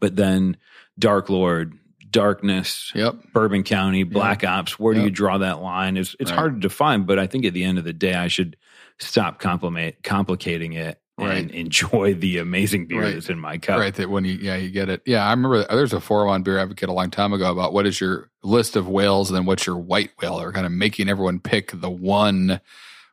But 0.00 0.16
then 0.16 0.56
Dark 0.98 1.28
Lord, 1.30 1.78
Darkness, 2.10 2.92
Yep. 2.94 3.32
Bourbon 3.32 3.62
County, 3.62 4.02
Black 4.04 4.44
Ops. 4.44 4.78
Where 4.78 4.94
do 4.94 5.00
you 5.02 5.10
draw 5.10 5.38
that 5.38 5.60
line? 5.62 5.96
It's 5.96 6.14
it's 6.20 6.30
Right. 6.30 6.38
hard 6.38 6.54
to 6.56 6.60
define, 6.60 7.04
but 7.04 7.18
I 7.18 7.26
think 7.26 7.44
at 7.46 7.54
the 7.54 7.64
end 7.64 7.78
of 7.78 7.84
the 7.84 7.92
day, 7.94 8.14
I 8.14 8.28
should 8.28 8.56
stop 9.02 9.40
complicating 9.40 10.72
it 10.74 10.98
Right. 11.18 11.36
and 11.38 11.50
enjoy 11.50 12.14
the 12.14 12.38
amazing 12.38 12.86
beer 12.86 13.02
Right. 13.02 13.14
that's 13.14 13.28
in 13.28 13.38
my 13.38 13.58
cup. 13.58 13.78
Right. 13.78 13.94
That 13.94 14.08
when 14.10 14.24
you 14.24 14.38
yeah 14.40 14.56
you 14.56 14.70
get 14.70 14.88
it. 14.88 15.02
Yeah, 15.06 15.24
I 15.26 15.30
remember 15.30 15.64
there's 15.64 15.92
a 15.92 16.00
forum 16.00 16.30
on 16.30 16.42
Beer 16.42 16.58
Advocate 16.58 16.88
a 16.88 16.92
long 16.92 17.10
time 17.10 17.32
ago 17.32 17.52
about 17.52 17.72
what 17.72 17.86
is 17.86 18.00
your 18.00 18.30
list 18.42 18.76
of 18.76 18.88
whales 18.88 19.28
and 19.30 19.36
then 19.36 19.44
what's 19.44 19.66
your 19.66 19.76
white 19.76 20.10
whale. 20.20 20.38
They're 20.38 20.52
kind 20.52 20.66
of 20.66 20.72
making 20.72 21.08
everyone 21.08 21.38
pick 21.38 21.70
the 21.72 21.90
one 21.90 22.60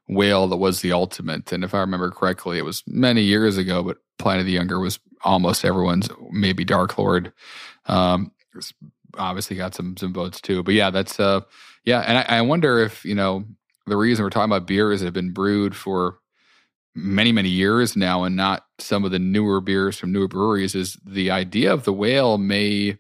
whale 0.08 0.48
that 0.48 0.58
was 0.58 0.82
the 0.82 0.92
ultimate. 0.94 1.52
And 1.52 1.64
if 1.64 1.74
I 1.76 1.80
remember 1.82 2.10
correctly, 2.10 2.58
it 2.58 2.66
was 2.66 2.84
many 2.88 3.22
years 3.22 3.58
ago, 3.58 3.84
but 3.84 3.98
Pliny 4.18 4.44
the 4.44 4.52
Younger 4.54 4.80
was 4.80 4.98
almost 5.24 5.64
everyone's 5.66 6.10
maybe 6.32 6.64
Dark 6.64 6.98
Lord. 6.98 7.32
Um, 7.86 8.32
obviously 9.18 9.56
got 9.58 9.76
some 9.76 9.98
some 9.98 10.14
votes 10.14 10.40
too. 10.42 10.64
But 10.64 10.74
yeah, 10.74 10.90
that's 10.90 11.20
uh 11.20 11.42
yeah, 11.86 12.00
and 12.02 12.18
I, 12.18 12.38
I 12.40 12.42
wonder 12.42 12.80
if 12.80 13.04
you 13.06 13.14
know 13.16 13.46
the 13.90 13.98
reason 13.98 14.24
we're 14.24 14.30
talking 14.30 14.52
about 14.52 14.68
beers 14.68 15.00
that 15.00 15.06
have 15.06 15.14
been 15.14 15.34
brewed 15.34 15.76
for 15.76 16.20
many 16.96 17.32
many 17.32 17.50
years 17.50 17.96
now 17.96 18.24
and 18.24 18.36
not 18.36 18.66
some 18.80 19.06
of 19.06 19.12
the 19.12 19.20
newer 19.20 19.62
beers 19.62 19.98
from 19.98 20.12
newer 20.12 20.28
breweries 20.28 20.76
is 20.76 20.98
the 21.06 21.32
idea 21.32 21.72
of 21.72 21.84
the 21.86 21.94
whale 21.94 22.38
may 22.38 22.98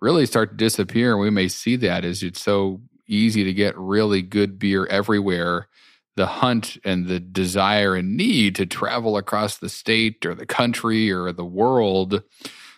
really 0.00 0.26
start 0.26 0.50
to 0.50 0.56
disappear 0.56 1.12
and 1.12 1.20
we 1.20 1.30
may 1.30 1.48
see 1.48 1.76
that 1.76 2.04
as 2.04 2.22
it's 2.22 2.40
so 2.40 2.80
easy 3.10 3.44
to 3.44 3.52
get 3.52 3.76
really 3.76 4.22
good 4.22 4.58
beer 4.58 4.86
everywhere. 4.86 5.68
The 6.16 6.26
hunt 6.26 6.78
and 6.84 7.06
the 7.06 7.20
desire 7.20 7.94
and 7.94 8.16
need 8.16 8.56
to 8.56 8.66
travel 8.66 9.16
across 9.16 9.58
the 9.58 9.68
state 9.68 10.24
or 10.24 10.34
the 10.34 10.46
country 10.46 11.10
or 11.10 11.32
the 11.32 11.44
world 11.44 12.22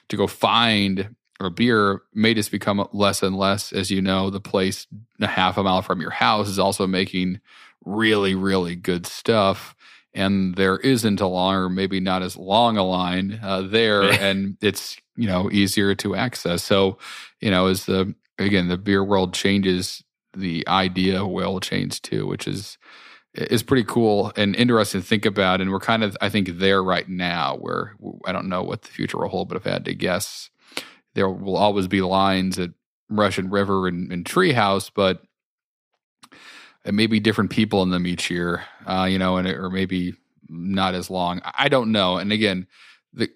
to 0.09 0.17
go 0.17 0.27
find 0.27 1.15
a 1.43 1.51
beer 1.51 2.03
may 2.15 2.35
just 2.35 2.51
become 2.51 2.87
less 2.93 3.23
and 3.23 3.37
less. 3.37 3.73
As 3.73 3.91
you 3.91 4.03
know, 4.03 4.31
the 4.31 4.41
place 4.41 4.87
a 5.21 5.27
half 5.27 5.57
a 5.57 5.63
mile 5.63 5.83
from 5.83 6.01
your 6.01 6.11
house 6.11 6.49
is 6.49 6.59
also 6.59 6.87
making 6.87 7.41
really, 7.85 8.35
really 8.35 8.77
good 8.77 9.07
stuff. 9.07 9.75
And 10.15 10.55
there 10.57 10.77
isn't 10.77 11.21
a 11.21 11.27
long, 11.27 11.55
or 11.55 11.69
maybe 11.69 11.99
not 12.01 12.23
as 12.23 12.37
long 12.37 12.77
a 12.77 12.85
line 12.85 13.41
uh, 13.43 13.63
there, 13.63 14.03
and 14.03 14.57
it's 14.61 14.99
you 15.17 15.27
know 15.27 15.51
easier 15.51 15.95
to 15.97 16.15
access. 16.15 16.63
So, 16.63 16.99
you 17.41 17.51
know, 17.51 17.67
as 17.69 17.87
the 17.87 18.15
again 18.39 18.69
the 18.69 18.77
beer 18.77 19.03
world 19.03 19.33
changes, 19.33 20.05
the 20.37 20.69
idea 20.69 21.27
will 21.27 21.61
change 21.61 22.03
too, 22.03 22.27
which 22.27 22.47
is 22.47 22.77
is 23.35 23.63
pretty 23.63 23.85
cool 23.85 24.33
and 24.37 24.55
interesting 24.57 25.01
to 25.01 25.07
think 25.07 25.25
about. 25.25 25.61
And 25.61 25.71
we're 25.71 25.81
kind 25.81 26.05
of, 26.05 26.17
I 26.21 26.29
think, 26.29 26.49
there 26.59 26.83
right 26.83 27.09
now 27.09 27.57
where 27.57 27.97
I 28.27 28.33
don't 28.33 28.49
know 28.49 28.63
what 28.63 28.83
the 28.83 28.89
future 28.89 29.19
will 29.19 29.29
hold, 29.29 29.49
but 29.49 29.57
if 29.57 29.67
I 29.67 29.71
had 29.71 29.85
to 29.87 29.95
guess, 29.95 30.51
there 31.15 31.29
will 31.29 31.57
always 31.57 31.89
be 31.89 32.01
lines 32.01 32.59
at 32.59 32.71
Russian 33.09 33.51
River 33.51 33.89
and, 33.89 34.13
and 34.13 34.25
Treehouse, 34.25 34.91
but 34.95 35.23
it 36.85 36.95
may 36.95 37.07
be 37.07 37.21
different 37.21 37.51
people 37.51 37.83
in 37.83 37.91
them 37.91 38.07
each 38.07 38.31
year, 38.31 38.65
uh, 38.87 39.07
you 39.09 39.19
know, 39.19 39.37
and 39.37 39.47
or 39.47 39.71
maybe 39.71 40.15
not 40.49 40.95
as 40.95 41.11
long. 41.11 41.41
I 41.45 41.69
don't 41.69 41.93
know. 41.93 42.17
And 42.17 42.33
again, 42.33 42.67
the, 43.13 43.31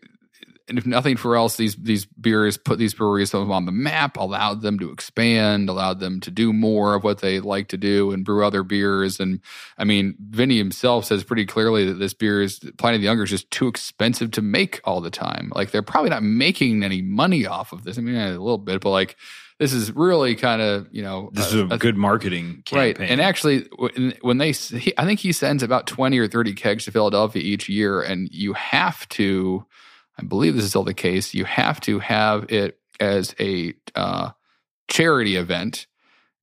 and 0.69 0.79
if 0.79 0.87
nothing 0.87 1.17
for 1.17 1.37
else, 1.37 1.57
these 1.57 1.77
these 1.77 2.07
beers 2.07 2.57
put 2.57 2.79
these 2.79 2.95
breweries 2.95 3.33
on 3.33 3.67
the 3.67 3.73
map, 3.73 4.17
allowed 4.17 4.63
them 4.63 4.79
to 4.81 4.91
expand, 4.91 5.69
allowed 5.69 6.01
them 6.01 6.21
to 6.21 6.31
do 6.31 6.53
more 6.53 6.95
of 6.95 7.05
what 7.05 7.21
they 7.21 7.39
like 7.41 7.69
to 7.69 7.77
do 7.77 8.11
and 8.11 8.25
brew 8.25 8.45
other 8.45 8.63
beers. 8.63 9.21
And 9.21 9.41
I 9.79 9.85
mean, 9.85 10.17
Vinnie 10.19 10.59
himself 10.59 11.05
says 11.05 11.23
pretty 11.23 11.47
clearly 11.47 11.85
that 11.87 11.95
this 11.95 12.15
beer 12.15 12.43
is 12.43 12.59
Pliny 12.79 12.99
the 12.99 13.05
Younger 13.05 13.25
is 13.25 13.31
just 13.31 13.51
too 13.51 13.69
expensive 13.69 14.33
to 14.33 14.43
make 14.43 14.81
all 14.85 15.01
the 15.01 15.11
time. 15.11 15.53
Like 15.55 15.71
they're 15.71 15.83
probably 15.83 16.11
not 16.11 16.25
making 16.25 16.83
any 16.83 17.01
money 17.01 17.47
off 17.47 17.73
of 17.73 17.85
this. 17.85 17.97
I 17.97 18.01
mean, 18.01 18.17
a 18.17 18.31
little 18.31 18.59
bit, 18.59 18.81
but 18.81 18.91
like 18.91 19.17
this 19.59 19.73
is 19.73 19.93
really 19.93 20.35
kind 20.35 20.61
of 20.61 20.89
you 20.91 21.03
know 21.03 21.31
this 21.33 21.53
a, 21.53 21.65
is 21.65 21.71
a, 21.71 21.75
a 21.75 21.79
good 21.79 21.97
marketing 21.97 22.63
campaign. 22.65 22.79
right 22.79 23.11
and 23.11 23.21
actually 23.21 23.67
when 24.21 24.39
they 24.39 24.53
he, 24.53 24.93
i 24.99 25.05
think 25.07 25.21
he 25.21 25.33
sends 25.33 25.63
about 25.63 25.87
20 25.87 26.19
or 26.19 26.29
30 26.29 26.53
kegs 26.53 26.85
to 26.85 26.93
philadelphia 26.93 27.43
each 27.43 27.67
year 27.69 28.03
and 28.03 28.29
you 28.31 28.53
have 28.53 29.09
to 29.09 29.65
I 30.19 30.25
believe 30.25 30.55
this 30.55 30.65
is 30.65 30.71
still 30.71 30.85
the 30.85 30.95
case. 30.95 31.35
You 31.35 31.45
have 31.45 31.81
to 31.83 31.99
have 31.99 32.51
it 32.51 32.79
as 33.01 33.35
a 33.39 33.75
uh, 33.95 34.31
charity 34.89 35.37
event, 35.37 35.87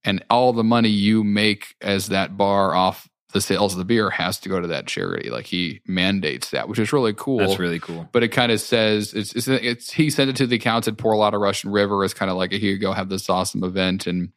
and 0.04 0.24
all 0.30 0.52
the 0.52 0.64
money 0.64 0.88
you 0.88 1.24
make 1.24 1.74
as 1.80 2.08
that 2.08 2.36
bar 2.36 2.74
off 2.74 3.08
the 3.32 3.40
sales 3.40 3.72
of 3.72 3.78
the 3.78 3.84
beer 3.84 4.10
has 4.10 4.38
to 4.38 4.48
go 4.48 4.60
to 4.60 4.68
that 4.68 4.86
charity. 4.86 5.28
Like 5.28 5.46
he 5.46 5.80
mandates 5.86 6.50
that, 6.50 6.68
which 6.68 6.78
is 6.78 6.92
really 6.92 7.12
cool. 7.14 7.38
That's 7.38 7.58
really 7.58 7.80
cool. 7.80 8.08
But 8.12 8.22
it 8.22 8.28
kind 8.28 8.52
of 8.52 8.60
says 8.60 9.12
it's, 9.12 9.34
it's, 9.34 9.48
it's 9.48 9.92
he 9.92 10.08
sent 10.08 10.30
it 10.30 10.36
to 10.36 10.46
the 10.46 10.56
accounts 10.56 10.86
at 10.86 10.96
Pour 10.96 11.12
a 11.12 11.18
Lot 11.18 11.34
of 11.34 11.40
Russian 11.40 11.72
River 11.72 12.04
as 12.04 12.14
kind 12.14 12.30
of 12.30 12.36
like 12.36 12.52
here 12.52 12.70
you 12.70 12.78
go, 12.78 12.92
have 12.92 13.08
this 13.08 13.28
awesome 13.28 13.64
event, 13.64 14.06
and 14.06 14.32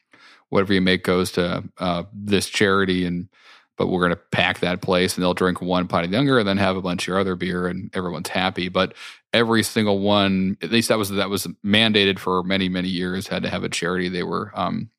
whatever 0.50 0.73
you 0.73 0.82
make 0.82 1.04
goes 1.04 1.32
to 1.34 1.63
uh, 1.78 2.04
this 2.12 2.50
charity 2.50 3.06
and 3.06 3.30
but 3.78 3.88
we're 3.88 4.00
going 4.00 4.10
to 4.10 4.15
pack 4.15 4.60
that 4.62 4.82
place 4.82 5.15
and 5.15 5.23
they'll 5.23 5.36
drink 5.36 5.62
one 5.62 5.88
pint 5.88 6.06
of 6.06 6.12
younger 6.12 6.39
and 6.39 6.47
then 6.47 6.58
have 6.58 6.76
a 6.76 6.82
bunch 6.82 7.04
of 7.04 7.08
your 7.10 7.19
other 7.19 7.36
beer 7.36 7.67
and 7.67 7.95
everyone's 7.95 8.30
happy. 8.30 8.69
But 8.69 8.95
every 9.34 9.63
single 9.63 10.00
one, 10.00 10.58
at 10.62 10.72
least 10.72 10.90
that 10.90 10.98
was 10.98 11.10
that 11.10 11.30
was 11.30 11.48
mandated 11.66 12.20
for 12.20 12.44
many 12.44 12.70
many 12.70 12.90
years, 12.90 13.28
had 13.28 13.44
to 13.44 13.50
have 13.50 13.63
a 13.63 13.70
charity 13.70 14.10
they 14.10 14.24
were 14.24 14.52
um, 14.56 14.90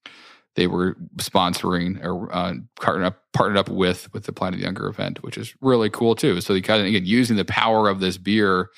they 0.59 0.67
were 0.67 0.97
sponsoring 1.17 2.05
or 2.05 2.35
uh, 2.35 2.55
partnered 2.81 3.07
up 3.07 3.23
partnered 3.33 3.59
up 3.59 3.69
with 3.69 4.13
with 4.13 4.25
the 4.25 4.33
Planet 4.33 4.61
Younger 4.61 4.89
event, 4.89 5.23
which 5.23 5.39
is 5.39 5.55
really 5.61 5.89
cool 5.89 6.15
too. 6.15 6.41
So 6.41 6.53
you 6.53 6.63
kind 6.63 6.81
of 6.81 6.89
again 6.89 7.07
using 7.07 7.37
the 7.37 7.45
power 7.45 7.89
of 7.89 8.01
this 8.01 8.19
beer 8.19 8.71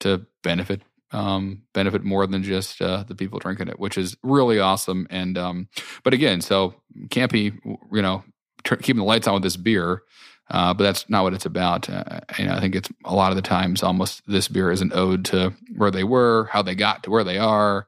to 0.00 0.24
benefit 0.42 0.82
um, 1.10 1.62
benefit 1.72 2.04
more 2.04 2.26
than 2.26 2.42
just 2.42 2.80
uh, 2.80 3.04
the 3.06 3.14
people 3.14 3.38
drinking 3.38 3.68
it, 3.68 3.78
which 3.78 3.98
is 3.98 4.16
really 4.22 4.58
awesome. 4.58 5.06
And 5.10 5.36
um, 5.36 5.68
but 6.02 6.14
again, 6.14 6.40
so 6.40 6.74
can't 7.10 7.32
be 7.32 7.52
you 7.92 8.02
know 8.02 8.22
keeping 8.64 8.96
the 8.96 9.04
lights 9.04 9.26
on 9.26 9.34
with 9.34 9.42
this 9.42 9.56
beer. 9.56 10.02
Uh, 10.50 10.74
but 10.74 10.84
that's 10.84 11.08
not 11.08 11.22
what 11.22 11.34
it's 11.34 11.46
about. 11.46 11.88
Uh, 11.88 12.20
you 12.38 12.44
know, 12.44 12.54
I 12.54 12.60
think 12.60 12.74
it's 12.74 12.90
a 13.04 13.14
lot 13.14 13.32
of 13.32 13.36
the 13.36 13.42
times 13.42 13.82
almost 13.82 14.22
this 14.26 14.48
beer 14.48 14.70
is 14.70 14.82
an 14.82 14.92
ode 14.94 15.24
to 15.26 15.54
where 15.74 15.90
they 15.90 16.04
were, 16.04 16.48
how 16.52 16.62
they 16.62 16.74
got 16.74 17.02
to 17.04 17.10
where 17.10 17.24
they 17.24 17.38
are, 17.38 17.86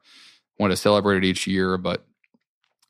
want 0.59 0.71
to 0.71 0.77
celebrate 0.77 1.17
it 1.17 1.25
each 1.25 1.45
year. 1.45 1.77
But 1.77 2.03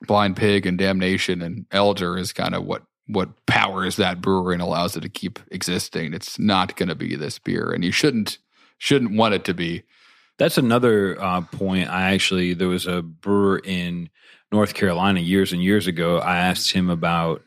Blind 0.06 0.38
Pig 0.38 0.66
and 0.66 0.78
Damnation 0.78 1.42
and 1.42 1.66
Elder 1.72 2.18
is 2.18 2.34
kind 2.34 2.56
of 2.56 2.66
what 2.66 2.84
what 3.08 3.46
powers 3.46 3.96
that 3.96 4.22
brewery 4.22 4.54
and 4.54 4.62
allows 4.62 4.98
it 4.98 5.02
to 5.02 5.10
keep 5.10 5.40
existing. 5.50 6.14
It's 6.14 6.38
not 6.38 6.76
going 6.76 6.90
to 6.90 6.96
be 6.96 7.16
this 7.16 7.40
beer, 7.40 7.72
and 7.72 7.84
you 7.84 7.92
shouldn't 7.92 8.38
shouldn't 8.78 9.16
want 9.16 9.34
it 9.34 9.44
to 9.46 9.54
be. 9.54 9.84
That's 10.38 10.58
another 10.58 11.20
uh, 11.20 11.42
point. 11.42 11.90
I 11.90 12.14
actually 12.14 12.54
there 12.54 12.68
was 12.68 12.86
a 12.86 13.02
brewer 13.02 13.60
in 13.64 14.10
North 14.52 14.74
Carolina 14.74 15.20
years 15.20 15.52
and 15.52 15.64
years 15.64 15.88
ago. 15.88 16.20
I 16.20 16.38
asked 16.38 16.72
him 16.72 16.90
about 16.90 17.42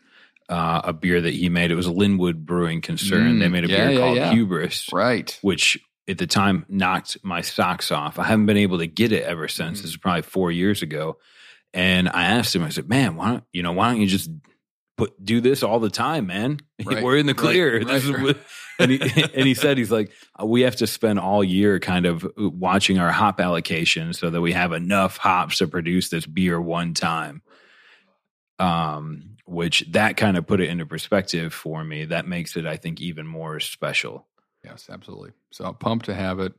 uh, 0.50 0.82
a 0.84 0.92
beer 0.92 1.20
that 1.20 1.32
he 1.32 1.48
made. 1.48 1.70
It 1.70 1.76
was 1.76 1.86
a 1.86 1.92
Lynnwood 1.92 2.44
Brewing 2.44 2.80
concern. 2.80 3.36
Mm, 3.36 3.40
they 3.40 3.48
made 3.48 3.64
a 3.64 3.68
yeah, 3.68 3.76
beer 3.76 3.90
yeah, 3.90 3.98
called 3.98 4.16
yeah. 4.16 4.32
Hubris, 4.32 4.92
right? 4.92 5.38
Which 5.42 5.78
at 6.08 6.18
the 6.18 6.26
time 6.26 6.66
knocked 6.68 7.16
my 7.22 7.40
socks 7.40 7.92
off. 7.92 8.18
I 8.18 8.24
haven't 8.24 8.46
been 8.46 8.56
able 8.56 8.78
to 8.78 8.86
get 8.86 9.12
it 9.12 9.22
ever 9.22 9.46
since. 9.48 9.78
Mm. 9.78 9.82
This 9.82 9.90
is 9.92 9.96
probably 9.96 10.22
four 10.22 10.50
years 10.50 10.82
ago. 10.82 11.18
And 11.72 12.08
I 12.08 12.24
asked 12.24 12.54
him, 12.54 12.64
I 12.64 12.70
said, 12.70 12.88
"Man, 12.88 13.14
why 13.14 13.28
don't 13.28 13.44
you 13.52 13.62
know? 13.62 13.72
Why 13.72 13.92
don't 13.92 14.00
you 14.00 14.08
just 14.08 14.28
put 14.96 15.24
do 15.24 15.40
this 15.40 15.62
all 15.62 15.78
the 15.78 15.90
time, 15.90 16.26
man? 16.26 16.58
Right. 16.84 17.02
We're 17.02 17.16
in 17.16 17.26
the 17.26 17.34
clear." 17.34 17.78
Right. 17.78 17.86
This 17.86 18.06
right. 18.06 18.30
is 18.30 18.36
and 18.80 18.90
he 18.90 19.00
and 19.34 19.46
he 19.46 19.54
said 19.54 19.78
he's 19.78 19.92
like 19.92 20.10
uh, 20.40 20.46
we 20.46 20.62
have 20.62 20.76
to 20.76 20.88
spend 20.88 21.20
all 21.20 21.44
year 21.44 21.78
kind 21.78 22.06
of 22.06 22.24
uh, 22.24 22.28
watching 22.36 22.98
our 22.98 23.12
hop 23.12 23.40
allocation 23.40 24.12
so 24.12 24.30
that 24.30 24.40
we 24.40 24.52
have 24.52 24.72
enough 24.72 25.16
hops 25.16 25.58
to 25.58 25.68
produce 25.68 26.08
this 26.08 26.26
beer 26.26 26.60
one 26.60 26.94
time. 26.94 27.42
Um, 28.58 29.29
which 29.50 29.84
that 29.90 30.16
kind 30.16 30.36
of 30.36 30.46
put 30.46 30.60
it 30.60 30.70
into 30.70 30.86
perspective 30.86 31.52
for 31.52 31.82
me. 31.82 32.04
That 32.04 32.26
makes 32.26 32.56
it, 32.56 32.66
I 32.66 32.76
think, 32.76 33.00
even 33.00 33.26
more 33.26 33.58
special. 33.58 34.28
Yes, 34.64 34.88
absolutely. 34.88 35.32
So 35.50 35.64
I'm 35.64 35.74
pumped 35.74 36.06
to 36.06 36.14
have 36.14 36.38
it. 36.38 36.52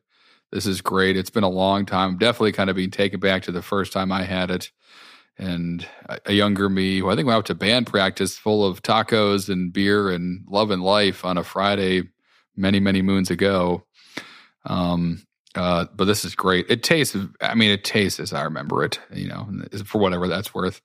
This 0.52 0.66
is 0.66 0.82
great. 0.82 1.16
It's 1.16 1.30
been 1.30 1.46
a 1.46 1.50
long 1.50 1.86
time. 1.86 2.18
Definitely 2.18 2.52
kind 2.52 2.70
of 2.70 2.76
being 2.76 2.92
taken 2.92 3.22
back 3.22 3.44
to 3.44 3.54
the 3.54 3.62
first 3.62 3.94
time 3.94 4.12
I 4.12 4.24
had 4.24 4.52
it. 4.52 4.72
And 5.38 5.88
a 6.26 6.34
younger 6.34 6.70
me, 6.70 7.00
who 7.00 7.10
I 7.10 7.16
think 7.16 7.28
went 7.28 7.38
out 7.38 7.46
to 7.46 7.56
band 7.56 7.88
practice 7.88 8.38
full 8.38 8.66
of 8.66 8.84
tacos 8.84 9.48
and 9.48 9.72
beer 9.72 10.10
and 10.10 10.46
love 10.50 10.70
and 10.70 10.84
life 10.84 11.24
on 11.24 11.38
a 11.38 11.44
Friday 11.46 12.10
many, 12.58 12.82
many 12.82 13.02
moons 13.02 13.32
ago. 13.32 13.86
Um, 14.66 15.24
uh, 15.56 15.86
but 15.96 16.06
this 16.06 16.26
is 16.26 16.36
great. 16.36 16.66
It 16.70 16.84
tastes, 16.84 17.16
I 17.40 17.56
mean, 17.56 17.72
it 17.72 17.86
tastes 17.86 18.20
as 18.20 18.34
I 18.34 18.44
remember 18.44 18.84
it, 18.84 19.00
you 19.14 19.30
know, 19.30 19.48
for 19.86 20.02
whatever 20.02 20.28
that's 20.28 20.54
worth. 20.54 20.82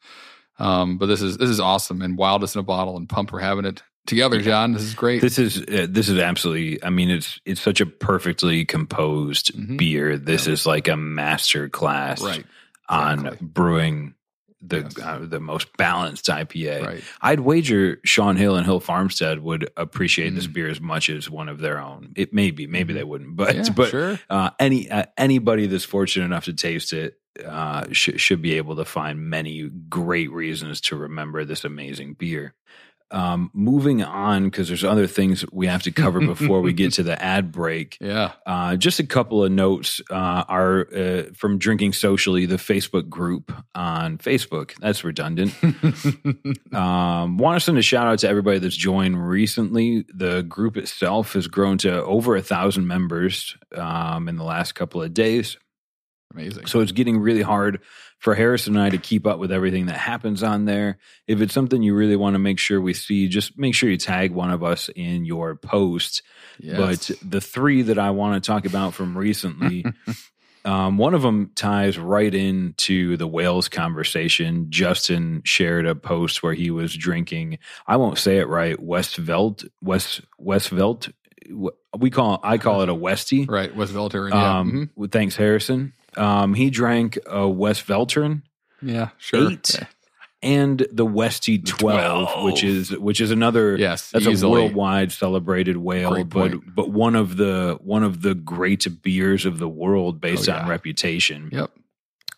Um, 0.58 0.98
but 0.98 1.06
this 1.06 1.22
is 1.22 1.36
this 1.36 1.50
is 1.50 1.60
awesome 1.60 2.02
and 2.02 2.16
wildest 2.16 2.56
in 2.56 2.60
a 2.60 2.62
bottle 2.62 2.96
and 2.96 3.08
pump 3.08 3.30
for 3.30 3.40
having 3.40 3.64
it 3.64 3.82
together, 4.06 4.40
John. 4.40 4.72
This 4.72 4.82
is 4.82 4.94
great. 4.94 5.20
This 5.20 5.38
is 5.38 5.60
uh, 5.60 5.86
this 5.88 6.08
is 6.08 6.18
absolutely. 6.18 6.82
I 6.82 6.90
mean, 6.90 7.10
it's 7.10 7.40
it's 7.44 7.60
such 7.60 7.80
a 7.80 7.86
perfectly 7.86 8.64
composed 8.64 9.54
mm-hmm. 9.54 9.76
beer. 9.76 10.16
This 10.16 10.46
yeah. 10.46 10.54
is 10.54 10.66
like 10.66 10.88
a 10.88 10.96
master 10.96 11.68
class 11.68 12.22
right. 12.22 12.44
on 12.88 13.18
exactly. 13.26 13.46
brewing 13.46 14.14
the 14.68 14.80
yes. 14.80 14.98
uh, 14.98 15.18
the 15.22 15.40
most 15.40 15.76
balanced 15.76 16.26
IPA. 16.26 16.84
Right. 16.84 17.04
I'd 17.20 17.40
wager 17.40 18.00
Shaun 18.04 18.36
Hill 18.36 18.56
and 18.56 18.64
Hill 18.64 18.80
Farmstead 18.80 19.40
would 19.40 19.70
appreciate 19.76 20.32
mm. 20.32 20.36
this 20.36 20.46
beer 20.46 20.68
as 20.68 20.80
much 20.80 21.08
as 21.08 21.30
one 21.30 21.48
of 21.48 21.58
their 21.58 21.78
own. 21.78 22.12
It 22.16 22.32
may 22.32 22.50
be, 22.50 22.66
maybe 22.66 22.92
mm-hmm. 22.92 22.98
they 22.98 23.04
wouldn't, 23.04 23.36
but 23.36 23.54
yeah, 23.54 23.70
but 23.74 23.90
sure. 23.90 24.20
uh, 24.30 24.50
any 24.58 24.90
uh, 24.90 25.04
anybody 25.16 25.66
that's 25.66 25.84
fortunate 25.84 26.24
enough 26.24 26.44
to 26.44 26.52
taste 26.52 26.92
it 26.92 27.18
uh, 27.44 27.86
sh- 27.92 28.18
should 28.20 28.42
be 28.42 28.54
able 28.54 28.76
to 28.76 28.84
find 28.84 29.20
many 29.20 29.68
great 29.88 30.30
reasons 30.30 30.80
to 30.82 30.96
remember 30.96 31.44
this 31.44 31.64
amazing 31.64 32.14
beer. 32.14 32.54
Um, 33.10 33.50
moving 33.54 34.02
on, 34.02 34.44
because 34.44 34.68
there's 34.68 34.84
other 34.84 35.06
things 35.06 35.44
we 35.52 35.68
have 35.68 35.82
to 35.84 35.92
cover 35.92 36.20
before 36.20 36.60
we 36.60 36.72
get 36.72 36.94
to 36.94 37.02
the 37.02 37.20
ad 37.22 37.52
break. 37.52 37.96
Yeah. 38.00 38.32
Uh, 38.44 38.76
just 38.76 38.98
a 38.98 39.06
couple 39.06 39.44
of 39.44 39.52
notes 39.52 40.00
uh, 40.10 40.44
are 40.48 40.88
uh, 40.92 41.22
from 41.34 41.58
Drinking 41.58 41.92
Socially, 41.92 42.46
the 42.46 42.56
Facebook 42.56 43.08
group 43.08 43.52
on 43.74 44.18
Facebook. 44.18 44.76
That's 44.78 45.04
redundant. 45.04 45.54
um, 46.74 47.38
want 47.38 47.60
to 47.60 47.64
send 47.64 47.78
a 47.78 47.82
shout 47.82 48.06
out 48.06 48.18
to 48.20 48.28
everybody 48.28 48.58
that's 48.58 48.76
joined 48.76 49.28
recently. 49.28 50.04
The 50.12 50.42
group 50.42 50.76
itself 50.76 51.34
has 51.34 51.46
grown 51.46 51.78
to 51.78 52.02
over 52.02 52.36
a 52.36 52.42
thousand 52.42 52.86
members 52.86 53.56
um, 53.74 54.28
in 54.28 54.36
the 54.36 54.44
last 54.44 54.74
couple 54.74 55.02
of 55.02 55.14
days. 55.14 55.56
Amazing. 56.36 56.66
So 56.66 56.80
it's 56.80 56.92
getting 56.92 57.18
really 57.18 57.42
hard 57.42 57.80
for 58.18 58.34
Harrison 58.34 58.76
and 58.76 58.84
I 58.84 58.90
to 58.90 58.98
keep 58.98 59.26
up 59.26 59.38
with 59.38 59.50
everything 59.50 59.86
that 59.86 59.96
happens 59.96 60.42
on 60.42 60.66
there. 60.66 60.98
If 61.26 61.40
it's 61.40 61.54
something 61.54 61.82
you 61.82 61.94
really 61.94 62.16
want 62.16 62.34
to 62.34 62.38
make 62.38 62.58
sure 62.58 62.80
we 62.80 62.92
see, 62.92 63.28
just 63.28 63.58
make 63.58 63.74
sure 63.74 63.88
you 63.88 63.96
tag 63.96 64.32
one 64.32 64.50
of 64.50 64.62
us 64.62 64.90
in 64.94 65.24
your 65.24 65.56
post. 65.56 66.22
Yes. 66.58 66.76
But 66.76 67.18
the 67.22 67.40
three 67.40 67.82
that 67.82 67.98
I 67.98 68.10
want 68.10 68.42
to 68.42 68.46
talk 68.46 68.66
about 68.66 68.92
from 68.92 69.16
recently, 69.16 69.86
um, 70.66 70.98
one 70.98 71.14
of 71.14 71.22
them 71.22 71.52
ties 71.54 71.98
right 71.98 72.34
into 72.34 73.16
the 73.16 73.26
whales 73.26 73.70
conversation. 73.70 74.66
Justin 74.68 75.40
shared 75.44 75.86
a 75.86 75.94
post 75.94 76.42
where 76.42 76.54
he 76.54 76.70
was 76.70 76.94
drinking. 76.94 77.58
I 77.86 77.96
won't 77.96 78.18
say 78.18 78.38
it 78.38 78.48
right. 78.48 78.78
Westvelt, 78.78 79.64
West 79.80 80.20
Westvelt 80.38 81.08
we 81.96 82.10
call 82.10 82.40
I 82.42 82.58
call 82.58 82.82
it 82.82 82.88
a 82.88 82.94
Westie. 82.94 83.48
Right, 83.48 83.74
West 83.74 83.92
Veltern. 83.92 84.30
Yeah, 84.30 84.58
Um, 84.58 84.90
with 84.96 85.12
Thanks, 85.12 85.36
Harrison. 85.36 85.92
Um, 86.16 86.54
he 86.54 86.70
drank 86.70 87.18
a 87.26 87.48
West 87.48 87.86
Veltern 87.86 88.42
yeah 88.82 89.08
sure. 89.18 89.50
eight 89.52 89.78
and 90.42 90.86
the 90.92 91.06
Westy 91.06 91.58
twelve, 91.58 92.28
12. 92.30 92.44
which 92.44 92.62
is 92.62 92.90
which 92.98 93.20
is 93.20 93.30
another 93.30 93.76
Yes, 93.76 94.10
that's 94.10 94.26
easily. 94.26 94.60
a 94.60 94.64
worldwide 94.64 95.10
celebrated 95.12 95.76
whale, 95.78 96.24
but 96.24 96.52
but 96.74 96.90
one 96.90 97.16
of 97.16 97.36
the 97.36 97.78
one 97.80 98.02
of 98.04 98.20
the 98.22 98.34
great 98.34 98.86
beers 99.02 99.46
of 99.46 99.58
the 99.58 99.68
world 99.68 100.20
based 100.20 100.48
Oh, 100.48 100.52
on 100.52 100.68
reputation. 100.68 101.48
Yep. 101.52 101.70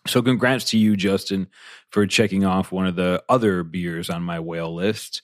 So 0.07 0.21
congrats 0.21 0.63
to 0.71 0.77
you, 0.77 0.95
Justin, 0.95 1.47
for 1.89 2.07
checking 2.07 2.45
off 2.45 2.71
one 2.71 2.87
of 2.87 2.95
the 2.95 3.21
other 3.27 3.63
beers 3.63 4.09
on 4.09 4.23
my 4.23 4.39
whale 4.39 4.73
list. 4.73 5.21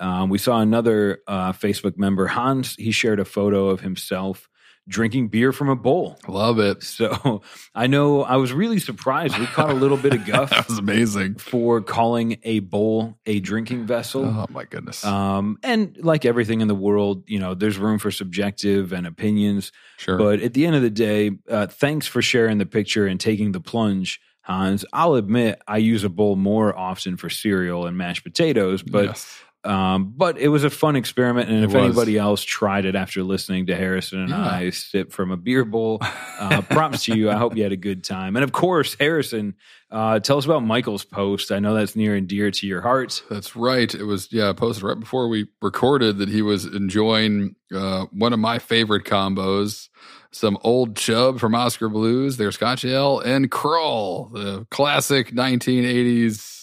Um, 0.00 0.28
we 0.30 0.38
saw 0.38 0.60
another 0.60 1.20
uh, 1.28 1.52
Facebook 1.52 1.98
member, 1.98 2.26
Hans. 2.26 2.74
He 2.76 2.90
shared 2.90 3.20
a 3.20 3.24
photo 3.24 3.68
of 3.68 3.80
himself 3.80 4.48
drinking 4.86 5.28
beer 5.28 5.52
from 5.52 5.68
a 5.68 5.76
bowl. 5.76 6.18
Love 6.28 6.58
it. 6.58 6.82
So 6.82 7.42
I 7.74 7.86
know 7.86 8.22
I 8.22 8.36
was 8.36 8.52
really 8.52 8.78
surprised. 8.78 9.38
We 9.38 9.46
caught 9.46 9.70
a 9.70 9.74
little 9.74 9.96
bit 9.96 10.12
of 10.12 10.26
guff 10.26 10.50
that 10.50 10.68
was 10.68 10.78
amazing. 10.78 11.36
for 11.36 11.80
calling 11.80 12.38
a 12.42 12.60
bowl 12.60 13.18
a 13.26 13.40
drinking 13.40 13.86
vessel. 13.86 14.24
Oh 14.24 14.46
my 14.50 14.64
goodness. 14.64 15.04
Um, 15.04 15.58
and 15.62 15.96
like 16.02 16.24
everything 16.24 16.60
in 16.60 16.68
the 16.68 16.74
world, 16.74 17.24
you 17.26 17.38
know, 17.38 17.54
there's 17.54 17.78
room 17.78 17.98
for 17.98 18.10
subjective 18.10 18.92
and 18.92 19.06
opinions. 19.06 19.72
sure. 19.96 20.18
But 20.18 20.40
at 20.40 20.54
the 20.54 20.66
end 20.66 20.76
of 20.76 20.82
the 20.82 20.90
day, 20.90 21.32
uh, 21.48 21.66
thanks 21.66 22.06
for 22.06 22.20
sharing 22.22 22.58
the 22.58 22.66
picture 22.66 23.06
and 23.06 23.18
taking 23.18 23.52
the 23.52 23.60
plunge, 23.60 24.20
Hans. 24.42 24.84
I'll 24.92 25.14
admit 25.14 25.62
I 25.66 25.78
use 25.78 26.04
a 26.04 26.10
bowl 26.10 26.36
more 26.36 26.76
often 26.76 27.16
for 27.16 27.30
cereal 27.30 27.86
and 27.86 27.96
mashed 27.96 28.24
potatoes, 28.24 28.82
but 28.82 29.06
yes. 29.06 29.40
Um, 29.64 30.12
but 30.16 30.36
it 30.38 30.48
was 30.48 30.62
a 30.64 30.70
fun 30.70 30.94
experiment. 30.94 31.48
And 31.48 31.58
It 31.60 31.64
if 31.64 31.72
was. 31.74 31.84
anybody 31.84 32.18
else 32.18 32.42
tried 32.42 32.84
it 32.84 32.94
after 32.94 33.22
listening 33.22 33.66
to 33.66 33.74
Harrison 33.76 34.20
and 34.20 34.28
Yeah. 34.30 34.46
I 34.46 34.70
sip 34.70 35.10
from 35.10 35.30
a 35.30 35.36
beer 35.38 35.64
bowl, 35.64 35.98
uh, 36.38 36.60
props 36.62 37.04
to 37.04 37.16
you. 37.16 37.30
I 37.30 37.36
hope 37.36 37.56
you 37.56 37.62
had 37.62 37.72
a 37.72 37.76
good 37.76 38.04
time. 38.04 38.36
And 38.36 38.44
of 38.44 38.52
course, 38.52 38.94
Harrison, 39.00 39.54
uh, 39.90 40.18
tell 40.20 40.36
us 40.38 40.44
about 40.44 40.64
Michael's 40.64 41.04
post. 41.04 41.50
I 41.50 41.60
know 41.60 41.74
that's 41.74 41.96
near 41.96 42.14
and 42.14 42.28
dear 42.28 42.50
to 42.50 42.66
your 42.66 42.82
heart. 42.82 43.22
That's 43.30 43.56
right. 43.56 43.94
It 43.94 44.04
was 44.04 44.28
yeah 44.30 44.52
posted 44.52 44.84
right 44.84 44.98
before 45.00 45.28
we 45.28 45.46
recorded 45.62 46.18
that 46.18 46.28
he 46.28 46.42
was 46.42 46.66
enjoying 46.66 47.56
uh, 47.74 48.04
one 48.12 48.32
of 48.32 48.38
my 48.38 48.58
favorite 48.58 49.04
combos, 49.04 49.88
some 50.30 50.58
old 50.62 50.96
chub 50.96 51.38
from 51.40 51.54
Oskar 51.54 51.88
Blues, 51.88 52.36
their 52.36 52.52
Scotch 52.52 52.84
Ale, 52.84 53.20
and 53.20 53.50
Krull, 53.50 54.32
the 54.32 54.66
classic 54.70 55.30
1980s 55.32 56.53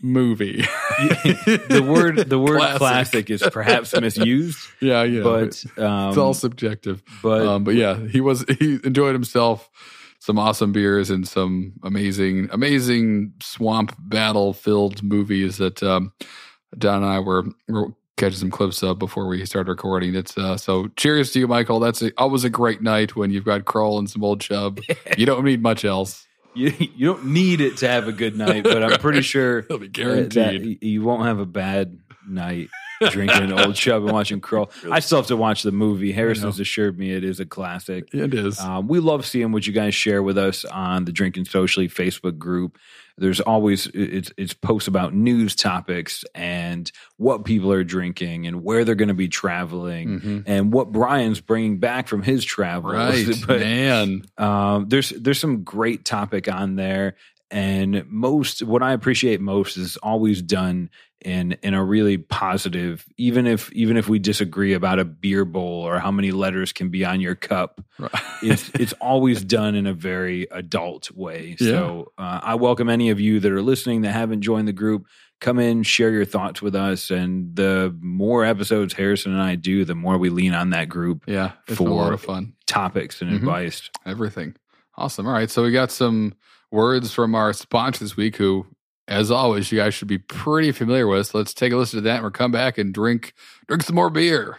movie. 0.00 0.62
the 0.98 1.84
word 1.86 2.28
the 2.28 2.38
word 2.38 2.58
Classic. 2.58 2.78
classic, 2.78 3.30
is 3.30 3.42
perhaps 3.52 3.98
misused, 3.98 4.58
yeah, 4.80 5.02
yeah, 5.02 5.22
but 5.22 5.64
um, 5.78 6.08
it's 6.08 6.18
all 6.18 6.34
subjective. 6.34 7.02
but 7.22 7.46
um, 7.46 7.64
but 7.64 7.74
yeah, 7.74 7.98
he 8.08 8.20
was 8.20 8.44
he 8.58 8.78
enjoyed 8.84 9.14
himself. 9.14 9.70
Some 10.18 10.38
awesome 10.40 10.72
beers 10.72 11.08
and 11.08 11.28
some 11.28 11.74
amazing, 11.84 12.48
amazing 12.50 13.34
swamp 13.40 13.94
battle 13.96 14.54
filled 14.54 15.00
movies 15.02 15.58
that 15.58 15.80
um, 15.84 16.12
Don 16.76 17.04
and 17.04 17.12
I 17.12 17.20
were, 17.20 17.44
were 17.68 17.92
catching 18.16 18.38
some 18.38 18.50
clips 18.50 18.82
of 18.82 18.98
before 18.98 19.28
we 19.28 19.44
started 19.46 19.70
recording. 19.70 20.16
It's 20.16 20.36
uh, 20.36 20.56
so 20.56 20.88
cheers 20.96 21.30
to 21.32 21.38
you, 21.38 21.46
Michael. 21.46 21.78
That's 21.78 22.02
a, 22.02 22.10
always 22.18 22.42
a 22.42 22.50
great 22.50 22.82
night 22.82 23.14
when 23.14 23.30
you've 23.30 23.44
got 23.44 23.66
Krull 23.66 23.98
and 23.98 24.10
some 24.10 24.24
old 24.24 24.40
chub. 24.40 24.80
you 25.16 25.26
don't 25.26 25.44
need 25.44 25.62
much 25.62 25.84
else. 25.84 26.25
You, 26.56 26.72
you 26.78 27.06
don't 27.06 27.26
need 27.26 27.60
it 27.60 27.78
to 27.78 27.88
have 27.88 28.08
a 28.08 28.12
good 28.12 28.36
night, 28.36 28.64
but 28.64 28.82
I'm 28.82 28.98
pretty 28.98 29.22
sure 29.34 29.58
It'll 29.60 29.78
be 29.78 29.88
guaranteed. 29.88 30.80
that 30.80 30.86
you 30.86 31.02
won't 31.02 31.24
have 31.26 31.38
a 31.38 31.46
bad 31.46 31.98
night 32.28 32.68
drinking 33.10 33.52
old 33.52 33.74
chub 33.74 34.02
and 34.04 34.12
watching 34.12 34.40
Krull. 34.40 34.70
I 34.90 35.00
still 35.00 35.18
have 35.18 35.26
to 35.28 35.36
watch 35.36 35.62
the 35.62 35.72
movie. 35.72 36.12
Harrison's 36.12 36.60
assured 36.60 36.98
me 36.98 37.12
it 37.12 37.24
is 37.24 37.40
a 37.40 37.46
classic. 37.46 38.08
it 38.12 38.34
is. 38.34 38.58
Um, 38.60 38.88
we 38.88 39.00
love 39.00 39.26
seeing 39.26 39.52
what 39.52 39.66
you 39.66 39.72
guys 39.72 39.94
share 39.94 40.22
with 40.22 40.38
us 40.38 40.64
on 40.64 41.04
the 41.04 41.12
Drinking 41.12 41.44
Socially 41.46 41.88
Facebook 41.88 42.38
group. 42.38 42.78
There's 43.18 43.40
always 43.40 43.86
it's 43.94 44.30
it's 44.36 44.52
posts 44.52 44.88
about 44.88 45.14
news 45.14 45.56
topics 45.56 46.22
and 46.34 46.92
what 47.16 47.46
people 47.46 47.72
are 47.72 47.82
drinking 47.82 48.46
and 48.46 48.62
where 48.62 48.84
they're 48.84 48.94
going 48.94 49.08
to 49.08 49.14
be 49.14 49.28
traveling 49.28 50.20
Mhm. 50.20 50.42
and 50.46 50.70
what 50.70 50.92
Brian's 50.92 51.40
bringing 51.40 51.78
back 51.78 52.08
from 52.08 52.22
his 52.22 52.44
travels. 52.44 52.92
Right, 52.94 53.26
But, 53.46 53.60
man. 53.60 54.22
um, 54.36 54.88
there's 54.90 55.10
there's 55.10 55.40
some 55.40 55.62
great 55.64 56.04
topic 56.04 56.46
on 56.52 56.76
there, 56.76 57.16
and 57.50 58.04
most 58.08 58.62
what 58.62 58.82
I 58.82 58.92
appreciate 58.92 59.40
most 59.40 59.76
is 59.76 59.96
always 59.98 60.42
done 60.42 60.90
in 61.24 61.52
in 61.62 61.74
a 61.74 61.82
really 61.84 62.18
positive. 62.18 63.04
Even 63.16 63.46
if 63.46 63.72
even 63.72 63.96
if 63.96 64.08
we 64.08 64.18
disagree 64.18 64.72
about 64.74 64.98
a 64.98 65.04
beer 65.04 65.44
bowl 65.44 65.82
or 65.86 65.98
how 65.98 66.10
many 66.10 66.30
letters 66.32 66.72
can 66.72 66.88
be 66.90 67.04
on 67.04 67.20
your 67.20 67.34
cup, 67.34 67.80
it's 68.42 68.70
it's 68.78 68.92
always 69.00 69.44
done 69.44 69.74
in 69.74 69.86
a 69.86 69.92
very 69.94 70.46
adult 70.50 71.10
way. 71.12 71.56
So 71.58 72.12
uh, 72.18 72.40
I 72.42 72.54
welcome 72.56 72.88
any 72.88 73.10
of 73.10 73.20
you 73.20 73.40
that 73.40 73.50
are 73.52 73.62
listening 73.62 74.02
that 74.02 74.12
haven't 74.12 74.42
joined 74.42 74.68
the 74.68 74.72
group. 74.72 75.06
Come 75.38 75.58
in, 75.58 75.82
share 75.82 76.10
your 76.12 76.24
thoughts 76.24 76.62
with 76.62 76.74
us, 76.74 77.10
and 77.10 77.54
the 77.54 77.94
more 78.00 78.42
episodes 78.44 78.94
Harrison 78.94 79.32
and 79.32 79.42
I 79.42 79.54
do, 79.54 79.84
the 79.84 79.94
more 79.94 80.16
we 80.16 80.30
lean 80.30 80.54
on 80.54 80.70
that 80.70 80.88
group 80.88 81.24
yeah, 81.26 81.52
it's 81.68 81.78
a 81.78 81.82
lot 81.82 82.08
for- 82.08 82.14
of 82.14 82.22
fun. 82.22 82.54
topics 82.66 83.20
and 83.20 83.30
Mhm. 83.32 83.36
advice. 83.36 83.90
Everything. 84.06 84.56
Awesome. 84.96 85.26
All 85.26 85.34
right. 85.34 85.50
So 85.50 85.62
we 85.62 85.72
got 85.72 85.90
some 85.90 86.32
words 86.70 87.12
from 87.12 87.34
our 87.34 87.52
sponsor 87.52 88.04
this 88.04 88.16
week 88.16 88.36
who, 88.36 88.66
as 89.08 89.30
always, 89.30 89.70
you 89.70 89.78
guys 89.78 89.94
should 89.94 90.08
be 90.08 90.18
pretty 90.18 90.72
familiar 90.72 91.06
with. 91.06 91.28
So 91.28 91.38
let's 91.38 91.54
take 91.54 91.72
a 91.72 91.76
listen 91.76 91.98
to 91.98 92.00
that 92.02 92.16
and 92.16 92.22
we'll 92.22 92.32
come 92.32 92.52
back 92.52 92.78
and 92.78 92.92
drink 92.92 93.34
drink 93.66 93.82
some 93.82 93.96
more 93.96 94.10
beer. 94.10 94.58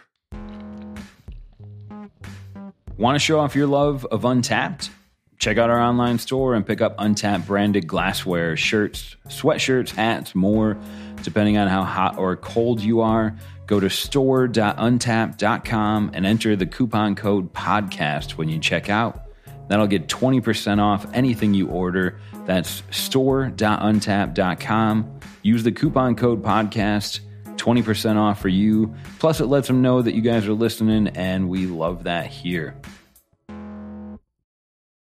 Want 2.96 3.14
to 3.14 3.20
show 3.20 3.38
off 3.38 3.54
your 3.54 3.68
love 3.68 4.04
of 4.06 4.22
Untappd? 4.22 4.90
Check 5.38 5.56
out 5.56 5.70
our 5.70 5.80
online 5.80 6.18
store 6.18 6.54
and 6.54 6.66
pick 6.66 6.80
up 6.80 6.98
Untappd 6.98 7.46
branded 7.46 7.86
glassware, 7.86 8.56
shirts, 8.56 9.14
sweatshirts, 9.28 9.90
hats, 9.90 10.34
more. 10.34 10.76
Depending 11.22 11.58
on 11.58 11.68
how 11.68 11.84
hot 11.84 12.18
or 12.18 12.34
cold 12.34 12.80
you 12.80 13.00
are, 13.00 13.36
go 13.66 13.78
to 13.78 13.88
store.untappd.com 13.88 16.10
and 16.12 16.26
enter 16.26 16.56
the 16.56 16.66
coupon 16.66 17.14
code 17.14 17.52
podcast 17.52 18.32
when 18.32 18.48
you 18.48 18.58
check 18.58 18.90
out. 18.90 19.27
That'll 19.68 19.86
get 19.86 20.08
20% 20.08 20.80
off 20.80 21.06
anything 21.12 21.52
you 21.54 21.68
order. 21.68 22.18
That's 22.46 22.82
store.untappd.com. 22.90 25.20
Use 25.42 25.62
the 25.62 25.72
coupon 25.72 26.14
code 26.16 26.42
podcast, 26.42 27.20
20% 27.56 28.16
off 28.16 28.40
for 28.40 28.48
you. 28.48 28.94
Plus, 29.18 29.40
it 29.40 29.46
lets 29.46 29.68
them 29.68 29.82
know 29.82 30.00
that 30.02 30.14
you 30.14 30.22
guys 30.22 30.46
are 30.46 30.52
listening, 30.54 31.08
and 31.08 31.48
we 31.48 31.66
love 31.66 32.04
that 32.04 32.26
here. 32.26 32.74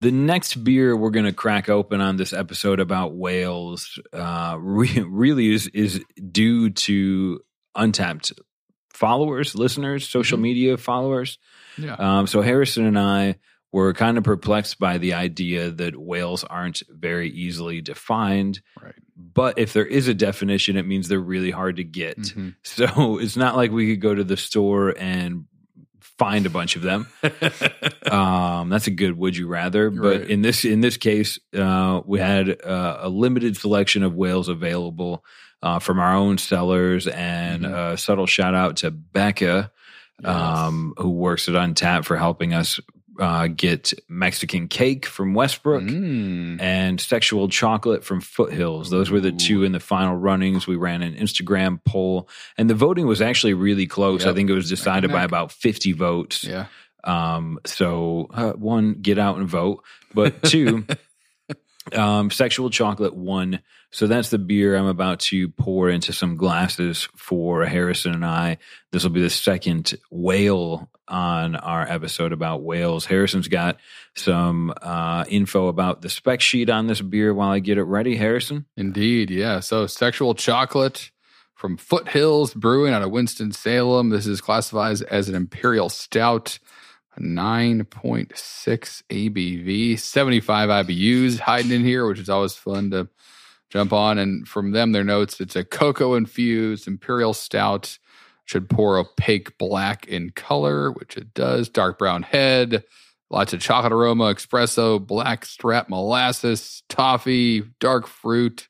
The 0.03 0.11
next 0.13 0.57
beer 0.63 0.95
we're 0.97 1.11
going 1.11 1.25
to 1.27 1.33
crack 1.33 1.69
open 1.71 2.01
on 2.01 2.17
this 2.17 2.33
episode 2.33 2.81
about 2.81 3.15
whales 3.15 3.99
uh, 4.13 4.57
re- 4.61 5.05
really 5.09 5.53
is, 5.53 5.67
is 5.69 6.03
due 6.31 6.71
to 6.71 7.41
untapped 7.75 8.33
followers, 8.93 9.55
listeners, 9.55 10.09
social 10.09 10.39
Mhm. 10.39 10.43
media 10.43 10.77
followers. 10.77 11.39
Yeah. 11.79 11.95
Um, 11.99 12.27
so 12.27 12.43
Harrison 12.43 12.85
and 12.87 12.99
I 12.99 13.37
were 13.77 13.93
kind 13.93 14.17
of 14.17 14.25
perplexed 14.25 14.79
by 14.79 14.97
the 14.97 15.13
idea 15.13 15.71
that 15.71 15.95
whales 16.01 16.45
aren't 16.45 16.83
very 16.89 17.29
easily 17.31 17.83
defined. 17.83 18.61
Right. 18.83 18.95
But 19.17 19.59
if 19.59 19.73
there 19.75 19.85
is 19.85 20.09
a 20.09 20.15
definition, 20.15 20.77
it 20.79 20.87
means 20.87 21.09
they're 21.09 21.21
really 21.21 21.51
hard 21.51 21.77
to 21.77 21.85
get. 21.85 22.19
Mhm. 22.19 22.55
So 22.63 23.19
it's 23.19 23.37
not 23.37 23.55
like 23.55 23.71
we 23.73 23.91
could 23.91 24.01
go 24.01 24.15
to 24.15 24.25
the 24.25 24.37
store 24.37 24.95
and 24.99 25.45
find 26.19 26.47
a 26.47 26.51
bunch 26.51 26.77
of 26.77 26.83
them. 26.83 27.07
um, 28.11 28.69
that's 28.71 28.87
a 28.87 28.91
good 28.91 29.17
would 29.19 29.37
you 29.37 29.47
rather. 29.47 29.91
But 29.91 30.21
Right. 30.21 30.31
in 30.31 30.41
this 30.43 30.65
in 30.65 30.81
this 30.81 30.97
case, 30.97 31.39
uh, 31.55 32.01
we 32.07 32.19
had 32.19 32.49
uh, 32.63 32.99
a 33.03 33.09
limited 33.11 33.57
selection 33.57 34.03
of 34.03 34.15
whales 34.15 34.49
available 34.49 35.23
uh, 35.63 35.79
from 35.81 35.99
our 35.99 36.15
own 36.15 36.39
sellers, 36.39 37.07
and 37.09 37.65
Mhm. 37.65 37.93
a 37.93 37.97
subtle 37.99 38.27
shout 38.27 38.55
out 38.55 38.77
to 38.79 38.91
Becca, 38.91 39.71
Yes. 40.23 40.31
um, 40.35 40.95
who 40.97 41.11
works 41.11 41.49
at 41.49 41.55
Untappd 41.55 42.05
for 42.07 42.17
helping 42.17 42.55
us 42.55 42.81
uh, 43.19 43.49
get 43.49 43.93
Mexican 44.09 44.69
cake 44.69 45.07
from 45.07 45.35
Westbrook. 45.35 45.83
Mm. 45.83 46.61
And 46.61 47.01
sexual 47.01 47.49
chocolate 47.49 48.05
from 48.05 48.21
Foothills. 48.21 48.91
Those 48.91 49.11
were 49.11 49.21
the 49.21 49.33
two 49.33 49.65
in 49.65 49.73
the 49.73 49.81
final 49.81 50.17
runnings. 50.17 50.67
We 50.67 50.77
ran 50.77 51.03
an 51.03 51.15
Instagram 51.15 51.81
poll, 51.85 52.29
and 52.57 52.69
the 52.71 52.75
voting 52.75 53.07
was 53.07 53.21
actually 53.21 53.55
really 53.55 53.87
close. 53.87 54.25
I 54.27 54.35
think 54.35 54.51
it 54.51 54.55
was 54.55 54.69
decided 54.69 55.11
by 55.11 55.25
about 55.25 55.53
50 55.53 55.93
votes. 55.93 56.45
Yeah. 56.45 56.67
Um, 57.05 57.61
so 57.65 58.29
uh, 58.33 58.53
one, 58.53 58.95
get 58.95 59.19
out 59.19 59.39
and 59.39 59.49
vote, 59.49 59.85
but 60.13 60.43
two, 60.43 60.85
um, 61.93 62.31
sexual 62.31 62.69
chocolate 62.71 63.15
won. 63.15 63.61
So 63.91 64.07
that's 64.07 64.31
the 64.31 64.39
beer 64.39 64.77
I'm 64.77 64.87
about 64.87 65.21
to 65.21 65.49
pour 65.49 65.89
into 65.89 66.13
some 66.13 66.37
glasses 66.37 67.09
for 67.17 67.65
Harrison 67.65 68.15
and 68.15 68.27
I. 68.27 68.59
This 68.93 69.05
will 69.05 69.11
be 69.11 69.23
the 69.23 69.31
second 69.31 69.95
whale 70.11 70.91
on 71.09 71.57
our 71.57 71.83
episode 71.89 72.33
about 72.33 72.63
whales. 72.63 73.07
Harrison's 73.07 73.49
got 73.49 73.79
some 74.15 74.75
uh, 74.83 75.25
info 75.29 75.69
about 75.69 76.03
the 76.03 76.11
spec 76.11 76.41
sheet 76.41 76.69
on 76.69 76.89
this 76.89 77.01
beer 77.01 77.33
while 77.33 77.51
I 77.51 77.61
get 77.61 77.79
it 77.79 77.85
ready. 77.85 78.17
Harrison, 78.17 78.67
Indeed. 78.77 79.31
Yeah. 79.31 79.61
So 79.61 79.87
sexual 79.87 80.35
chocolate 80.35 81.11
from 81.55 81.77
Foothills 81.77 82.55
Brewing 82.55 82.93
out 82.93 83.03
of 83.03 83.11
Winston 83.11 83.53
Salem. 83.53 84.11
This 84.11 84.27
is 84.27 84.41
classified 84.41 85.01
as 85.03 85.29
an 85.29 85.35
imperial 85.35 85.89
stout. 85.89 86.59
9.6 87.19 88.29
ABV, 89.09 89.99
75 89.99 90.69
IBUs 90.69 91.39
hiding 91.39 91.71
in 91.73 91.83
here, 91.83 92.07
which 92.07 92.19
is 92.19 92.29
always 92.29 92.55
fun 92.55 92.91
to 92.91 93.09
jump 93.71 93.93
on. 93.93 94.19
And 94.19 94.47
from 94.47 94.73
them, 94.73 94.93
their 94.93 95.05
notes, 95.05 95.41
it's 95.41 95.57
a 95.57 95.65
cocoa 95.65 96.15
infused 96.15 96.87
imperial 96.87 97.35
stout. 97.35 97.99
Should 98.45 98.71
pour 98.71 98.97
opaque 98.97 99.59
black 99.59 100.07
in 100.07 100.31
color, 100.31 100.93
which 100.93 101.17
it 101.17 101.35
does. 101.35 101.69
Dark 101.69 101.99
brown 101.99 102.23
head, 102.23 102.85
lots 103.29 103.53
of 103.53 103.61
chocolate 103.61 103.93
aroma, 103.93 104.33
espresso, 104.35 105.05
black 105.05 105.45
strap 105.45 105.89
molasses, 105.89 106.85
toffee, 106.89 107.65
dark 107.81 108.07
fruit, 108.07 108.69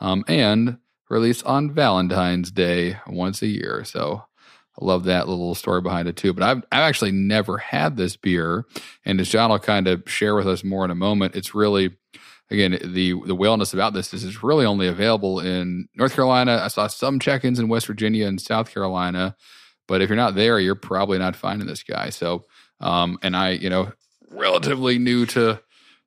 um, 0.00 0.22
and 0.28 0.76
released 1.08 1.46
on 1.46 1.72
Valentine's 1.72 2.50
Day 2.50 2.98
once 3.06 3.40
a 3.40 3.46
year. 3.46 3.84
So 3.84 4.24
I 4.80 4.84
love 4.84 5.04
that 5.04 5.28
little 5.28 5.54
story 5.54 5.80
behind 5.80 6.08
it 6.08 6.16
too. 6.16 6.32
But 6.32 6.42
I've, 6.42 6.58
I've 6.70 6.82
actually 6.82 7.12
never 7.12 7.58
had 7.58 7.96
this 7.96 8.16
beer. 8.16 8.64
And 9.04 9.20
as 9.20 9.28
John 9.28 9.50
will 9.50 9.58
kind 9.58 9.88
of 9.88 10.02
share 10.06 10.34
with 10.34 10.46
us 10.46 10.62
more 10.62 10.84
in 10.84 10.90
a 10.90 10.94
moment, 10.94 11.34
it's 11.34 11.54
really, 11.54 11.96
again, 12.50 12.72
the 12.72 13.12
the 13.12 13.36
wellness 13.36 13.72
about 13.72 13.94
this 13.94 14.12
is 14.12 14.24
it's 14.24 14.42
really 14.42 14.66
only 14.66 14.86
available 14.86 15.40
in 15.40 15.88
North 15.94 16.14
Carolina. 16.14 16.60
I 16.62 16.68
saw 16.68 16.86
some 16.88 17.18
check 17.18 17.44
ins 17.44 17.58
in 17.58 17.68
West 17.68 17.86
Virginia 17.86 18.26
and 18.26 18.40
South 18.40 18.72
Carolina. 18.72 19.34
But 19.88 20.02
if 20.02 20.08
you're 20.08 20.16
not 20.16 20.34
there, 20.34 20.58
you're 20.58 20.74
probably 20.74 21.18
not 21.18 21.36
finding 21.36 21.68
this 21.68 21.84
guy. 21.84 22.10
So, 22.10 22.44
um, 22.80 23.18
and 23.22 23.36
I, 23.36 23.50
you 23.50 23.70
know, 23.70 23.92
relatively 24.30 24.98
new 24.98 25.26
to 25.26 25.60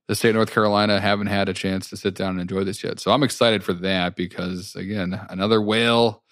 the 0.07 0.15
state 0.15 0.29
of 0.29 0.35
North 0.35 0.51
Carolina, 0.51 0.99
haven't 0.99 1.27
had 1.27 1.49
a 1.49 1.53
chance 1.53 1.89
to 1.89 1.95
sit 1.97 2.15
down 2.15 2.31
and 2.31 2.41
enjoy 2.41 2.63
this 2.63 2.83
yet. 2.83 2.99
So 2.99 3.11
I'm 3.11 3.23
excited 3.23 3.63
for 3.63 3.73
that 3.73 4.15
because, 4.15 4.75
again, 4.75 5.19
another 5.29 5.61
whale 5.61 6.23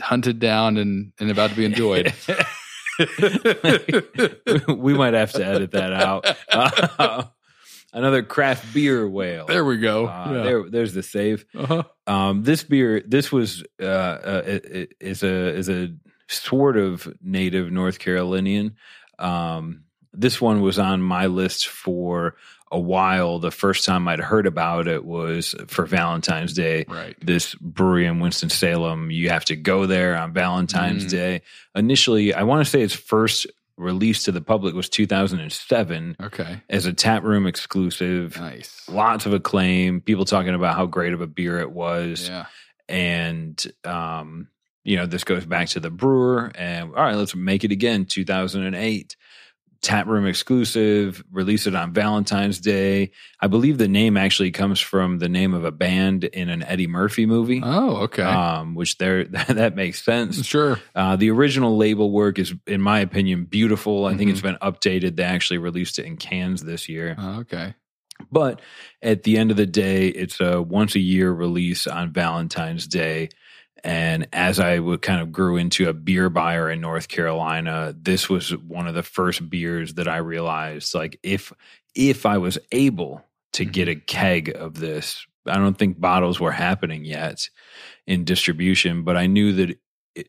hunted 0.00 0.38
down 0.38 0.76
and, 0.76 1.12
and 1.18 1.30
about 1.30 1.50
to 1.50 1.56
be 1.56 1.64
enjoyed. 1.64 2.12
we 4.68 4.94
might 4.94 5.14
have 5.14 5.32
to 5.32 5.44
edit 5.44 5.72
that 5.72 5.92
out. 5.92 6.26
Uh, 6.50 7.24
another 7.92 8.22
craft 8.22 8.72
beer 8.72 9.08
whale. 9.08 9.46
There 9.46 9.64
we 9.64 9.78
go. 9.78 10.06
Uh, 10.06 10.32
Yeah. 10.32 10.42
There, 10.42 10.70
there's 10.70 10.94
the 10.94 11.02
save. 11.02 11.44
Uh-huh. 11.54 11.82
Um, 12.06 12.42
this 12.42 12.64
beer, 12.64 13.02
this 13.06 13.30
was 13.32 13.64
uh, 13.80 13.84
uh, 13.84 14.42
is 15.00 15.22
a 15.22 15.48
is 15.54 15.68
a 15.68 15.94
sort 16.28 16.76
of 16.76 17.08
native 17.22 17.70
North 17.70 17.98
Carolinian. 17.98 18.76
Um, 19.18 19.84
this 20.12 20.40
one 20.40 20.62
was 20.62 20.78
on 20.78 21.02
my 21.02 21.26
list 21.26 21.68
for 21.68 22.36
a 22.72 22.78
while. 22.80 23.38
The 23.38 23.50
first 23.50 23.84
time 23.84 24.08
I'd 24.08 24.18
heard 24.20 24.46
about 24.46 24.88
it 24.88 25.04
was 25.04 25.54
for 25.68 25.86
Valentine's 25.86 26.52
Day. 26.52 26.84
Right. 26.88 27.16
This 27.24 27.54
brewery 27.56 28.06
in 28.06 28.18
Winston 28.20 28.50
Salem, 28.50 29.10
you 29.10 29.28
have 29.30 29.44
to 29.46 29.56
go 29.56 29.86
there 29.86 30.16
on 30.16 30.32
Valentine's 30.32 31.04
Mm. 31.06 31.10
Day. 31.10 31.42
Initially, 31.74 32.34
I 32.34 32.42
want 32.42 32.64
to 32.64 32.70
say 32.70 32.82
its 32.82 32.94
first 32.94 33.46
release 33.76 34.22
to 34.24 34.32
the 34.32 34.40
public 34.40 34.74
was 34.74 34.88
2007 34.88 36.16
Okay. 36.20 36.60
as 36.70 36.86
a 36.86 36.92
tap 36.94 37.22
room 37.22 37.46
exclusive 37.46 38.36
Nice. 38.40 38.82
lots 38.88 39.26
of 39.26 39.34
acclaim 39.34 40.00
people 40.00 40.24
talking 40.24 40.54
about 40.54 40.74
how 40.74 40.86
great 40.86 41.12
of 41.12 41.20
a 41.20 41.26
beer 41.26 41.58
it 41.60 41.70
was 41.70 42.28
Yeah. 42.28 42.46
and 42.88 43.64
um 43.84 44.48
you 44.82 44.96
know 44.96 45.04
this 45.04 45.24
goes 45.24 45.44
back 45.44 45.68
to 45.68 45.80
the 45.80 45.90
brewer 45.90 46.50
and 46.54 46.84
all 46.94 47.02
right 47.04 47.16
let's 47.16 47.34
make 47.34 47.64
it 47.64 47.70
again 47.72 48.06
2008 48.06 49.14
tap 49.86 50.06
room 50.08 50.26
exclusive 50.26 51.22
release 51.30 51.66
it 51.68 51.74
on 51.76 51.92
valentine's 51.92 52.58
day 52.58 53.12
i 53.40 53.46
believe 53.46 53.78
the 53.78 53.86
name 53.86 54.16
actually 54.16 54.50
comes 54.50 54.80
from 54.80 55.18
the 55.20 55.28
name 55.28 55.54
of 55.54 55.64
a 55.64 55.70
band 55.70 56.24
in 56.24 56.48
an 56.48 56.62
eddie 56.64 56.88
murphy 56.88 57.24
movie 57.24 57.60
Oh, 57.62 57.98
okay. 58.04 58.22
um 58.24 58.74
which 58.74 58.98
there 58.98 59.22
that 59.24 59.76
makes 59.76 60.02
sense 60.02 60.44
sure. 60.44 60.80
uh, 60.96 61.14
the 61.14 61.30
original 61.30 61.76
label 61.76 62.10
work 62.10 62.38
is 62.40 62.52
in 62.66 62.80
my 62.80 62.98
opinion 62.98 63.44
beautiful 63.44 64.06
i 64.06 64.16
think 64.16 64.28
Mhm. 64.28 64.32
it's 64.32 64.40
been 64.42 64.58
updated 64.60 65.14
they 65.16 65.22
actually 65.22 65.58
released 65.58 65.98
it 66.00 66.06
in 66.06 66.16
cans 66.16 66.62
this 66.64 66.88
year 66.88 67.14
Oh, 67.18 67.40
okay. 67.40 67.74
but 68.32 68.60
at 69.02 69.22
the 69.22 69.36
end 69.38 69.50
of 69.52 69.56
the 69.56 69.66
day, 69.66 70.08
it's 70.08 70.40
a 70.40 70.60
once 70.62 70.94
a 70.96 70.98
year 71.00 71.30
release 71.30 71.86
on 71.86 72.12
Valentine's 72.12 72.86
Day. 72.86 73.28
And 73.86 74.26
as 74.32 74.58
I 74.58 74.80
would 74.80 75.00
kind 75.00 75.20
of 75.22 75.30
grew 75.30 75.56
into 75.56 75.88
a 75.88 75.92
beer 75.92 76.28
buyer 76.28 76.68
in 76.68 76.80
North 76.80 77.06
Carolina, 77.06 77.94
this 77.96 78.28
was 78.28 78.50
one 78.56 78.88
of 78.88 78.94
the 78.94 79.04
first 79.04 79.48
beers 79.48 79.94
that 79.94 80.08
I 80.08 80.16
realized 80.16 80.92
like 80.92 81.20
if 81.22 81.52
if 81.94 82.26
I 82.26 82.38
was 82.38 82.58
able 82.72 83.22
to 83.52 83.64
get 83.64 83.86
a 83.88 83.94
keg 83.94 84.48
of 84.56 84.74
this, 84.80 85.24
I 85.46 85.54
don't 85.54 85.78
think 85.78 86.00
bottles 86.00 86.40
were 86.40 86.50
happening 86.50 87.04
yet 87.04 87.48
in 88.08 88.24
distribution, 88.24 89.04
but 89.04 89.16
I 89.16 89.28
knew 89.28 89.52
that 89.52 89.78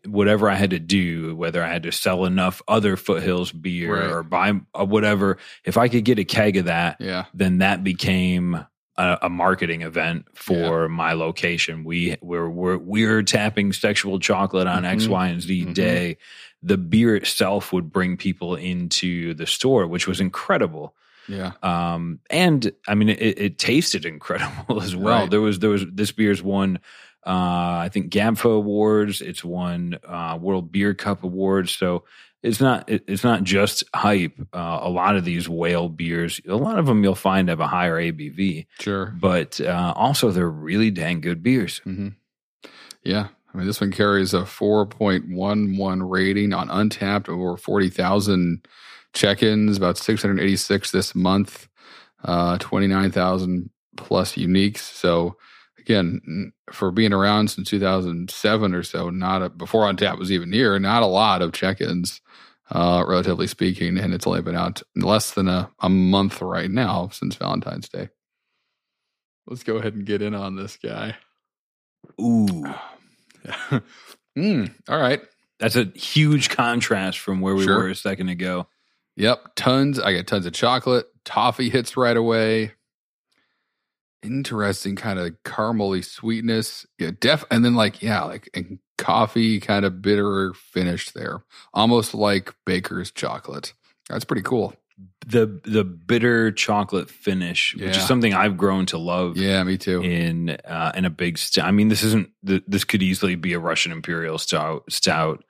whatever 0.05 0.49
I 0.49 0.55
had 0.55 0.69
to 0.69 0.79
do, 0.79 1.35
whether 1.35 1.63
I 1.63 1.69
had 1.73 1.83
to 1.83 1.91
sell 1.91 2.25
enough 2.25 2.61
other 2.67 2.95
foothills 2.95 3.51
beer 3.51 3.95
Right. 4.01 4.11
or 4.11 4.21
buy 4.21 4.53
uh, 4.79 4.85
whatever, 4.85 5.37
if 5.65 5.77
I 5.77 5.87
could 5.87 6.05
get 6.05 6.19
a 6.19 6.25
keg 6.25 6.57
of 6.57 6.65
that, 6.65 6.97
Yeah. 6.99 7.25
then 7.33 7.57
that 7.57 7.83
became 7.83 8.65
a, 8.97 9.19
a 9.23 9.29
marketing 9.29 9.81
event 9.83 10.25
for 10.33 10.89
my 10.89 11.13
location. 11.13 11.83
We 11.83 12.15
we're, 12.21 12.49
we're 12.49 12.77
we're 12.77 13.23
tapping 13.23 13.73
sexual 13.73 14.19
chocolate 14.19 14.67
on 14.67 14.85
X, 14.85 15.05
Mhm. 15.05 15.09
Y, 15.09 15.27
and 15.27 15.41
Z 15.41 15.65
Mhm. 15.65 15.73
day. 15.73 16.17
The 16.63 16.77
beer 16.77 17.15
itself 17.15 17.71
would 17.71 17.91
bring 17.91 18.17
people 18.17 18.55
into 18.55 19.33
the 19.35 19.45
store, 19.45 19.85
which 19.87 20.07
was 20.07 20.19
incredible. 20.19 20.95
Yeah. 21.29 21.51
Um, 21.61 22.19
and 22.29 22.71
I 22.87 22.95
mean, 22.95 23.09
it, 23.09 23.19
it 23.39 23.57
tasted 23.57 24.05
incredible 24.05 24.81
as 24.81 24.95
well. 24.95 25.21
Right. 25.21 25.29
There 25.29 25.41
was 25.41 25.59
there 25.59 25.69
was 25.69 25.85
this 25.91 26.11
beer's 26.11 26.41
won, 26.41 26.79
uh, 27.25 27.29
I 27.85 27.89
think 27.91 28.11
GABF 28.11 28.45
awards. 28.45 29.21
It's 29.21 29.43
won 29.43 29.97
uh, 30.07 30.39
World 30.41 30.71
Beer 30.71 30.93
Cup 30.93 31.23
awards. 31.23 31.75
So 31.75 32.05
it's 32.47 32.59
not 32.61 32.89
it, 32.89 33.03
it's 33.07 33.23
not 33.23 33.43
just 33.43 33.83
hype. 33.93 34.33
Uh, 34.53 34.79
a 34.81 34.89
lot 34.89 35.15
of 35.15 35.25
these 35.25 35.47
whale 35.49 35.89
beers, 35.89 36.41
a 36.47 36.55
lot 36.55 36.79
of 36.79 36.85
them 36.85 37.03
you'll 37.03 37.13
find 37.15 37.49
have 37.49 37.59
a 37.59 37.67
higher 37.67 37.95
ABV, 38.01 38.65
Sure. 38.79 39.13
but 39.19 39.59
uh, 39.61 39.93
also 39.95 40.31
they're 40.31 40.49
really 40.49 40.89
dang 40.91 41.21
good 41.21 41.43
beers. 41.43 41.79
hmm 41.79 42.09
Yeah. 43.03 43.27
I 43.53 43.57
mean, 43.57 43.65
this 43.67 43.81
one 43.81 43.91
carries 43.91 44.33
a 44.33 44.41
4.11 44.41 45.99
rating 46.09 46.53
on 46.53 46.67
Untappd, 46.67 47.29
over 47.29 47.57
40,000 47.57 48.67
check 49.13 49.41
ins, 49.41 49.77
about 49.77 49.97
686 49.97 50.91
this 50.91 51.15
month, 51.15 51.67
uh, 52.23 52.57
29,000 52.59 53.69
plus 53.95 54.33
uniques. 54.35 54.79
So, 54.79 55.37
again, 55.87 56.51
for 56.71 56.91
being 56.91 57.13
around 57.13 57.49
since 57.49 57.69
2007 57.69 58.73
or 58.73 58.83
so, 58.83 59.09
not 59.09 59.41
a, 59.41 59.49
before 59.49 59.83
Untappd 59.85 60.17
was 60.19 60.31
even 60.31 60.51
here, 60.51 60.77
not 60.79 61.03
a 61.03 61.07
lot 61.07 61.41
of 61.41 61.53
check 61.53 61.79
ins, 61.81 62.21
uh, 62.71 63.03
relatively 63.07 63.47
speaking. 63.47 63.97
And 63.97 64.13
it's 64.13 64.27
only 64.27 64.41
been 64.41 64.55
out 64.55 64.81
less 64.95 65.31
than 65.31 65.47
a, 65.47 65.69
a 65.79 65.89
month 65.89 66.41
right 66.41 66.69
now 66.69 67.09
since 67.13 67.35
Valentine's 67.35 67.87
Day. 67.89 68.09
Let's 69.47 69.63
go 69.63 69.77
ahead 69.77 69.93
and 69.93 70.05
get 70.05 70.21
in 70.21 70.35
on 70.35 70.55
this 70.57 70.77
guy. 70.77 71.15
Ooh, 72.19 72.65
mm, 74.37 74.73
all 74.89 74.99
right. 74.99 75.21
that's 75.59 75.75
a 75.77 75.85
huge 75.95 76.49
contrast 76.49 77.19
from 77.19 77.39
where 77.41 77.55
we 77.55 77.63
Sure. 77.63 77.77
were 77.83 77.89
a 77.89 77.95
second 77.95 78.29
ago. 78.29 78.67
Yep. 79.15 79.55
Tons. 79.55 79.99
I 79.99 80.13
got 80.15 80.27
tons 80.27 80.45
of 80.45 80.53
chocolate. 80.53 81.07
Toffee 81.25 81.69
hits 81.69 81.97
right 81.97 82.15
away. 82.17 82.73
Interesting 84.23 84.95
kind 84.95 85.19
of 85.19 85.31
caramely 85.45 86.03
sweetness. 86.03 86.85
Yeah, 86.97 87.11
def 87.19 87.45
and 87.51 87.63
then 87.63 87.75
like, 87.75 88.01
yeah, 88.01 88.23
like 88.23 88.49
and 88.53 88.79
coffee 88.97 89.59
kind 89.59 89.85
of 89.85 90.01
bitter 90.01 90.53
finish 90.55 91.11
there. 91.11 91.43
Almost 91.73 92.13
like 92.15 92.53
baker's 92.65 93.11
chocolate. 93.11 93.73
That's 94.09 94.25
pretty 94.25 94.41
cool. 94.41 94.73
The 95.27 95.59
the 95.63 95.83
bitter 95.83 96.51
chocolate 96.51 97.09
finish, 97.09 97.75
which 97.75 97.95
is 97.95 98.07
something 98.07 98.33
I've 98.33 98.57
grown 98.57 98.87
to 98.87 98.97
love. 98.97 99.37
Yeah, 99.37 99.61
me 99.63 99.77
too. 99.77 100.01
in 100.01 100.49
uh, 100.65 100.93
in 100.95 101.05
a 101.05 101.11
big 101.11 101.37
stout. 101.37 101.65
I 101.67 101.71
mean, 101.71 101.89
this 101.89 102.01
isn't. 102.03 102.29
th- 102.45 102.63
This 102.67 102.83
could 102.83 103.03
easily 103.03 103.35
be 103.35 103.53
a 103.53 103.59
Russian 103.59 103.91
Imperial 103.91 104.39
stout 104.39 104.91
stout 104.91 105.43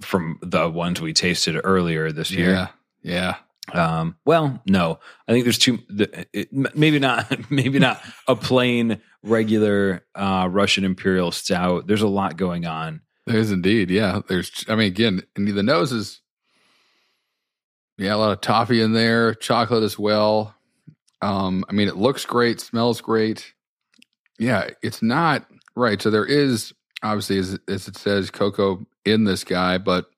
from 0.00 0.38
the 0.42 0.68
ones 0.70 1.00
we 1.02 1.12
tasted 1.12 1.60
earlier 1.62 2.10
this 2.12 2.30
Yeah. 2.30 2.38
year. 2.38 2.68
Yeah. 3.02 3.34
Um, 3.72 4.16
well, 4.24 4.60
no, 4.66 4.98
I 5.28 5.32
think 5.32 5.44
there's 5.44 5.58
two. 5.58 5.78
The, 5.88 6.26
it, 6.32 6.52
maybe 6.52 6.98
not. 6.98 7.32
Maybe 7.50 7.78
not 7.78 8.02
a 8.26 8.34
plain 8.34 9.00
regular 9.22 10.04
uh, 10.14 10.48
Russian 10.50 10.84
Imperial 10.84 11.30
stout. 11.30 11.86
There's 11.86 12.02
a 12.02 12.08
lot 12.08 12.36
going 12.36 12.66
on. 12.66 13.02
There's 13.26 13.52
indeed. 13.52 13.90
Yeah. 13.90 14.20
There's, 14.28 14.64
I 14.68 14.74
mean, 14.74 14.88
again, 14.88 15.22
the 15.36 15.62
nose 15.62 15.92
is, 15.92 16.20
yeah, 17.98 18.14
a 18.14 18.16
lot 18.16 18.32
of 18.32 18.40
toffee 18.40 18.82
in 18.82 18.92
there, 18.92 19.34
chocolate 19.34 19.84
as 19.84 19.98
well. 19.98 20.54
Um, 21.20 21.64
I 21.68 21.72
mean, 21.72 21.86
it 21.86 21.96
looks 21.96 22.24
great, 22.24 22.60
smells 22.60 23.00
great. 23.00 23.52
Yeah, 24.38 24.70
it's 24.82 25.02
not 25.02 25.46
right. 25.76 26.02
So 26.02 26.10
there 26.10 26.26
is 26.26 26.72
obviously, 27.02 27.38
as, 27.38 27.58
as 27.68 27.86
it 27.86 27.96
says, 27.96 28.30
cocoa 28.30 28.84
in 29.04 29.24
this 29.24 29.44
guy, 29.44 29.78
but 29.78 30.10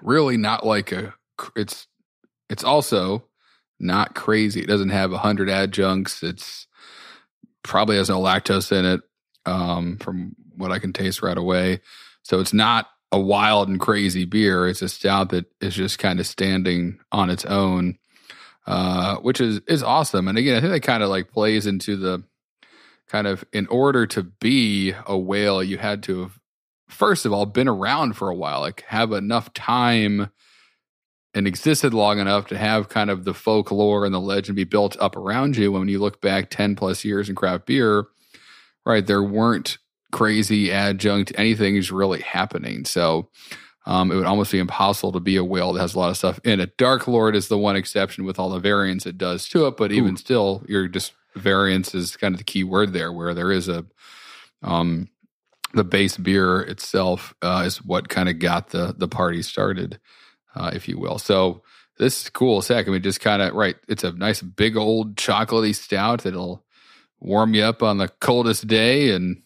really 0.00 0.36
not 0.36 0.64
like 0.64 0.92
a. 0.92 1.14
It's 1.56 1.88
it's 2.48 2.64
also 2.64 3.24
not 3.78 4.14
crazy. 4.14 4.60
It 4.60 4.68
doesn't 4.68 4.90
have 4.90 5.12
a 5.12 5.18
hundred 5.18 5.48
adjuncts. 5.48 6.22
It's 6.22 6.66
probably 7.62 7.96
has 7.96 8.08
no 8.08 8.20
lactose 8.20 8.72
in 8.72 8.84
it. 8.84 9.00
Um, 9.44 9.98
from 9.98 10.34
what 10.56 10.72
I 10.72 10.78
can 10.78 10.92
taste 10.92 11.22
right 11.22 11.36
away. 11.36 11.80
So 12.22 12.40
it's 12.40 12.52
not 12.52 12.88
a 13.12 13.20
wild 13.20 13.68
and 13.68 13.78
crazy 13.78 14.24
beer. 14.24 14.66
It's 14.66 14.82
a 14.82 14.88
stout 14.88 15.30
that 15.30 15.46
is 15.60 15.74
just 15.74 15.98
kind 15.98 16.18
of 16.18 16.26
standing 16.26 16.98
on 17.12 17.30
its 17.30 17.44
own, 17.44 17.98
uh, 18.66 19.16
which 19.18 19.40
is 19.40 19.60
is 19.68 19.82
awesome. 19.82 20.28
And 20.28 20.36
again, 20.36 20.56
I 20.56 20.60
think 20.60 20.72
that 20.72 20.82
kind 20.82 21.02
of 21.02 21.08
like 21.08 21.30
plays 21.30 21.66
into 21.66 21.96
the 21.96 22.24
kind 23.08 23.26
of 23.26 23.44
in 23.52 23.66
order 23.68 24.06
to 24.08 24.24
be 24.24 24.92
a 25.06 25.16
whale, 25.16 25.62
you 25.62 25.78
had 25.78 26.02
to 26.04 26.22
have 26.22 26.38
first 26.88 27.24
of 27.24 27.32
all 27.32 27.46
been 27.46 27.68
around 27.68 28.14
for 28.14 28.28
a 28.28 28.34
while, 28.34 28.60
like 28.60 28.82
have 28.88 29.12
enough 29.12 29.52
time 29.54 30.30
and 31.36 31.46
existed 31.46 31.92
long 31.92 32.18
enough 32.18 32.46
to 32.46 32.56
have 32.56 32.88
kind 32.88 33.10
of 33.10 33.24
the 33.24 33.34
folklore 33.34 34.06
and 34.06 34.14
the 34.14 34.20
legend 34.20 34.56
be 34.56 34.64
built 34.64 34.96
up 34.98 35.14
around 35.14 35.54
you. 35.54 35.70
When 35.70 35.86
you 35.86 35.98
look 35.98 36.22
back 36.22 36.48
10 36.48 36.76
plus 36.76 37.04
years 37.04 37.28
in 37.28 37.34
craft 37.34 37.66
beer, 37.66 38.06
right, 38.86 39.06
there 39.06 39.22
weren't 39.22 39.76
crazy 40.12 40.72
adjunct 40.72 41.32
anything 41.36 41.76
is 41.76 41.92
really 41.92 42.22
happening. 42.22 42.86
So 42.86 43.28
um, 43.84 44.10
it 44.10 44.16
would 44.16 44.24
almost 44.24 44.50
be 44.50 44.58
impossible 44.58 45.12
to 45.12 45.20
be 45.20 45.36
a 45.36 45.44
whale 45.44 45.74
that 45.74 45.80
has 45.80 45.94
a 45.94 45.98
lot 45.98 46.08
of 46.08 46.16
stuff 46.16 46.40
in 46.42 46.58
it. 46.58 46.78
Dark 46.78 47.06
Lord 47.06 47.36
is 47.36 47.48
the 47.48 47.58
one 47.58 47.76
exception 47.76 48.24
with 48.24 48.38
all 48.38 48.48
the 48.48 48.58
variants 48.58 49.04
it 49.04 49.18
does 49.18 49.46
to 49.50 49.66
it, 49.66 49.76
but 49.76 49.92
even 49.92 50.14
Ooh. 50.14 50.16
still, 50.16 50.64
you're 50.66 50.88
just 50.88 51.12
variance 51.34 51.94
is 51.94 52.16
kind 52.16 52.34
of 52.34 52.38
the 52.38 52.44
key 52.44 52.64
word 52.64 52.94
there, 52.94 53.12
where 53.12 53.34
there 53.34 53.52
is 53.52 53.68
a 53.68 53.84
um, 54.62 55.10
the 55.74 55.84
base 55.84 56.16
beer 56.16 56.62
itself 56.62 57.34
uh, 57.42 57.62
is 57.66 57.84
what 57.84 58.08
kind 58.08 58.30
of 58.30 58.38
got 58.38 58.70
the 58.70 58.94
the 58.96 59.06
party 59.06 59.42
started, 59.42 60.00
uh, 60.56 60.70
if 60.72 60.88
you 60.88 60.98
will. 60.98 61.18
So 61.18 61.62
this 61.98 62.22
is 62.22 62.30
cool. 62.30 62.62
sec. 62.62 62.88
I 62.88 62.90
mean, 62.90 63.02
just 63.02 63.20
kind 63.20 63.42
of 63.42 63.54
right. 63.54 63.76
It's 63.88 64.04
a 64.04 64.12
nice 64.12 64.42
big 64.42 64.76
old 64.76 65.16
chocolatey 65.16 65.74
stout 65.74 66.22
that'll 66.22 66.64
warm 67.20 67.54
you 67.54 67.62
up 67.62 67.82
on 67.82 67.98
the 67.98 68.08
coldest 68.08 68.66
day, 68.66 69.10
and 69.10 69.42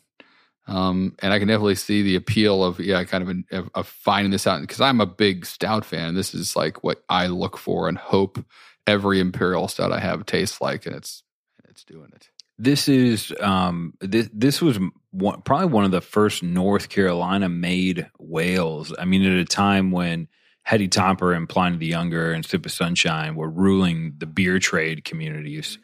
um, 0.67 1.17
and 1.21 1.33
I 1.33 1.39
can 1.39 1.49
definitely 1.49 1.75
see 1.75 2.03
the 2.03 2.17
appeal 2.17 2.65
of 2.65 2.81
yeah, 2.81 3.03
kind 3.05 3.29
of, 3.29 3.59
of, 3.59 3.71
of 3.75 3.89
finding 3.89 4.31
this 4.31 4.47
out 4.47 4.61
because 4.61 4.81
I'm 4.81 5.01
a 5.01 5.07
big 5.07 5.47
stout 5.47 5.85
fan. 5.85 6.15
This 6.15 6.35
is 6.35 6.57
like 6.57 6.83
what 6.85 7.03
I 7.09 7.27
look 7.27 7.57
for 7.57 7.89
and 7.89 7.99
hope 7.99 8.45
every 8.87 9.21
imperial 9.21 9.69
stout 9.69 9.93
I 9.93 10.01
have 10.01 10.27
tastes 10.27 10.61
like, 10.61 10.87
and 10.87 10.95
it's 10.95 11.23
it's 11.69 11.85
doing 11.85 12.11
it. 12.15 12.31
This 12.59 12.89
is 12.89 13.33
um 13.41 13.95
this 14.01 14.29
this 14.33 14.61
was 14.61 14.79
one, 15.13 15.43
probably 15.43 15.67
one 15.67 15.85
of 15.85 15.91
the 15.93 16.01
first 16.01 16.43
North 16.43 16.89
Carolina 16.89 17.49
made 17.49 18.09
whales. 18.19 18.93
I 18.99 19.05
mean, 19.05 19.25
at 19.25 19.39
a 19.39 19.45
time 19.45 19.91
when 19.93 20.29
Heady 20.63 20.89
Topper 20.89 21.33
and 21.33 21.49
Pliny 21.49 21.77
the 21.77 21.87
Younger 21.87 22.33
and 22.33 22.45
Sip 22.45 22.67
of 22.67 22.73
Sunshine 22.73 23.35
were 23.35 23.49
ruling 23.49 24.15
the 24.19 24.27
beer 24.27 24.59
trade 24.59 25.05
communities. 25.05 25.79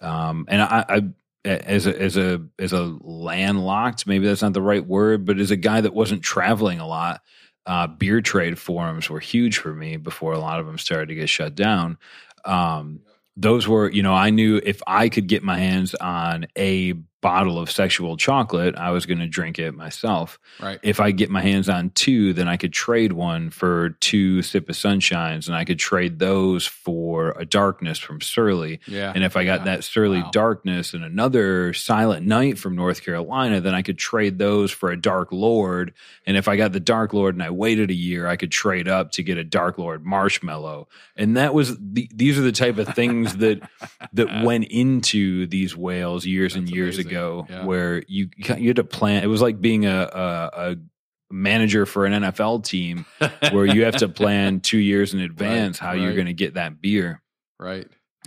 Um, 0.00 0.46
and 0.48 0.62
I, 0.62 0.84
I 0.88 1.02
as 1.44 1.86
a 1.86 2.00
as 2.00 2.16
a 2.16 2.42
as 2.58 2.72
a 2.72 2.96
landlocked, 3.00 4.06
maybe 4.06 4.26
that's 4.26 4.42
not 4.42 4.54
the 4.54 4.62
right 4.62 4.84
word, 4.84 5.26
but 5.26 5.38
as 5.38 5.50
a 5.50 5.56
guy 5.56 5.80
that 5.80 5.94
wasn't 5.94 6.22
traveling 6.22 6.80
a 6.80 6.86
lot, 6.86 7.20
uh, 7.66 7.86
beer 7.86 8.20
trade 8.20 8.58
forums 8.58 9.10
were 9.10 9.20
huge 9.20 9.58
for 9.58 9.74
me 9.74 9.96
before 9.96 10.32
a 10.32 10.38
lot 10.38 10.60
of 10.60 10.66
them 10.66 10.78
started 10.78 11.08
to 11.08 11.14
get 11.14 11.28
shut 11.28 11.54
down. 11.54 11.98
Um, 12.44 13.00
those 13.36 13.66
were, 13.66 13.90
you 13.90 14.02
know, 14.02 14.14
I 14.14 14.30
knew 14.30 14.60
if 14.62 14.80
I 14.86 15.08
could 15.08 15.26
get 15.26 15.42
my 15.42 15.58
hands 15.58 15.94
on 15.94 16.46
a 16.56 16.94
bottle 17.24 17.58
of 17.58 17.70
sexual 17.70 18.18
chocolate, 18.18 18.76
I 18.76 18.90
was 18.90 19.06
going 19.06 19.20
to 19.20 19.26
drink 19.26 19.58
it 19.58 19.72
myself. 19.72 20.38
Right. 20.60 20.78
If 20.82 21.00
I 21.00 21.10
get 21.10 21.30
my 21.30 21.40
hands 21.40 21.70
on 21.70 21.88
two, 21.88 22.34
then 22.34 22.48
I 22.48 22.58
could 22.58 22.74
trade 22.74 23.14
one 23.14 23.48
for 23.48 23.96
two 24.00 24.42
sip 24.42 24.68
of 24.68 24.74
sunshines, 24.74 25.46
and 25.46 25.56
I 25.56 25.64
could 25.64 25.78
trade 25.78 26.18
those 26.18 26.66
for 26.66 27.30
a 27.38 27.46
darkness 27.46 27.98
from 27.98 28.20
Surly. 28.20 28.78
Yeah. 28.86 29.10
And 29.14 29.24
if 29.24 29.38
I 29.38 29.46
got 29.46 29.60
yeah. 29.60 29.64
that 29.64 29.84
Surly 29.84 30.20
wow. 30.20 30.30
darkness 30.32 30.92
and 30.92 31.02
another 31.02 31.72
Silent 31.72 32.26
Night 32.26 32.58
from 32.58 32.76
North 32.76 33.02
Carolina, 33.02 33.58
then 33.62 33.74
I 33.74 33.80
could 33.80 33.96
trade 33.96 34.36
those 34.36 34.70
for 34.70 34.90
a 34.90 35.00
Dark 35.00 35.32
Lord. 35.32 35.94
And 36.26 36.36
if 36.36 36.46
I 36.46 36.56
got 36.56 36.72
the 36.72 36.80
Dark 36.80 37.14
Lord 37.14 37.34
and 37.34 37.42
I 37.42 37.48
waited 37.48 37.90
a 37.90 37.94
year, 37.94 38.26
I 38.26 38.36
could 38.36 38.50
trade 38.50 38.86
up 38.86 39.12
to 39.12 39.22
get 39.22 39.38
a 39.38 39.44
Dark 39.44 39.78
Lord 39.78 40.04
Marshmallow. 40.04 40.88
And 41.16 41.38
that 41.38 41.54
was 41.54 41.74
the, 41.78 42.06
these 42.14 42.38
are 42.38 42.42
the 42.42 42.52
type 42.52 42.76
of 42.76 42.88
things 42.88 43.36
that 43.38 43.66
that 44.12 44.42
went 44.44 44.64
into 44.64 45.46
these 45.46 45.74
whales 45.74 46.26
years 46.26 46.52
That's 46.52 46.68
and 46.68 46.76
years 46.76 46.96
amazing. 46.96 47.10
ago 47.10 47.13
ago 47.14 47.46
yeah. 47.48 47.64
where 47.64 48.02
you 48.08 48.28
you 48.36 48.68
had 48.68 48.76
to 48.76 48.84
plan. 48.84 49.22
It 49.22 49.28
was 49.28 49.42
like 49.42 49.60
being 49.60 49.86
a, 49.86 50.10
a, 50.12 50.50
a 50.72 50.76
manager 51.30 51.86
for 51.86 52.06
an 52.06 52.12
NFL 52.12 52.64
team 52.64 53.06
where 53.50 53.66
you 53.66 53.84
have 53.84 53.96
to 53.96 54.08
plan 54.22 54.60
two 54.60 54.78
years 54.78 55.14
in 55.14 55.20
advance 55.20 55.80
right, 55.80 55.86
how 55.86 55.92
right. 55.92 56.00
you're 56.00 56.14
going 56.14 56.26
to 56.26 56.32
get 56.32 56.54
that 56.54 56.80
beer. 56.80 57.22
Right. 57.58 57.86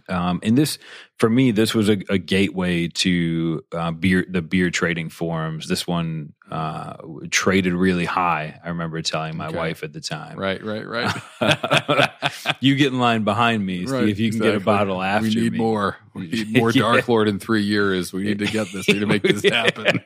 Um, 0.09 0.39
and 0.43 0.57
this, 0.57 0.77
for 1.17 1.29
me, 1.29 1.51
this 1.51 1.73
was 1.73 1.89
a, 1.89 1.97
a 2.09 2.17
gateway 2.17 2.88
to 2.88 3.63
uh, 3.73 3.91
beer, 3.91 4.25
the 4.29 4.41
beer 4.41 4.69
trading 4.69 5.09
forums. 5.09 5.67
This 5.67 5.85
one 5.85 6.33
uh, 6.50 6.95
traded 7.30 7.74
really 7.74 8.06
high. 8.06 8.60
I 8.64 8.70
remember 8.70 9.02
telling 9.02 9.36
my 9.36 9.48
okay. 9.48 9.58
wife 9.58 9.84
at 9.84 9.93
the 9.93 10.00
time. 10.00 10.38
Right, 10.38 10.64
right, 10.64 10.88
right. 10.88 12.12
you 12.62 12.76
get 12.76 12.93
in 12.93 13.00
line 13.00 13.24
behind 13.24 13.66
me. 13.66 13.86
Right, 13.86 14.06
see 14.06 14.12
if 14.12 14.20
you 14.20 14.32
can 14.32 14.38
exactly. 14.38 14.52
get 14.52 14.62
a 14.62 14.66
bottle 14.66 15.02
after. 15.02 15.28
Me. 15.28 15.36
We 15.36 15.41
need 15.41 15.52
me. 15.54 15.58
more. 15.58 15.98
We 16.14 16.28
need 16.28 16.58
more 16.58 16.72
Dark 16.72 17.08
Lord 17.08 17.28
in 17.28 17.39
three 17.39 17.64
years. 17.64 18.14
We 18.14 18.24
need 18.24 18.39
to 18.39 18.45
get 18.45 18.72
this. 18.72 18.88
We 18.88 18.93
need 18.93 19.00
to 19.02 19.06
make 19.08 19.24
this 19.24 19.43
happen. 19.52 20.02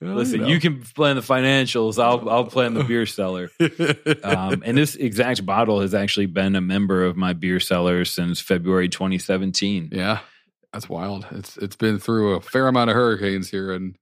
Listen, 0.00 0.40
you, 0.40 0.40
know. 0.42 0.48
you, 0.48 0.60
can 0.60 0.82
plan 0.82 1.16
the 1.16 1.22
financials. 1.22 2.02
I'll 2.02 2.28
I'll 2.28 2.44
plan 2.44 2.74
the 2.74 2.84
beer 2.84 3.06
cellar. 3.06 3.50
Um, 4.22 4.62
and 4.64 4.76
this 4.76 4.94
exact 4.94 5.44
bottle 5.44 5.80
has 5.80 5.94
actually 5.94 6.26
been 6.26 6.54
a 6.54 6.60
member 6.60 7.04
of 7.04 7.16
my 7.16 7.32
beer 7.32 7.58
cellar 7.58 8.04
since 8.04 8.40
February 8.40 8.88
2017. 8.88 9.88
Yeah, 9.92 10.20
that's 10.72 10.88
wild. 10.88 11.26
It's 11.32 11.56
it's 11.56 11.76
been 11.76 11.98
through 11.98 12.34
a 12.34 12.40
fair 12.40 12.68
amount 12.68 12.90
of 12.90 12.96
hurricanes 12.96 13.50
here 13.50 13.72
in 13.72 13.96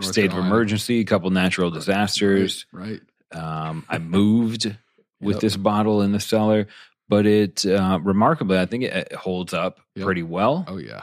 state 0.00 0.32
of 0.32 0.38
emergency, 0.38 1.00
a 1.00 1.04
couple 1.04 1.30
natural 1.30 1.70
disasters. 1.70 2.66
Right. 2.72 3.00
right. 3.32 3.68
Um, 3.68 3.84
I 3.88 3.98
moved 3.98 4.74
with 5.20 5.36
yep. 5.36 5.40
this 5.40 5.56
bottle 5.56 6.02
in 6.02 6.12
the 6.12 6.20
cellar, 6.20 6.66
but 7.08 7.26
it 7.26 7.66
uh, 7.66 7.98
remarkably, 8.02 8.58
I 8.58 8.66
think 8.66 8.84
it, 8.84 8.94
it 8.94 9.12
holds 9.12 9.52
up 9.52 9.80
yep. 9.94 10.04
pretty 10.04 10.22
well. 10.22 10.64
Oh 10.68 10.78
yeah. 10.78 11.02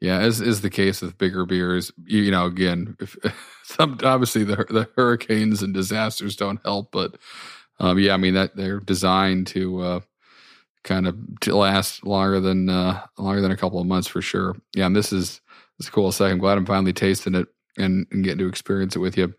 Yeah, 0.00 0.18
as 0.20 0.40
is 0.40 0.60
the 0.60 0.70
case 0.70 1.02
with 1.02 1.18
bigger 1.18 1.44
beers, 1.44 1.90
you, 2.04 2.22
you 2.22 2.30
know, 2.30 2.46
again, 2.46 2.96
if, 3.00 3.16
some 3.64 3.98
obviously 4.04 4.44
the 4.44 4.56
the 4.56 4.88
hurricanes 4.96 5.62
and 5.62 5.74
disasters 5.74 6.36
don't 6.36 6.60
help, 6.64 6.92
but 6.92 7.16
um, 7.80 7.98
yeah, 7.98 8.14
I 8.14 8.16
mean 8.16 8.34
that 8.34 8.56
they're 8.56 8.80
designed 8.80 9.48
to 9.48 9.80
uh, 9.80 10.00
kind 10.88 11.06
of 11.06 11.16
to 11.40 11.54
last 11.54 12.04
longer 12.04 12.40
than 12.40 12.68
uh, 12.68 13.06
longer 13.18 13.42
than 13.42 13.52
a 13.52 13.56
couple 13.56 13.78
of 13.78 13.86
months 13.86 14.08
for 14.08 14.22
sure. 14.22 14.56
Yeah, 14.74 14.86
and 14.86 14.96
this 14.96 15.12
is 15.12 15.40
this 15.78 15.86
is 15.86 15.90
cool. 15.90 16.10
So 16.10 16.24
I'm 16.24 16.38
glad 16.38 16.56
I'm 16.56 16.66
finally 16.66 16.94
tasting 16.94 17.34
it 17.34 17.46
and, 17.76 18.06
and 18.10 18.24
getting 18.24 18.38
to 18.38 18.48
experience 18.48 18.96
it 18.96 19.00
with 19.00 19.16
you 19.16 19.34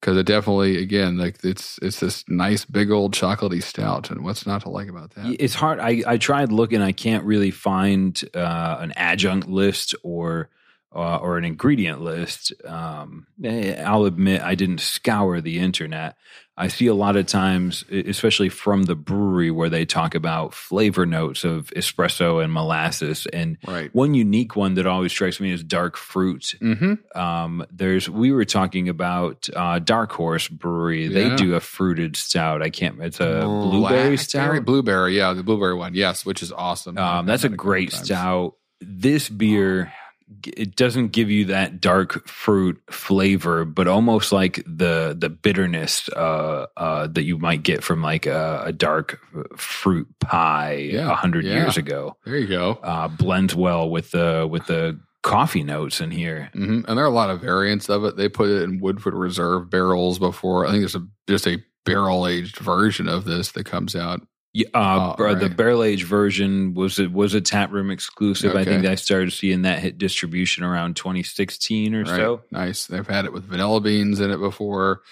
because 0.00 0.16
it 0.16 0.26
definitely 0.26 0.82
again 0.82 1.18
like 1.18 1.42
it's 1.44 1.78
it's 1.82 2.00
this 2.00 2.24
nice 2.28 2.64
big 2.64 2.90
old 2.90 3.14
chocolatey 3.14 3.62
stout 3.62 4.10
and 4.10 4.24
what's 4.24 4.46
not 4.46 4.62
to 4.62 4.68
like 4.68 4.88
about 4.88 5.10
that 5.14 5.34
it's 5.38 5.54
hard 5.54 5.78
i 5.80 6.02
i 6.06 6.18
tried 6.18 6.52
looking 6.52 6.82
i 6.82 6.92
can't 6.92 7.24
really 7.24 7.50
find 7.50 8.22
uh, 8.34 8.76
an 8.80 8.92
adjunct 8.96 9.48
list 9.48 9.94
or 10.02 10.50
uh, 10.94 11.16
or 11.16 11.36
an 11.38 11.44
ingredient 11.44 12.00
list 12.00 12.52
um, 12.66 13.26
eh, 13.42 13.82
i'll 13.82 14.04
admit 14.04 14.42
i 14.42 14.54
didn't 14.54 14.80
scour 14.80 15.40
the 15.40 15.58
internet 15.58 16.16
I 16.56 16.68
see 16.68 16.86
a 16.86 16.94
lot 16.94 17.16
of 17.16 17.26
times, 17.26 17.84
especially 17.90 18.48
from 18.48 18.84
the 18.84 18.94
brewery, 18.94 19.50
where 19.50 19.68
they 19.68 19.84
talk 19.84 20.14
about 20.14 20.54
flavor 20.54 21.04
notes 21.04 21.42
of 21.42 21.66
espresso 21.74 22.42
and 22.42 22.52
molasses. 22.52 23.26
And 23.32 23.58
right. 23.66 23.92
one 23.92 24.14
unique 24.14 24.54
one 24.54 24.74
that 24.74 24.86
always 24.86 25.10
strikes 25.10 25.40
me 25.40 25.50
is 25.50 25.64
dark 25.64 25.96
fruit. 25.96 26.54
Mm-hmm. 26.60 27.18
Um, 27.18 27.66
there's 27.72 28.08
we 28.08 28.30
were 28.30 28.44
talking 28.44 28.88
about 28.88 29.48
uh, 29.54 29.80
Dark 29.80 30.12
Horse 30.12 30.46
Brewery. 30.46 31.06
Yeah. 31.06 31.30
They 31.30 31.36
do 31.36 31.54
a 31.54 31.60
fruited 31.60 32.14
stout. 32.14 32.62
I 32.62 32.70
can't. 32.70 33.00
It's 33.00 33.18
a 33.18 33.40
blueberry 33.40 34.16
stout. 34.16 34.64
Blueberry, 34.64 35.16
yeah, 35.16 35.32
the 35.32 35.42
blueberry 35.42 35.74
one. 35.74 35.94
Yes, 35.94 36.24
which 36.24 36.40
is 36.40 36.52
awesome. 36.52 36.96
Um, 36.98 37.26
that's 37.26 37.44
a 37.44 37.48
great 37.48 37.92
stout. 37.92 38.54
This 38.80 39.28
beer. 39.28 39.92
Oh 39.92 40.03
it 40.46 40.76
doesn't 40.76 41.08
give 41.08 41.30
you 41.30 41.46
that 41.46 41.80
dark 41.80 42.26
fruit 42.26 42.80
flavor, 42.90 43.64
but 43.64 43.88
almost 43.88 44.32
like 44.32 44.56
the 44.66 45.14
the 45.18 45.28
bitterness 45.28 46.08
uh, 46.10 46.66
uh, 46.76 47.06
that 47.08 47.24
you 47.24 47.38
might 47.38 47.62
get 47.62 47.84
from 47.84 48.02
like 48.02 48.26
a, 48.26 48.62
a 48.66 48.72
dark 48.72 49.20
fruit 49.56 50.08
pie 50.20 50.72
a 50.72 50.92
yeah, 50.92 51.14
hundred 51.14 51.44
yeah. 51.44 51.54
years 51.54 51.76
ago. 51.76 52.16
There 52.24 52.36
you 52.36 52.46
go. 52.46 52.72
Uh, 52.82 53.08
blends 53.08 53.54
well 53.54 53.88
with 53.90 54.10
the 54.12 54.48
with 54.50 54.66
the 54.66 54.98
coffee 55.22 55.64
notes 55.64 56.00
in 56.00 56.10
here, 56.10 56.50
mm-hmm. 56.54 56.88
and 56.88 56.98
there 56.98 57.04
are 57.04 57.08
a 57.08 57.10
lot 57.10 57.30
of 57.30 57.40
variants 57.40 57.88
of 57.88 58.04
it. 58.04 58.16
They 58.16 58.28
put 58.28 58.48
it 58.48 58.62
in 58.62 58.80
Woodford 58.80 59.14
Reserve 59.14 59.70
barrels 59.70 60.18
before. 60.18 60.66
I 60.66 60.70
think 60.70 60.80
there's 60.80 60.94
a 60.94 61.06
just 61.28 61.46
a 61.46 61.62
barrel 61.84 62.26
aged 62.26 62.56
version 62.58 63.08
of 63.08 63.24
this 63.24 63.52
that 63.52 63.66
comes 63.66 63.94
out 63.94 64.22
yeah, 64.54 64.68
uh, 64.72 65.16
oh, 65.18 65.24
right. 65.24 65.38
the 65.38 65.48
barrel 65.48 65.82
age 65.82 66.04
version 66.04 66.74
was 66.74 67.00
it 67.00 67.12
was 67.12 67.34
a 67.34 67.40
tap 67.40 67.72
room 67.72 67.90
exclusive. 67.90 68.52
Okay. 68.52 68.60
I 68.60 68.64
think 68.64 68.86
I 68.86 68.94
started 68.94 69.32
seeing 69.32 69.62
that 69.62 69.80
hit 69.80 69.98
distribution 69.98 70.62
around 70.62 70.94
2016 70.94 71.92
or 71.92 72.02
right. 72.02 72.06
so. 72.06 72.42
Nice. 72.52 72.86
They've 72.86 73.06
had 73.06 73.24
it 73.24 73.32
with 73.32 73.42
vanilla 73.42 73.80
beans 73.80 74.20
in 74.20 74.30
it 74.30 74.38
before, 74.38 75.02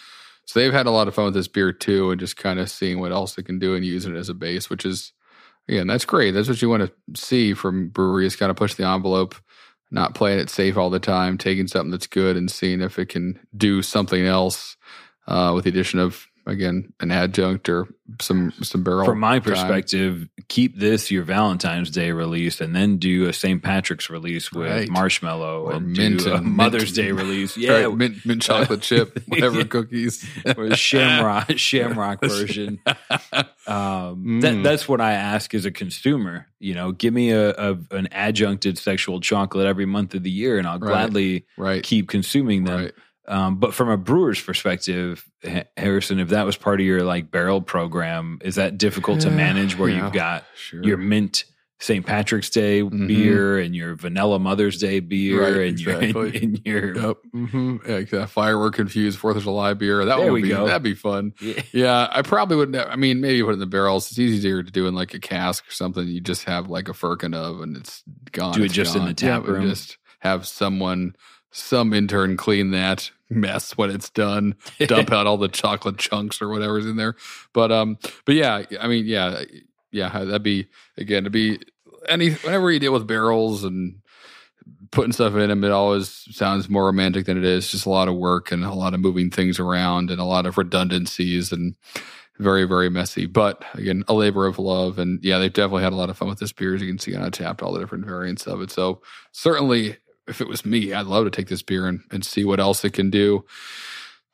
so 0.47 0.61
they've 0.61 0.73
had 0.73 0.87
a 0.87 0.93
lot 0.93 1.09
of 1.09 1.17
fun 1.17 1.25
with 1.25 1.35
this 1.35 1.49
beer 1.49 1.73
too, 1.73 2.13
and 2.13 2.21
just 2.21 2.37
kind 2.37 2.61
of 2.61 2.71
seeing 2.71 3.01
what 3.01 3.11
else 3.11 3.35
they 3.35 3.43
can 3.43 3.59
do 3.59 3.75
and 3.75 3.85
using 3.85 4.15
it 4.15 4.19
as 4.19 4.29
a 4.29 4.35
base, 4.35 4.71
which 4.71 4.87
is 4.87 5.13
again 5.69 5.89
that's 5.89 6.05
great. 6.05 6.31
That's 6.31 6.49
what 6.49 6.63
you 6.63 6.69
want 6.69 6.85
to 6.85 7.21
see 7.21 7.53
from 7.53 7.89
breweries, 7.89 8.37
kind 8.37 8.51
of 8.51 8.57
push 8.57 8.75
the 8.75 8.87
envelope, 8.87 9.35
not 9.91 10.15
playing 10.15 10.39
it 10.39 10.51
safe 10.51 10.77
all 10.77 10.89
the 10.89 11.01
time, 11.01 11.37
taking 11.37 11.67
something 11.67 11.91
that's 11.91 12.07
good 12.07 12.37
and 12.37 12.49
seeing 12.49 12.81
if 12.81 12.97
it 12.97 13.09
can 13.09 13.41
do 13.57 13.83
something 13.83 14.25
else 14.25 14.77
uh, 15.27 15.51
with 15.53 15.65
the 15.65 15.71
addition 15.71 15.99
of 15.99 16.29
again 16.47 16.93
an 17.01 17.11
adjunct 17.11 17.69
or 17.69 17.87
some 18.21 18.53
some 18.63 18.83
barrel. 18.83 19.05
From 19.05 19.21
my 19.21 19.39
time. 19.39 19.43
perspective, 19.43 20.29
keep 20.49 20.79
this 20.79 21.11
your 21.11 21.23
Valentine's 21.23 21.91
Day 21.91 22.11
release, 22.13 22.61
and 22.61 22.75
then 22.77 22.99
do 22.99 23.29
a 23.29 23.33
St. 23.33 23.63
Patrick's 23.63 24.11
release 24.11 24.53
with 24.53 24.71
Right. 24.71 24.89
marshmallow, 24.89 25.63
Or 25.65 25.75
and 25.75 25.93
mint 25.97 26.21
do 26.25 26.33
a 26.33 26.37
and- 26.37 26.47
Mother's 26.47 26.85
mint- 26.85 26.97
Day 26.97 27.13
release. 27.23 27.57
Yeah, 27.57 27.85
Right, 27.85 27.97
mint, 27.97 28.27
mint 28.27 28.43
chocolate 28.43 28.83
chip, 28.83 29.23
whatever 29.29 29.59
Yeah. 29.59 29.65
cookies. 29.65 30.27
or 30.57 30.75
shamrock 30.77 31.57
shamrock 31.57 32.21
version. 32.21 32.81
Um, 33.67 34.41
that, 34.41 34.55
Mm. 34.55 34.63
that's 34.65 34.89
what 34.89 35.01
I 35.01 35.13
ask 35.13 35.55
as 35.55 35.65
a 35.65 35.71
consumer. 35.71 36.47
You 36.59 36.75
know, 36.75 36.93
give 36.93 37.15
me 37.15 37.31
a, 37.31 37.51
a 37.53 37.79
an 37.93 38.09
adjuncted 38.13 38.79
sexual 38.79 39.21
chocolate 39.21 39.67
every 39.67 39.87
month 39.87 40.15
of 40.15 40.23
the 40.23 40.31
year, 40.31 40.59
and 40.59 40.67
I'll 40.67 40.79
Right. 40.79 40.89
gladly 40.91 41.47
right, 41.57 41.83
keep 41.83 42.09
consuming 42.09 42.65
them. 42.65 42.91
Um, 43.29 43.57
but 43.57 43.73
from 43.75 43.89
a 43.89 43.97
brewer's 43.97 44.41
perspective, 44.41 45.25
Harrison, 45.77 46.19
if 46.19 46.31
that 46.31 46.45
was 46.45 46.57
part 46.57 46.81
of 46.81 46.87
your 46.87 47.03
like 47.05 47.31
barrel 47.31 47.61
program, 47.61 48.39
is 48.43 48.57
that 48.57 48.79
difficult 48.79 49.21
to 49.21 49.31
manage? 49.31 49.79
Where 49.79 49.89
yeah, 49.89 50.05
you've 50.05 50.13
got 50.13 50.45
Sure. 50.57 50.83
your 50.83 50.97
mint 50.97 51.45
St. 51.79 52.07
Patrick's 52.07 52.49
Day 52.51 52.81
Mhm. 52.83 53.09
beer 53.09 53.59
and 53.59 53.75
your 53.75 53.97
vanilla 53.97 54.39
Mother's 54.39 54.79
Day 54.79 55.01
beer 55.01 55.43
Right, 55.43 55.69
and 55.69 55.81
your 55.81 55.95
exactly. 56.01 56.41
and 56.43 56.61
your 56.65 56.95
Yep. 56.95 57.17
Mm-hmm. 57.35 58.15
Yeah, 58.15 58.27
firework 58.27 58.75
confused 58.75 59.19
Fourth 59.19 59.37
of 59.37 59.43
July 59.43 59.75
beer. 59.75 60.05
That 60.05 60.17
There 60.19 60.27
would 60.27 60.33
we 60.33 60.43
be 60.43 60.49
go. 60.51 60.67
that'd 60.67 60.83
be 60.85 60.95
fun. 60.95 61.33
Yeah. 61.41 61.63
Yeah, 61.73 62.09
I 62.13 62.23
probably 62.23 62.57
wouldn't. 62.57 62.77
I 62.77 62.95
mean, 62.97 63.21
maybe 63.21 63.43
put 63.43 63.51
it 63.51 63.55
in 63.55 63.59
the 63.59 63.67
barrels. 63.67 64.11
It's 64.11 64.19
easier 64.21 64.63
to 64.63 64.71
do 64.71 64.87
in 64.87 64.95
like 64.95 65.13
a 65.15 65.19
cask 65.19 65.67
or 65.69 65.73
something. 65.73 66.07
You 66.07 66.21
just 66.21 66.45
have 66.45 66.69
like 66.71 66.89
a 66.89 66.95
firkin 66.95 67.35
of, 67.35 67.61
and 67.61 67.77
it's 67.77 68.05
gone. 68.31 68.55
Do 68.55 68.63
it 68.63 68.71
just 68.73 68.95
in 68.95 69.05
the 69.05 69.15
tap 69.15 69.45
Yeah, 69.45 69.53
room. 69.53 69.69
Just 69.69 69.99
have 70.21 70.47
someone, 70.47 71.17
some 71.53 71.93
intern, 71.93 72.37
clean 72.37 72.71
that 72.73 73.11
mess 73.31 73.77
when 73.77 73.91
it's 73.91 74.11
done. 74.11 74.57
Dump 74.87 75.13
out 75.13 75.27
all 75.27 75.37
the 75.37 75.49
chocolate 75.49 75.99
chunks 75.99 76.43
or 76.43 76.49
whatever's 76.49 76.87
in 76.87 76.97
there. 76.97 77.15
But 77.53 77.71
um, 77.71 77.99
but 78.25 78.35
yeah, 78.35 78.65
I 78.81 78.89
mean, 78.89 79.07
yeah, 79.07 79.43
yeah, 79.91 80.09
that'd 80.11 80.43
be 80.43 80.69
again 80.97 81.25
to 81.25 81.31
be 81.31 81.61
any 82.09 82.31
whenever 82.31 82.71
you 82.71 82.81
deal 82.81 82.93
with 82.93 83.07
barrels 83.07 83.65
and 83.65 84.01
putting 84.91 85.13
stuff 85.13 85.35
in 85.35 85.49
them, 85.49 85.65
it 85.65 85.71
always 85.71 86.27
sounds 86.31 86.69
more 86.69 86.87
romantic 86.87 87.27
than 87.27 87.39
it 87.39 87.45
is. 87.45 87.71
Just 87.71 87.87
a 87.87 87.91
lot 87.91 88.09
of 88.09 88.17
work 88.17 88.53
and 88.53 88.65
a 88.65 88.73
lot 88.73 88.95
of 88.95 89.01
moving 89.01 89.31
things 89.31 89.59
around 89.59 90.11
and 90.11 90.21
a 90.21 90.25
lot 90.25 90.47
of 90.47 90.59
redundancies 90.59 91.51
and 91.51 91.75
very, 92.39 92.65
very 92.65 92.91
messy. 92.91 93.27
But 93.27 93.65
again, 93.75 94.05
a 94.09 94.15
labor 94.15 94.47
of 94.47 94.59
love. 94.59 94.99
And 94.99 95.23
yeah, 95.25 95.39
they've 95.39 95.53
definitely 95.53 95.83
had 95.83 95.93
a 95.93 95.97
lot 95.97 96.11
of 96.11 96.17
fun 96.17 96.29
with 96.29 96.39
this 96.39 96.53
beer, 96.53 96.75
as 96.75 96.83
you 96.83 96.89
can 96.89 96.99
see 96.99 97.15
on 97.15 97.31
Tapped, 97.31 97.63
all 97.63 97.73
the 97.73 97.81
different 97.81 98.07
variants 98.07 98.47
of 98.47 98.61
it. 98.61 98.71
So 98.71 99.01
certainly, 99.33 99.97
if 100.29 100.41
it 100.41 100.49
was 100.49 100.65
me, 100.65 100.93
I'd 100.93 101.07
love 101.07 101.25
to 101.25 101.31
take 101.31 101.49
this 101.49 101.63
beer 101.63 101.87
and, 101.87 102.01
and 102.11 102.25
see 102.25 102.45
what 102.45 102.61
else 102.61 102.85
it 102.85 102.93
can 102.93 103.11
do. 103.11 103.45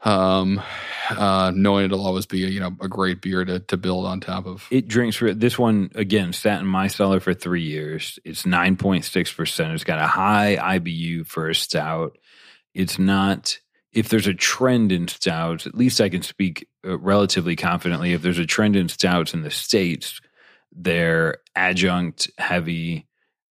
Um, 0.05 0.62
uh, 1.11 1.51
knowing 1.55 1.86
it'll 1.86 2.07
always 2.07 2.26
be 2.26 2.39
you 2.39 2.61
know 2.61 2.76
a 2.80 2.86
great 2.86 3.20
beer 3.20 3.45
to 3.45 3.59
to 3.59 3.76
build 3.76 4.07
on 4.07 4.20
top 4.20 4.47
of. 4.47 4.66
It 4.70 4.86
drinks 4.86 5.16
for 5.16 5.34
this 5.34 5.59
one 5.59 5.91
again. 5.97 6.32
Sat 6.32 6.61
in 6.61 6.66
my 6.66 6.86
cellar 6.86 7.18
for 7.18 7.34
three 7.34 7.64
years. 7.64 8.18
It's 8.24 8.47
nine 8.47 8.76
point 8.76 9.05
six 9.05 9.32
percent. 9.32 9.72
It's 9.72 9.82
got 9.82 9.99
a 9.99 10.07
high 10.07 10.57
IBU 10.78 11.26
for 11.26 11.49
a 11.49 11.55
stout. 11.55 12.16
It's 12.74 12.99
not. 12.99 13.59
If 13.93 14.11
there's 14.11 14.26
a 14.28 14.34
trend 14.34 14.93
in 14.93 15.09
stouts, 15.09 15.66
at 15.66 15.74
least 15.74 16.01
I 16.01 16.11
can 16.11 16.22
speak 16.22 16.68
uh, 16.86 16.99
relatively 16.99 17.57
confidently. 17.57 18.12
If 18.12 18.22
there's 18.22 18.39
a 18.39 18.47
trend 18.47 18.76
in 18.76 18.89
stouts 18.89 19.34
in 19.34 19.43
the 19.43 19.51
states, 19.51 20.20
they're 20.70 21.39
adjunct 21.57 22.30
heavy 22.39 23.07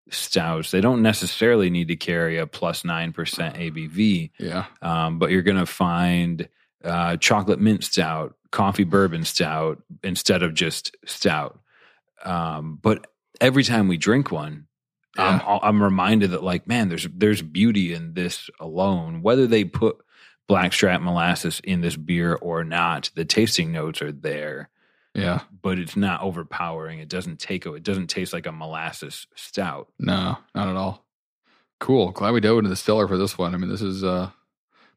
stouts. 0.09 0.71
They 0.71 0.81
don't 0.81 1.01
necessarily 1.01 1.69
need 1.69 1.87
to 1.89 1.95
carry 1.95 2.37
a 2.37 2.47
plus 2.47 2.83
nine 2.85 3.13
percent 3.13 3.55
ABV 3.55 4.31
Yeah, 4.39 4.65
um, 4.81 5.19
but 5.19 5.31
you're 5.31 5.41
going 5.41 5.57
to 5.57 5.65
find 5.65 6.47
uh, 6.83 7.17
chocolate 7.17 7.59
mint 7.59 7.83
stout, 7.83 8.35
coffee 8.51 8.83
bourbon 8.83 9.23
stout 9.25 9.81
instead 10.03 10.43
of 10.43 10.53
just 10.53 10.95
stout. 11.05 11.59
Um, 12.23 12.79
but 12.81 13.07
every 13.41 13.63
time 13.63 13.87
we 13.87 13.97
drink 13.97 14.31
one, 14.31 14.67
Yeah. 15.17 15.39
I'm, 15.47 15.59
I'm 15.63 15.83
reminded 15.83 16.31
that 16.31 16.43
like, 16.43 16.67
man, 16.67 16.89
there's 16.89 17.07
there's 17.13 17.41
beauty 17.41 17.93
in 17.93 18.13
this 18.13 18.49
alone. 18.59 19.21
Whether 19.21 19.47
they 19.47 19.63
put 19.65 19.97
blackstrap 20.47 21.01
molasses 21.01 21.59
in 21.63 21.81
this 21.81 21.95
beer 21.97 22.33
or 22.35 22.63
not, 22.63 23.11
the 23.15 23.25
tasting 23.25 23.71
notes 23.71 24.01
are 24.01 24.13
there, 24.13 24.69
yeah, 25.17 25.41
but 25.61 25.79
it's 25.79 25.97
not 25.97 26.21
overpowering. 26.21 26.99
It 26.99 27.09
doesn't 27.09 27.39
take 27.39 27.65
it 27.65 27.83
doesn't 27.83 28.07
taste 28.07 28.33
like 28.33 28.45
a 28.45 28.51
molasses 28.51 29.27
stout. 29.35 29.87
no, 29.99 30.37
not 30.55 30.67
at 30.69 30.75
all. 30.75 31.05
Cool. 31.79 32.11
Glad 32.11 32.31
we 32.31 32.39
dove 32.39 32.57
into 32.57 32.69
the 32.69 32.75
stellar 32.75 33.07
for 33.07 33.17
this 33.17 33.37
one. 33.37 33.53
I 33.53 33.57
mean, 33.57 33.69
this 33.69 33.81
is 33.81 34.03
uh 34.03 34.31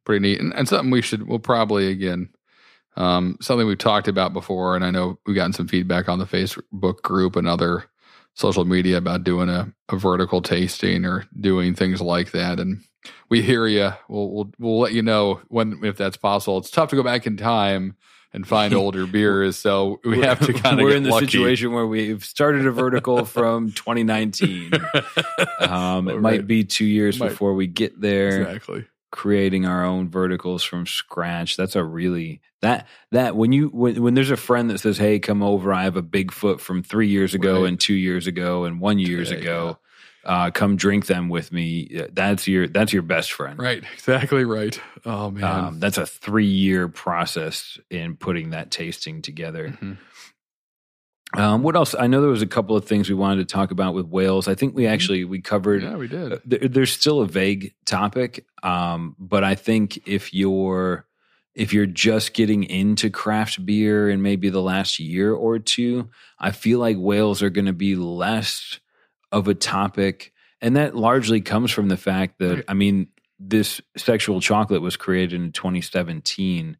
pretty 0.04 0.20
neat 0.20 0.40
and, 0.40 0.54
and 0.54 0.68
something 0.68 0.90
we 0.90 1.02
should 1.02 1.26
we'll 1.26 1.38
probably 1.38 1.88
again 1.88 2.28
um 2.96 3.36
something 3.40 3.66
we've 3.66 3.78
talked 3.78 4.08
about 4.08 4.32
before 4.32 4.74
and 4.74 4.84
I 4.84 4.90
know 4.90 5.18
we've 5.26 5.36
gotten 5.36 5.52
some 5.52 5.68
feedback 5.68 6.08
on 6.08 6.18
the 6.18 6.24
Facebook 6.24 7.02
group 7.02 7.36
and 7.36 7.46
other 7.46 7.84
social 8.34 8.64
media 8.64 8.96
about 8.96 9.24
doing 9.24 9.48
a, 9.48 9.72
a 9.90 9.96
vertical 9.96 10.40
tasting 10.40 11.04
or 11.04 11.26
doing 11.38 11.74
things 11.74 12.00
like 12.00 12.30
that 12.30 12.58
and 12.58 12.82
we 13.28 13.42
hear 13.42 13.66
you 13.66 13.92
we'll, 14.08 14.30
we'll 14.30 14.50
we'll 14.58 14.80
let 14.80 14.92
you 14.92 15.02
know 15.02 15.40
when 15.48 15.78
if 15.84 15.96
that's 15.96 16.16
possible 16.16 16.58
it's 16.58 16.70
tough 16.70 16.90
to 16.90 16.96
go 16.96 17.02
back 17.02 17.26
in 17.26 17.36
time 17.36 17.96
and 18.32 18.46
find 18.46 18.72
older 18.74 19.06
beers 19.18 19.56
so 19.56 20.00
we 20.04 20.20
have 20.20 20.38
to 20.46 20.52
kind 20.62 20.78
of 20.80 20.84
We're 20.84 20.96
in 20.96 21.02
the 21.02 21.10
lucky. 21.10 21.26
situation 21.26 21.72
where 21.72 21.86
we've 21.86 22.24
started 22.24 22.66
a 22.66 22.70
vertical 22.70 23.24
from 23.36 23.72
2019. 23.72 24.70
Um, 25.58 26.08
it 26.08 26.12
Right. 26.14 26.20
might 26.20 26.46
be 26.46 26.64
two 26.64 26.84
years 26.84 27.18
Might. 27.18 27.30
before 27.30 27.54
we 27.54 27.66
get 27.66 28.00
there. 28.00 28.42
exactly 28.42 28.86
Creating 29.12 29.66
our 29.66 29.84
own 29.84 30.08
verticals 30.08 30.62
from 30.62 30.86
scratch. 30.86 31.56
That's 31.56 31.74
a 31.74 31.82
really 31.82 32.40
that 32.62 32.86
that 33.10 33.34
when 33.34 33.50
you 33.50 33.66
when 33.68 34.00
when 34.00 34.14
there's 34.14 34.30
a 34.30 34.36
friend 34.36 34.70
that 34.70 34.78
says, 34.78 34.98
"Hey, 34.98 35.18
come 35.18 35.42
over. 35.42 35.72
I 35.72 35.82
have 35.82 35.96
a 35.96 36.02
Bigfoot 36.02 36.60
from 36.60 36.84
three 36.84 37.08
years 37.08 37.34
ago 37.34 37.62
Right. 37.62 37.68
and 37.70 37.80
two 37.80 37.94
years 37.94 38.28
ago 38.28 38.64
and 38.64 38.80
one 38.80 39.00
years 39.00 39.32
Yeah, 39.32 39.38
ago. 39.38 39.78
Uh, 40.24 40.50
come 40.50 40.76
drink 40.76 41.06
them 41.06 41.28
with 41.28 41.50
me." 41.52 42.02
That's 42.12 42.46
your 42.46 42.66
that's 42.68 42.92
your 42.92 43.02
best 43.02 43.32
friend. 43.32 43.58
right 43.58 43.82
exactly 43.94 44.44
right 44.44 44.78
oh 45.04 45.30
man 45.30 45.44
Um, 45.44 45.80
that's 45.80 45.98
a 45.98 46.06
three 46.06 46.46
year 46.46 46.88
process 46.88 47.78
in 47.90 48.16
putting 48.16 48.50
that 48.50 48.70
tasting 48.70 49.22
together. 49.22 49.76
Mhm. 49.80 49.96
Um, 51.32 51.62
what 51.62 51.76
else? 51.76 51.94
I 51.96 52.08
know 52.08 52.20
there 52.20 52.30
was 52.30 52.42
a 52.42 52.46
couple 52.46 52.76
of 52.76 52.84
things 52.86 53.08
we 53.08 53.14
wanted 53.14 53.48
to 53.48 53.52
talk 53.54 53.70
about 53.70 53.94
with 53.94 54.06
whales. 54.06 54.48
I 54.48 54.56
think 54.56 54.74
we 54.74 54.88
actually 54.88 55.24
we 55.24 55.40
covered. 55.40 55.82
yeah 55.82 55.94
we 55.96 56.08
did 56.08 56.32
uh, 56.32 56.38
there, 56.44 56.58
there's 56.68 56.90
still 56.92 57.20
a 57.20 57.26
vague 57.26 57.72
topic, 57.84 58.44
um, 58.64 59.14
but 59.18 59.44
I 59.44 59.54
think 59.54 60.08
if 60.08 60.34
you're 60.34 61.06
if 61.54 61.72
you're 61.72 61.86
just 61.86 62.32
getting 62.34 62.64
into 62.64 63.10
craft 63.10 63.64
beer 63.64 64.10
in 64.10 64.22
maybe 64.22 64.50
the 64.50 64.60
last 64.62 64.98
year 64.98 65.32
or 65.32 65.58
two, 65.60 66.10
I 66.38 66.50
feel 66.50 66.80
like 66.80 66.96
whales 66.96 67.42
are 67.42 67.50
going 67.50 67.66
to 67.66 67.72
be 67.72 67.94
less 67.94 68.80
of 69.32 69.48
a 69.48 69.54
topic, 69.54 70.32
and 70.60 70.76
that 70.76 70.94
largely 70.96 71.40
comes 71.40 71.70
from 71.70 71.88
the 71.88 71.96
fact 71.96 72.38
that 72.38 72.64
I 72.68 72.74
mean 72.74 73.08
this 73.38 73.80
sexual 73.96 74.40
chocolate 74.40 74.82
was 74.82 74.96
created 74.96 75.40
in 75.40 75.52
2017, 75.52 76.76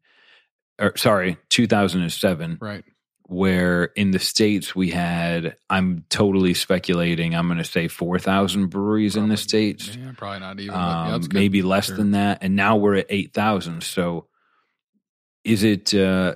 or 0.79 0.95
sorry, 0.97 1.37
2007 1.49 2.57
right 2.61 2.83
where 3.31 3.85
in 3.95 4.11
the 4.11 4.19
states 4.19 4.75
we 4.75 4.89
had 4.89 5.55
i'm 5.69 6.03
totally 6.09 6.53
speculating 6.53 7.33
i'm 7.33 7.47
going 7.47 7.57
to 7.57 7.63
say 7.63 7.87
4000 7.87 8.67
breweries 8.67 9.15
in 9.15 9.29
the 9.29 9.37
states 9.37 9.95
yeah 9.95 10.11
probably 10.17 10.41
not 10.41 10.59
even 10.59 10.75
yeah, 10.75 11.13
um, 11.13 11.21
good. 11.21 11.33
maybe 11.33 11.61
less 11.61 11.85
Sure. 11.85 11.95
than 11.95 12.11
that 12.11 12.39
and 12.41 12.57
now 12.57 12.75
we're 12.75 12.95
at 12.95 13.05
8000 13.09 13.83
so 13.83 14.27
is 15.45 15.63
it 15.63 15.93
uh, 15.93 16.35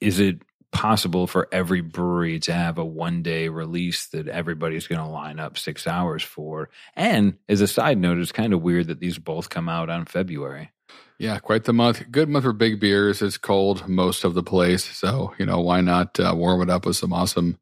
is 0.00 0.18
it 0.18 0.40
possible 0.72 1.26
for 1.26 1.48
every 1.52 1.80
brewery 1.80 2.38
to 2.40 2.52
have 2.52 2.78
a 2.78 2.84
one 2.84 3.22
day 3.22 3.48
release 3.48 4.06
that 4.08 4.28
everybody's 4.28 4.86
going 4.86 5.00
to 5.00 5.06
line 5.06 5.40
up 5.40 5.58
six 5.58 5.86
hours 5.86 6.22
for 6.22 6.68
and 6.94 7.36
as 7.48 7.60
a 7.60 7.66
side 7.66 7.98
note 7.98 8.18
it's 8.18 8.32
kind 8.32 8.52
of 8.52 8.62
weird 8.62 8.86
that 8.86 9.00
these 9.00 9.18
both 9.18 9.50
come 9.50 9.68
out 9.68 9.90
on 9.90 10.04
february 10.04 10.70
Yeah, 11.18 11.38
quite 11.38 11.64
the 11.64 11.72
month. 11.74 12.10
Good 12.10 12.28
month 12.30 12.44
for 12.44 12.52
big 12.54 12.80
beers. 12.80 13.20
It's 13.20 13.36
cold 13.36 13.86
most 13.86 14.24
of 14.24 14.32
the 14.34 14.42
place, 14.42 14.84
so 14.84 15.34
you 15.38 15.44
know 15.44 15.60
why 15.60 15.82
not 15.82 16.18
uh, 16.18 16.32
warm 16.34 16.62
it 16.62 16.70
up 16.70 16.86
with 16.86 16.96
some 16.96 17.12
awesome 17.12 17.58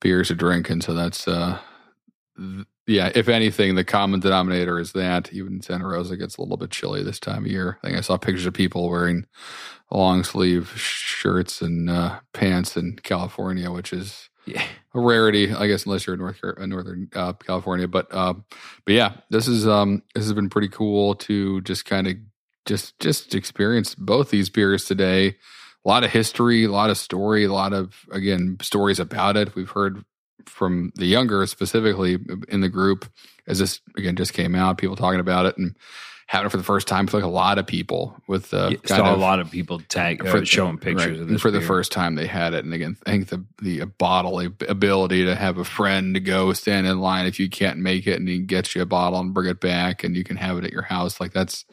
beers 0.00 0.28
to 0.28 0.34
drink. 0.34 0.70
And 0.70 0.82
so 0.82 0.94
that's 0.94 1.28
uh, 1.28 1.58
yeah. 2.86 3.10
If 3.14 3.28
anything, 3.28 3.74
the 3.74 3.84
common 3.84 4.20
denominator 4.20 4.78
is 4.78 4.92
that 4.92 5.32
even 5.32 5.62
Santa 5.62 5.86
Rosa 5.86 6.16
gets 6.16 6.36
a 6.36 6.42
little 6.42 6.56
bit 6.56 6.70
chilly 6.70 7.02
this 7.02 7.20
time 7.20 7.44
of 7.44 7.50
year. 7.50 7.78
I 7.82 7.86
think 7.86 7.98
I 7.98 8.02
saw 8.02 8.16
pictures 8.16 8.46
of 8.46 8.54
people 8.54 8.88
wearing 8.88 9.26
long 9.90 10.24
sleeve 10.24 10.72
shirts 10.76 11.62
and 11.62 11.88
uh, 11.88 12.20
pants 12.32 12.76
in 12.76 12.96
California, 13.02 13.70
which 13.70 13.92
is 13.92 14.28
yeah 14.46 14.64
a 14.94 15.00
rarity, 15.00 15.52
I 15.52 15.66
guess, 15.66 15.86
unless 15.86 16.06
you're 16.06 16.14
in 16.14 16.20
North 16.20 16.40
Northern 16.58 17.08
uh, 17.14 17.32
California. 17.34 17.88
But 17.88 18.06
uh, 18.10 18.34
but 18.84 18.94
yeah, 18.94 19.16
this 19.30 19.48
is 19.48 19.66
um 19.66 20.02
this 20.14 20.24
has 20.24 20.32
been 20.32 20.50
pretty 20.50 20.68
cool 20.68 21.14
to 21.16 21.60
just 21.62 21.84
kind 21.84 22.06
of 22.06 22.16
just 22.64 22.98
just 23.00 23.34
experience 23.34 23.94
both 23.94 24.30
these 24.30 24.48
beers 24.48 24.84
today. 24.84 25.36
A 25.84 25.88
lot 25.88 26.04
of 26.04 26.10
history, 26.10 26.64
a 26.64 26.70
lot 26.70 26.90
of 26.90 26.96
story, 26.96 27.44
a 27.44 27.52
lot 27.52 27.72
of 27.72 28.06
again 28.10 28.56
stories 28.62 29.00
about 29.00 29.36
it. 29.36 29.54
We've 29.54 29.70
heard 29.70 30.04
from 30.48 30.92
the 30.96 31.06
younger 31.06 31.46
specifically 31.46 32.18
in 32.48 32.60
the 32.60 32.68
group 32.68 33.10
as 33.46 33.58
this 33.58 33.80
again 33.96 34.16
just 34.16 34.32
came 34.32 34.54
out, 34.54 34.78
people 34.78 34.96
talking 34.96 35.20
about 35.20 35.46
it 35.46 35.56
and 35.58 35.76
having 36.26 36.46
it 36.46 36.50
for 36.50 36.56
the 36.56 36.62
first 36.62 36.88
time 36.88 37.06
for 37.06 37.18
like 37.18 37.24
a 37.24 37.28
lot 37.28 37.58
of 37.58 37.66
people 37.66 38.16
with 38.26 38.50
the 38.50 38.70
yeah, 38.70 38.96
saw 38.96 39.12
of, 39.12 39.18
a 39.18 39.20
lot 39.20 39.40
of 39.40 39.50
people 39.50 39.78
tag 39.80 40.26
for, 40.26 40.38
uh, 40.38 40.44
showing 40.44 40.78
pictures 40.78 41.18
right, 41.18 41.20
of 41.20 41.28
this 41.28 41.40
for 41.40 41.50
beer. 41.50 41.60
the 41.60 41.66
first 41.66 41.92
time 41.92 42.14
they 42.14 42.26
had 42.26 42.54
it 42.54 42.64
and 42.64 42.72
again 42.72 42.96
I 43.06 43.10
think 43.10 43.28
the 43.28 43.44
the 43.60 43.84
bodily 43.84 44.46
ability 44.68 45.26
to 45.26 45.34
have 45.34 45.58
a 45.58 45.64
friend 45.64 46.14
to 46.14 46.20
go 46.20 46.52
stand 46.52 46.86
in 46.86 46.98
line 46.98 47.26
if 47.26 47.38
you 47.38 47.50
can't 47.50 47.78
make 47.78 48.06
it 48.06 48.18
and 48.18 48.28
he 48.28 48.38
gets 48.38 48.74
you 48.74 48.82
a 48.82 48.86
bottle 48.86 49.20
and 49.20 49.34
bring 49.34 49.50
it 49.50 49.60
back 49.60 50.02
and 50.02 50.16
you 50.16 50.24
can 50.24 50.36
have 50.36 50.56
it 50.58 50.64
at 50.64 50.72
your 50.72 50.82
house 50.82 51.20
like 51.20 51.32
that's 51.32 51.66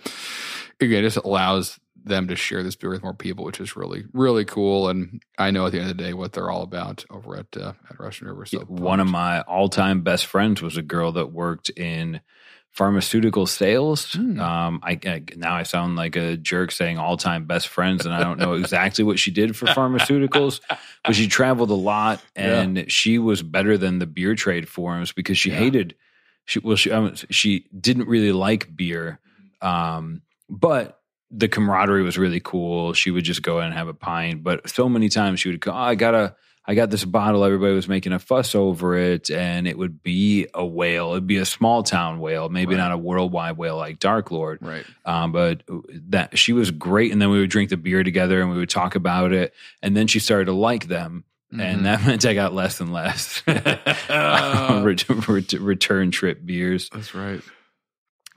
again 0.82 1.00
it 1.04 1.08
just 1.08 1.18
allows 1.18 1.80
them 2.04 2.28
to 2.28 2.36
share 2.36 2.64
this 2.64 2.76
beer 2.76 2.90
with 2.90 3.04
more 3.04 3.14
people, 3.14 3.46
which 3.46 3.60
is 3.60 3.76
really 3.76 4.06
really 4.14 4.46
cool. 4.46 4.90
And 4.90 5.22
I 5.38 5.52
know 5.52 5.66
at 5.66 5.72
the 5.72 5.80
end 5.80 5.92
of 5.92 5.98
the 5.98 6.04
day 6.04 6.14
what 6.14 6.34
they're 6.34 6.50
all 6.50 6.64
about 6.64 7.06
over 7.10 7.36
at 7.38 7.56
uh, 7.56 7.74
at 7.90 8.00
Russian 8.00 8.28
River. 8.28 8.46
So 8.46 8.60
yeah, 8.60 8.64
one 8.66 9.00
of 9.00 9.08
my 9.08 9.42
all 9.42 9.70
time 9.70 10.02
best 10.02 10.26
friends 10.26 10.62
was 10.62 10.78
a 10.78 10.82
girl 10.82 11.12
that 11.14 11.32
worked 11.32 11.70
in 11.70 12.22
pharmaceutical 12.72 13.46
sales. 13.46 14.12
Mm. 14.12 14.40
Um, 14.40 14.80
I, 14.82 14.98
I, 15.06 15.24
now 15.36 15.56
I 15.56 15.64
sound 15.64 15.98
like 15.98 16.16
a 16.16 16.38
jerk 16.38 16.72
saying 16.72 16.98
all 16.98 17.18
time 17.18 17.46
best 17.46 17.68
friends, 17.68 18.06
and 18.06 18.16
I 18.16 18.24
don't 18.24 18.40
know 18.40 18.54
exactly 18.54 19.04
what 19.04 19.20
she 19.20 19.32
did 19.32 19.56
for 19.56 19.66
pharmaceuticals, 19.68 20.62
but 21.04 21.16
she 21.16 21.28
traveled 21.28 21.70
a 21.70 21.76
lot, 21.76 22.22
and 22.36 22.78
yeah. 22.78 22.84
she 22.88 23.20
was 23.20 23.44
better 23.44 23.78
than 23.78 24.00
the 24.00 24.08
beer 24.08 24.36
trade 24.36 24.68
forums 24.68 25.12
because 25.12 25.38
she 25.38 25.50
yeah. 25.50 25.58
hated. 25.58 25.96
She 26.46 26.60
well, 26.60 26.78
she 26.78 26.92
um, 26.92 27.14
she 27.30 27.68
didn't 27.78 28.08
really 28.08 28.32
like 28.32 28.76
beer, 28.76 29.20
um, 29.62 30.22
but 30.50 31.01
the 31.32 31.48
camaraderie 31.48 32.04
was 32.04 32.18
really 32.18 32.42
cool. 32.42 32.94
She 32.94 33.12
would 33.12 33.24
just 33.24 33.42
go 33.42 33.60
in 33.60 33.66
and 33.66 33.74
have 33.74 33.88
a 33.88 33.94
pint, 33.94 34.44
but 34.44 34.70
so 34.70 34.90
many 34.90 35.10
times 35.10 35.40
she 35.40 35.50
would 35.50 35.62
go, 35.62 35.72
oh, 35.72 35.76
I 35.76 35.96
gotta, 35.96 36.36
I 36.66 36.76
got 36.76 36.90
this 36.90 37.06
bottle. 37.06 37.44
Everybody 37.44 37.74
was 37.74 37.88
making 37.88 38.14
a 38.14 38.20
fuss 38.20 38.54
over 38.54 38.96
it, 38.96 39.32
and 39.32 39.68
it 39.68 39.78
would 39.78 40.04
be 40.04 40.48
a 40.54 40.66
whale. 40.66 41.12
It'd 41.12 41.28
be 41.28 41.38
a 41.38 41.46
small 41.46 41.84
town 41.84 42.20
whale, 42.20 42.50
maybe 42.50 42.76
right. 42.76 42.82
not 42.82 42.92
a 42.92 42.98
worldwide 42.98 43.58
whale 43.58 43.78
like 43.78 44.00
Dark 44.00 44.30
Lord, 44.30 44.60
right? 44.62 44.86
Um, 45.06 45.32
but 45.32 45.64
that 46.10 46.38
she 46.38 46.54
was 46.54 46.70
great, 46.70 47.12
and 47.12 47.22
then 47.22 47.30
we 47.30 47.40
would 47.40 47.50
drink 47.50 47.70
the 47.70 47.78
beer 47.78 48.04
together, 48.04 48.42
and 48.42 48.52
we 48.52 48.58
would 48.58 48.70
talk 48.70 48.96
about 48.96 49.32
it, 49.32 49.54
and 49.82 49.96
then 49.96 50.08
she 50.08 50.20
started 50.20 50.46
to 50.46 50.54
like 50.54 50.88
them. 50.88 51.24
Mm-hmm. 51.52 51.62
And 51.62 51.86
that 51.86 52.02
meant 52.06 52.26
I 52.26 52.34
got 52.34 52.54
less 52.54 52.80
and 52.80 52.94
less 52.94 53.42
return 55.60 56.12
trip 56.12 56.46
beers. 56.46 56.90
That's 56.90 57.16
right. 57.16 57.42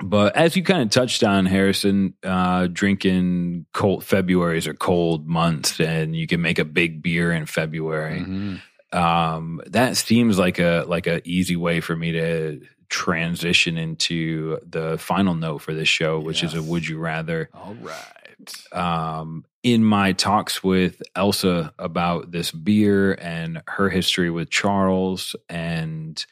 But 0.03 0.37
as 0.37 0.57
you 0.57 0.63
kind 0.63 0.83
of 0.83 0.91
touched 0.91 1.23
on, 1.23 1.47
Harrison, 1.47 2.15
uh, 2.23 2.67
drinking 2.67 3.67
cold 3.73 4.03
Februarys 4.03 4.67
are 4.67 4.75
cold 4.75 5.27
months, 5.27 5.81
and 5.81 6.17
you 6.17 6.27
can 6.27 6.43
make 6.43 6.59
a 6.59 6.65
big 6.65 7.03
beer 7.03 7.33
in 7.33 7.47
February. 7.47 8.21
Mm-hmm. 8.21 8.97
Um, 8.97 9.61
that 9.67 9.97
seems 9.97 10.39
like 10.39 10.59
a 10.59 10.85
like 10.89 11.07
a 11.07 11.27
easy 11.29 11.57
way 11.57 11.81
for 11.81 11.97
me 11.97 12.13
to 12.13 12.61
transition 12.89 13.77
into 13.77 14.59
the 14.65 14.99
final 14.99 15.35
note 15.35 15.59
for 15.59 15.75
this 15.75 15.89
show, 15.89 16.21
which 16.21 16.43
yes. 16.43 16.53
is 16.53 16.59
a 16.59 16.63
would 16.63 16.87
you 16.87 16.99
rather. 16.99 17.51
All 17.55 17.77
right. 17.81 18.73
Um, 18.73 19.45
in 19.63 19.83
my 19.85 20.13
talks 20.13 20.63
with 20.63 21.03
Elsa 21.17 21.73
about 21.79 22.31
this 22.31 22.53
beer 22.53 23.15
and 23.15 23.63
her 23.67 23.89
history 23.89 24.31
with 24.31 24.51
Charles 24.51 25.35
and 25.49 26.25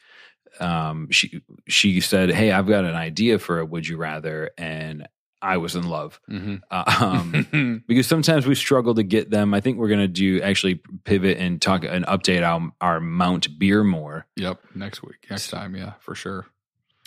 um, 0.59 1.09
she 1.11 1.41
she 1.67 1.99
said, 2.01 2.31
"Hey, 2.31 2.51
I've 2.51 2.67
got 2.67 2.85
an 2.85 2.95
idea 2.95 3.39
for 3.39 3.59
a 3.59 3.65
would 3.65 3.87
you 3.87 3.97
rather," 3.97 4.51
and 4.57 5.07
I 5.43 5.57
was 5.57 5.75
in 5.75 5.89
love 5.89 6.21
mm-hmm. 6.29 7.03
um, 7.03 7.83
because 7.87 8.07
sometimes 8.07 8.47
we 8.47 8.55
struggle 8.55 8.95
to 8.95 9.03
get 9.03 9.29
them. 9.29 9.53
I 9.53 9.59
think 9.59 9.77
we're 9.77 9.89
going 9.89 9.99
to 9.99 10.07
do 10.07 10.41
actually 10.41 10.81
pivot 11.03 11.37
and 11.37 11.61
talk 11.61 11.83
and 11.83 12.05
update 12.05 12.43
our, 12.43 12.71
our 12.79 12.99
Mount 13.01 13.59
Beer 13.59 13.83
more. 13.83 14.25
Yep, 14.37 14.61
next 14.73 15.03
week, 15.03 15.27
next 15.29 15.49
time, 15.49 15.75
yeah, 15.75 15.93
for 15.99 16.15
sure. 16.15 16.47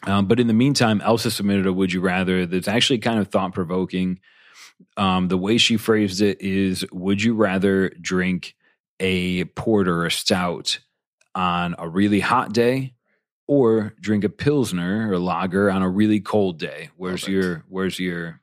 Um, 0.07 0.27
but 0.27 0.39
in 0.39 0.49
the 0.49 0.53
meantime, 0.53 1.01
Elsa 1.01 1.31
submitted 1.31 1.67
a 1.67 1.73
would 1.73 1.93
you 1.93 2.03
rather 2.03 2.45
that's 2.45 2.69
actually 2.69 2.99
kind 2.99 3.19
of 3.19 3.29
thought 3.29 3.55
provoking. 3.55 4.21
Um, 4.99 5.29
the 5.29 5.39
way 5.39 5.57
she 5.57 5.79
phrased 5.79 6.21
it 6.21 6.41
is: 6.43 6.85
Would 6.93 7.23
you 7.23 7.35
rather 7.35 7.89
drink 7.89 8.55
a 9.01 9.45
porter 9.45 10.03
or 10.03 10.07
a 10.07 10.11
stout 10.11 10.81
on 11.35 11.75
a 11.79 11.89
really 11.89 12.21
hot 12.21 12.53
day 12.53 12.93
or 13.47 13.95
drink 14.01 14.25
a 14.25 14.29
pilsner 14.29 15.11
or 15.11 15.19
lager 15.19 15.71
on 15.71 15.83
a 15.83 15.89
really 15.89 16.21
cold 16.21 16.59
day. 16.59 16.91
Where's 16.97 17.29
your 17.29 17.65
where's 17.69 17.99
your 17.99 18.41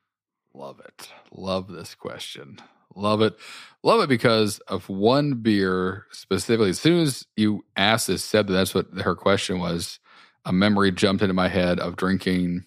love 0.53 0.79
it. 0.79 1.09
Love 1.31 1.71
this 1.71 1.95
question. 1.95 2.59
Love 2.95 3.21
it. 3.21 3.35
Love 3.81 4.01
it 4.01 4.09
because 4.09 4.59
of 4.59 4.87
one 4.87 5.35
beer 5.35 6.05
specifically. 6.11 6.69
As 6.69 6.79
soon 6.79 7.01
as 7.01 7.25
you 7.35 7.65
asked 7.75 8.07
this, 8.07 8.23
said 8.23 8.47
that 8.47 8.53
that's 8.53 8.75
what 8.75 8.87
her 9.01 9.15
question 9.15 9.59
was, 9.59 9.99
a 10.45 10.53
memory 10.53 10.91
jumped 10.91 11.23
into 11.23 11.33
my 11.33 11.47
head 11.47 11.79
of 11.79 11.95
drinking 11.95 12.65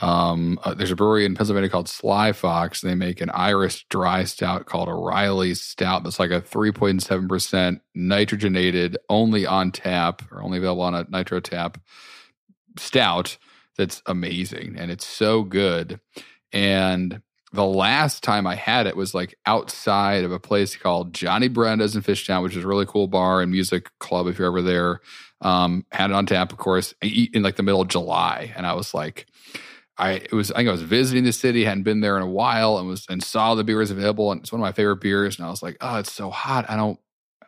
um, 0.00 0.58
uh, 0.64 0.74
there's 0.74 0.90
a 0.90 0.96
brewery 0.96 1.26
in 1.26 1.34
Pennsylvania 1.34 1.68
called 1.68 1.88
Sly 1.88 2.32
Fox. 2.32 2.80
They 2.80 2.94
make 2.94 3.20
an 3.20 3.30
Irish 3.30 3.86
dry 3.88 4.24
stout 4.24 4.66
called 4.66 4.88
O'Reilly's 4.88 5.60
Stout. 5.60 6.02
That's 6.02 6.18
like 6.18 6.30
a 6.30 6.40
3.7% 6.40 7.80
nitrogenated, 7.94 8.96
only 9.10 9.44
on 9.44 9.70
tap 9.70 10.22
or 10.32 10.42
only 10.42 10.58
available 10.58 10.82
on 10.82 10.94
a 10.94 11.06
nitro 11.10 11.40
tap 11.40 11.78
stout. 12.78 13.36
That's 13.76 14.02
amazing 14.06 14.76
and 14.78 14.90
it's 14.90 15.06
so 15.06 15.42
good. 15.42 16.00
And 16.52 17.22
the 17.52 17.64
last 17.66 18.22
time 18.22 18.46
I 18.46 18.54
had 18.54 18.86
it 18.86 18.96
was 18.96 19.14
like 19.14 19.34
outside 19.44 20.24
of 20.24 20.32
a 20.32 20.38
place 20.38 20.74
called 20.76 21.12
Johnny 21.12 21.48
Brenda's 21.48 21.94
in 21.94 22.02
Fishtown, 22.02 22.42
which 22.42 22.56
is 22.56 22.64
a 22.64 22.66
really 22.66 22.86
cool 22.86 23.08
bar 23.08 23.42
and 23.42 23.50
music 23.50 23.90
club 23.98 24.26
if 24.26 24.38
you're 24.38 24.48
ever 24.48 24.62
there. 24.62 25.00
Um, 25.42 25.84
had 25.90 26.10
it 26.10 26.14
on 26.14 26.24
tap, 26.24 26.52
of 26.52 26.58
course, 26.58 26.94
in 27.02 27.42
like 27.42 27.56
the 27.56 27.62
middle 27.62 27.80
of 27.80 27.88
July, 27.88 28.52
and 28.56 28.64
I 28.64 28.74
was 28.74 28.94
like, 28.94 29.26
I 30.02 30.10
it 30.12 30.32
was 30.32 30.50
I 30.52 30.56
think 30.56 30.68
I 30.68 30.72
was 30.72 30.82
visiting 30.82 31.24
the 31.24 31.32
city, 31.32 31.64
hadn't 31.64 31.84
been 31.84 32.00
there 32.00 32.16
in 32.16 32.22
a 32.22 32.30
while, 32.30 32.78
and 32.78 32.88
was 32.88 33.06
and 33.08 33.22
saw 33.22 33.54
the 33.54 33.64
beer 33.64 33.78
was 33.78 33.90
available, 33.90 34.32
and 34.32 34.40
it's 34.40 34.52
one 34.52 34.60
of 34.60 34.64
my 34.64 34.72
favorite 34.72 35.00
beers. 35.00 35.38
And 35.38 35.46
I 35.46 35.50
was 35.50 35.62
like, 35.62 35.76
oh, 35.80 35.96
it's 35.98 36.12
so 36.12 36.30
hot. 36.30 36.66
I 36.68 36.76
don't 36.76 36.98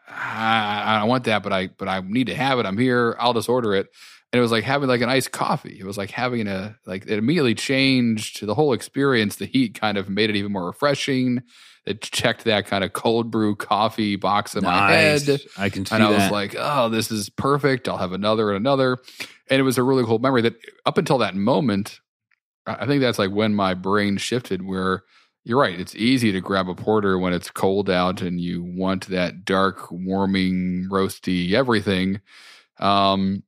I, 0.08 1.00
I 1.00 1.04
want 1.04 1.24
that, 1.24 1.42
but 1.42 1.52
I 1.52 1.68
but 1.68 1.88
I 1.88 2.00
need 2.00 2.26
to 2.28 2.34
have 2.34 2.58
it. 2.58 2.66
I'm 2.66 2.78
here. 2.78 3.16
I'll 3.18 3.34
just 3.34 3.48
order 3.48 3.74
it. 3.74 3.88
And 4.32 4.38
it 4.38 4.42
was 4.42 4.52
like 4.52 4.64
having 4.64 4.88
like 4.88 5.00
an 5.00 5.08
iced 5.08 5.32
coffee. 5.32 5.76
It 5.78 5.84
was 5.84 5.96
like 5.96 6.10
having 6.10 6.46
a 6.48 6.76
like 6.86 7.06
it 7.06 7.18
immediately 7.18 7.54
changed 7.54 8.44
the 8.44 8.54
whole 8.54 8.72
experience. 8.72 9.36
The 9.36 9.46
heat 9.46 9.78
kind 9.80 9.96
of 9.96 10.08
made 10.08 10.30
it 10.30 10.36
even 10.36 10.52
more 10.52 10.66
refreshing. 10.66 11.42
It 11.86 12.00
checked 12.00 12.44
that 12.44 12.66
kind 12.66 12.82
of 12.82 12.94
cold 12.94 13.30
brew 13.30 13.54
coffee 13.56 14.16
box 14.16 14.54
in 14.56 14.62
nice. 14.62 15.26
my 15.26 15.32
head. 15.32 15.40
I 15.58 15.68
can 15.68 15.84
see 15.84 15.94
And 15.94 16.02
I 16.02 16.10
that. 16.10 16.22
was 16.22 16.30
like, 16.30 16.56
oh, 16.58 16.88
this 16.88 17.10
is 17.10 17.28
perfect. 17.28 17.88
I'll 17.88 17.98
have 17.98 18.12
another 18.12 18.50
and 18.50 18.56
another. 18.56 18.98
And 19.50 19.60
it 19.60 19.62
was 19.62 19.76
a 19.76 19.82
really 19.82 20.04
cool 20.04 20.18
memory 20.18 20.42
that 20.42 20.54
up 20.86 20.96
until 20.98 21.18
that 21.18 21.34
moment, 21.36 22.00
I 22.66 22.86
think 22.86 23.00
that's 23.00 23.18
like 23.18 23.30
when 23.30 23.54
my 23.54 23.74
brain 23.74 24.16
shifted 24.16 24.62
where 24.62 25.04
you're 25.44 25.60
right. 25.60 25.78
It's 25.78 25.94
easy 25.94 26.32
to 26.32 26.40
grab 26.40 26.68
a 26.68 26.74
porter 26.74 27.18
when 27.18 27.34
it's 27.34 27.50
cold 27.50 27.90
out 27.90 28.22
and 28.22 28.40
you 28.40 28.62
want 28.62 29.08
that 29.08 29.44
dark, 29.44 29.90
warming, 29.90 30.88
roasty 30.90 31.52
everything. 31.52 32.20
Um, 32.78 33.42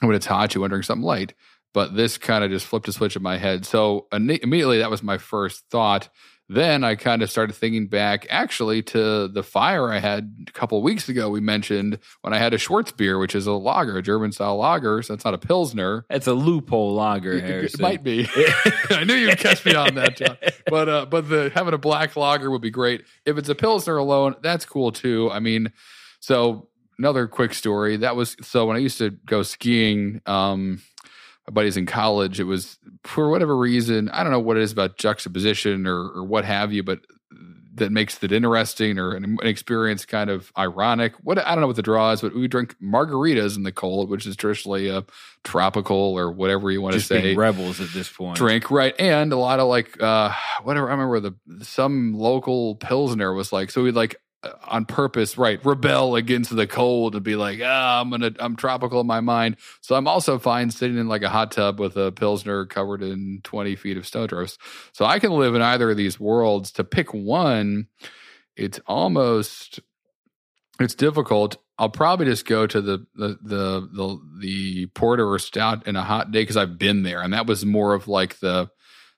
when 0.00 0.14
it's 0.14 0.26
hot, 0.26 0.54
you 0.54 0.60
want 0.60 0.70
to 0.70 0.74
drink 0.76 0.84
something 0.84 1.04
light. 1.04 1.34
But 1.74 1.94
this 1.94 2.16
kind 2.16 2.42
of 2.42 2.50
just 2.50 2.66
flipped 2.66 2.88
a 2.88 2.92
switch 2.92 3.14
in 3.14 3.22
my 3.22 3.36
head. 3.36 3.66
So 3.66 4.06
immediately, 4.10 4.78
that 4.78 4.90
was 4.90 5.02
my 5.02 5.18
first 5.18 5.64
thought 5.70 6.08
then 6.48 6.82
I 6.82 6.94
kind 6.94 7.22
of 7.22 7.30
started 7.30 7.54
thinking 7.54 7.88
back 7.88 8.26
actually 8.30 8.82
to 8.84 9.28
the 9.28 9.42
fire 9.42 9.92
I 9.92 9.98
had 9.98 10.46
a 10.48 10.52
couple 10.52 10.80
weeks 10.82 11.08
ago. 11.08 11.28
We 11.28 11.40
mentioned 11.40 11.98
when 12.22 12.32
I 12.32 12.38
had 12.38 12.54
a 12.54 12.56
Schwarzbier, 12.56 13.20
which 13.20 13.34
is 13.34 13.46
a 13.46 13.52
lager, 13.52 13.98
a 13.98 14.02
German 14.02 14.32
style 14.32 14.56
lager. 14.56 15.02
So 15.02 15.12
it's 15.12 15.24
not 15.26 15.34
a 15.34 15.38
Pilsner. 15.38 16.06
It's 16.08 16.26
a 16.26 16.32
loophole 16.32 16.94
lager, 16.94 17.38
Harrison. 17.38 17.80
It 17.80 17.82
might 17.82 18.02
be. 18.02 18.26
I 18.90 19.04
knew 19.04 19.14
you'd 19.14 19.38
catch 19.38 19.64
me 19.66 19.74
on 19.74 19.94
that, 19.96 20.16
John. 20.16 20.36
But, 20.68 20.86
uh, 20.86 21.06
but 21.06 21.30
the 21.30 21.50
having 21.54 21.72
a 21.72 21.78
black 21.78 22.14
lager 22.14 22.50
would 22.50 22.60
be 22.60 22.70
great. 22.70 23.02
If 23.24 23.38
it's 23.38 23.48
a 23.48 23.54
Pilsner 23.54 23.96
alone, 23.96 24.34
that's 24.42 24.66
cool 24.66 24.92
too. 24.92 25.30
I 25.30 25.40
mean, 25.40 25.72
so 26.20 26.68
another 26.98 27.26
quick 27.26 27.54
story. 27.54 27.96
That 27.96 28.16
was 28.16 28.36
so 28.42 28.66
when 28.66 28.76
I 28.76 28.80
used 28.80 28.98
to 28.98 29.10
go 29.10 29.42
skiing, 29.42 30.20
um, 30.26 30.82
buddies 31.50 31.76
in 31.76 31.86
college, 31.86 32.40
it 32.40 32.44
was 32.44 32.78
for 33.04 33.30
whatever 33.30 33.56
reason, 33.56 34.08
I 34.10 34.22
don't 34.22 34.32
know 34.32 34.40
what 34.40 34.56
it 34.56 34.62
is 34.62 34.72
about 34.72 34.98
juxtaposition 34.98 35.86
or, 35.86 36.08
or 36.10 36.24
what 36.24 36.44
have 36.44 36.72
you, 36.72 36.82
but 36.82 37.00
that 37.78 37.92
makes 37.92 38.22
it 38.22 38.32
interesting 38.32 38.98
or 38.98 39.14
an, 39.14 39.24
an, 39.24 39.46
experience 39.46 40.04
kind 40.04 40.30
of 40.30 40.52
ironic. 40.58 41.14
What 41.22 41.38
I 41.38 41.54
don't 41.54 41.60
know 41.60 41.66
what 41.66 41.76
the 41.76 41.82
draw 41.82 42.12
is, 42.12 42.20
but 42.20 42.34
we 42.34 42.48
drink 42.48 42.76
margaritas 42.82 43.56
in 43.56 43.62
the 43.62 43.72
cold, 43.72 44.10
which 44.10 44.26
is 44.26 44.36
traditionally 44.36 44.88
a 44.88 45.04
tropical 45.44 45.96
or 45.96 46.30
whatever 46.30 46.70
you 46.70 46.82
want 46.82 46.94
Just 46.94 47.08
to 47.08 47.20
say. 47.20 47.34
rebels 47.34 47.80
at 47.80 47.88
this 47.90 48.10
point. 48.10 48.36
Drink 48.36 48.70
right, 48.70 48.94
and 48.98 49.32
a 49.32 49.36
lot 49.36 49.60
of 49.60 49.68
like 49.68 50.00
uh 50.02 50.32
whatever. 50.62 50.88
I 50.88 50.92
remember 50.92 51.20
the 51.20 51.64
some 51.64 52.14
local 52.14 52.76
pilsner 52.76 53.32
was 53.32 53.52
like 53.52 53.70
so 53.70 53.82
we'd 53.82 53.94
like 53.94 54.16
on 54.66 54.86
purpose, 54.86 55.38
right? 55.38 55.64
Rebel 55.64 56.16
against 56.16 56.54
the 56.54 56.66
cold 56.66 57.14
and 57.14 57.24
be 57.24 57.36
like, 57.36 57.60
ah, 57.64 58.00
I'm 58.00 58.10
gonna, 58.10 58.32
I'm 58.38 58.56
tropical 58.56 59.00
in 59.00 59.06
my 59.06 59.20
mind. 59.20 59.56
So 59.82 59.96
I'm 59.96 60.08
also 60.08 60.38
fine 60.38 60.70
sitting 60.70 60.98
in 60.98 61.08
like 61.08 61.22
a 61.22 61.30
hot 61.30 61.52
tub 61.52 61.80
with 61.80 61.96
a 61.96 62.12
pilsner 62.12 62.66
covered 62.66 63.02
in 63.02 63.40
20 63.44 63.76
feet 63.76 63.96
of 63.96 64.06
snowdrifts. 64.06 64.58
So 64.92 65.04
I 65.04 65.18
can 65.18 65.32
live 65.32 65.54
in 65.54 65.62
either 65.62 65.90
of 65.90 65.96
these 65.96 66.20
worlds. 66.20 66.72
To 66.72 66.84
pick 66.84 67.14
one, 67.14 67.88
it's 68.56 68.80
almost 68.86 69.80
It's 70.80 70.94
difficult. 70.94 71.56
I'll 71.78 71.88
probably 71.90 72.26
just 72.26 72.46
go 72.46 72.66
to 72.66 72.80
the 72.80 73.06
the 73.14 73.38
the 73.42 73.88
the, 73.92 74.20
the 74.40 74.86
porter 74.88 75.28
or 75.28 75.38
stout 75.38 75.86
in 75.86 75.96
a 75.96 76.04
hot 76.04 76.30
day 76.30 76.42
because 76.42 76.56
I've 76.56 76.78
been 76.78 77.02
there, 77.02 77.22
and 77.22 77.32
that 77.32 77.46
was 77.46 77.64
more 77.64 77.94
of 77.94 78.08
like 78.08 78.38
the, 78.40 78.70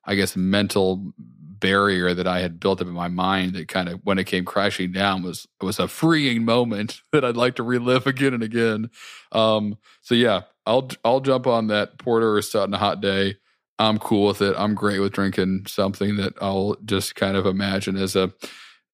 I 0.05 0.15
guess, 0.15 0.37
mental 0.37 1.13
barrier 1.61 2.15
that 2.15 2.27
I 2.27 2.41
had 2.41 2.59
built 2.59 2.81
up 2.81 2.87
in 2.87 2.93
my 2.93 3.09
mind 3.09 3.55
that 3.55 3.69
kind 3.69 3.89
of 3.89 4.01
when 4.05 4.19
it 4.19 4.25
came 4.25 4.45
crashing 4.45 4.93
down 4.93 5.23
was 5.23 5.47
was 5.61 5.79
a 5.79 5.89
freeing 5.89 6.45
moment 6.45 7.03
that 7.13 7.25
I'd 7.25 7.37
like 7.37 7.57
to 7.57 7.63
relive 7.63 8.07
again 8.07 8.35
and 8.35 8.43
again. 8.43 8.91
Um, 9.33 9.79
so 10.01 10.15
yeah, 10.15 10.43
I'll 10.67 10.89
I'll 11.05 11.21
jump 11.21 11.47
on 11.47 11.69
that 11.69 11.99
porter 11.99 12.35
or 12.35 12.43
stout 12.43 12.69
in 12.69 12.75
a 12.75 12.79
hot 12.79 13.01
day. 13.01 13.37
I'm 13.79 13.99
cool 13.99 14.27
with 14.27 14.43
it. 14.43 14.55
I'm 14.59 14.75
great 14.75 15.01
with 15.01 15.13
drinking 15.13 15.65
something 15.67 16.17
that 16.17 16.35
I'll 16.41 16.77
just 16.85 17.15
kind 17.15 17.37
of 17.37 17.47
imagine 17.47 17.97
as 17.97 18.15
a 18.15 18.33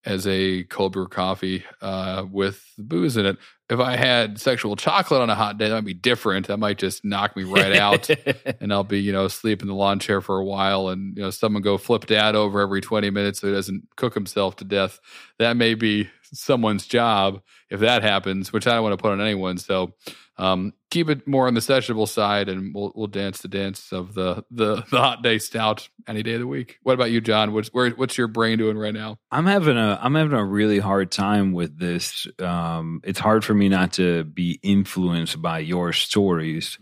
as 0.05 0.27
a 0.27 0.63
cold 0.65 0.93
brew 0.93 1.09
coffee 1.09 1.65
uh, 1.83 2.25
with 2.31 2.65
booze 2.79 3.17
in 3.17 3.27
it. 3.27 3.37
If 3.69 3.81
I 3.81 3.97
had 3.97 4.41
sexual 4.41 4.77
chocolate 4.77 5.21
on 5.21 5.31
a 5.31 5.35
hot 5.35 5.59
day, 5.59 5.69
that 5.69 5.75
might 5.75 5.85
be 5.85 5.95
different. 5.95 6.47
That 6.47 6.59
might 6.59 6.79
just 6.79 7.05
knock 7.05 7.37
me 7.37 7.43
right 7.43 7.75
out, 7.75 8.09
and 8.61 8.73
I'll 8.73 8.85
be 8.85 9.01
you 9.01 9.13
know 9.13 9.25
asleep 9.25 9.63
in 9.63 9.69
the 9.69 9.75
lawn 9.75 9.99
chair 9.99 10.21
for 10.21 10.39
a 10.39 10.45
while, 10.45 10.89
and 10.89 11.17
you 11.17 11.23
know 11.23 11.31
someone 11.31 11.63
go 11.63 11.77
flip 11.77 12.07
dad 12.07 12.37
over 12.37 12.61
every 12.61 12.81
twenty 12.81 13.11
minutes 13.11 13.41
so 13.41 13.49
he 13.49 13.53
doesn't 13.53 13.89
cook 13.97 14.15
himself 14.15 14.57
to 14.57 14.65
death. 14.65 15.01
That 15.39 15.57
may 15.57 15.75
be 15.75 16.09
someone's 16.33 16.87
job 16.87 17.43
if 17.71 17.81
that 17.81 18.03
happens, 18.03 18.53
which 18.53 18.67
I 18.67 18.75
don't 18.75 18.83
want 18.83 18.93
to 18.93 19.03
put 19.03 19.13
on 19.13 19.21
anyone. 19.21 19.59
So 19.59 19.95
um, 20.39 20.75
keep 20.91 21.09
it 21.09 21.27
more 21.27 21.47
on 21.47 21.55
the 21.55 21.61
sessionable 21.61 22.09
side, 22.09 22.49
and 22.49 22.75
we'll 22.75 22.93
we'll 22.95 23.07
dance 23.07 23.41
the 23.41 23.49
dance 23.49 23.93
of 23.93 24.15
the 24.15 24.45
the, 24.51 24.77
the 24.91 24.99
hot 24.99 25.23
day 25.23 25.39
stout 25.39 25.89
any 26.07 26.23
day 26.23 26.35
of 26.35 26.41
the 26.41 26.47
week. 26.47 26.79
What 26.83 26.95
about 26.95 27.11
you, 27.11 27.21
John? 27.21 27.53
What's 27.53 27.69
where, 27.69 27.91
what's 27.91 28.19
your 28.19 28.29
brain 28.29 28.59
doing 28.59 28.77
right 28.77 28.95
now? 28.95 29.19
I'm 29.31 29.47
having 29.47 29.79
a 29.79 29.99
I'm 30.01 30.15
having 30.15 30.37
a 30.37 30.45
really 30.45 30.79
hard 30.79 31.11
time 31.11 31.53
with 31.53 31.79
this. 31.79 32.27
Um, 32.39 33.01
it's 33.05 33.19
hard 33.19 33.45
for 33.45 33.55
me 33.57 33.69
not 33.69 33.95
to 33.95 34.25
be 34.25 34.59
influenced 34.63 35.41
by 35.43 35.59
your 35.61 35.93
stories. 35.93 36.79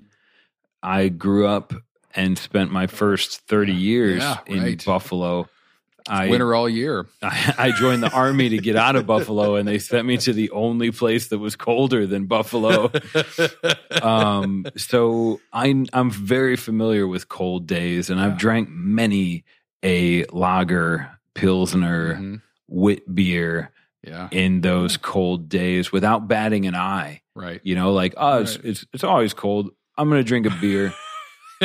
I 0.82 1.08
grew 1.08 1.46
up 1.46 1.72
and 2.14 2.38
spent 2.38 2.70
my 2.70 2.86
first 2.86 3.40
30 3.48 3.72
years 3.72 4.22
Yeah, 4.22 4.38
in 4.46 4.62
right. 4.62 4.84
Buffalo. 4.84 5.48
I, 6.06 6.28
Winter 6.28 6.54
all 6.54 6.68
year. 6.68 7.06
I, 7.22 7.54
I 7.56 7.70
joined 7.72 8.02
the 8.02 8.10
army 8.12 8.50
to 8.50 8.58
get 8.58 8.76
out 8.76 8.94
of 8.94 9.06
Buffalo, 9.06 9.56
and 9.56 9.66
they 9.66 9.78
sent 9.78 10.06
me 10.06 10.18
to 10.18 10.34
the 10.34 10.50
only 10.50 10.90
place 10.90 11.28
that 11.28 11.38
was 11.38 11.56
colder 11.56 12.06
than 12.06 12.26
Buffalo. 12.26 12.92
um, 14.02 14.66
so 14.76 15.40
I'm 15.52 15.86
I'm 15.92 16.10
very 16.10 16.56
familiar 16.56 17.06
with 17.06 17.28
cold 17.28 17.66
days, 17.66 18.10
and 18.10 18.20
Yeah. 18.20 18.26
I've 18.26 18.36
drank 18.38 18.68
many 18.68 19.44
a 19.82 20.24
lager, 20.26 21.10
pilsner, 21.34 22.16
Mhm. 22.16 22.42
wit 22.68 23.14
beer 23.14 23.70
Yeah, 24.06 24.28
in 24.30 24.60
those 24.60 24.96
cold 24.96 25.48
days 25.48 25.90
without 25.92 26.28
batting 26.28 26.66
an 26.66 26.74
eye. 26.74 27.22
right. 27.34 27.60
You 27.64 27.74
know, 27.74 27.92
like 27.92 28.14
oh, 28.16 28.40
it's 28.42 28.56
Right. 28.56 28.64
it's, 28.66 28.86
it's 28.92 29.04
always 29.04 29.32
cold. 29.34 29.70
I'm 29.96 30.08
gonna 30.08 30.22
drink 30.24 30.46
a 30.46 30.50
beer. 30.60 30.92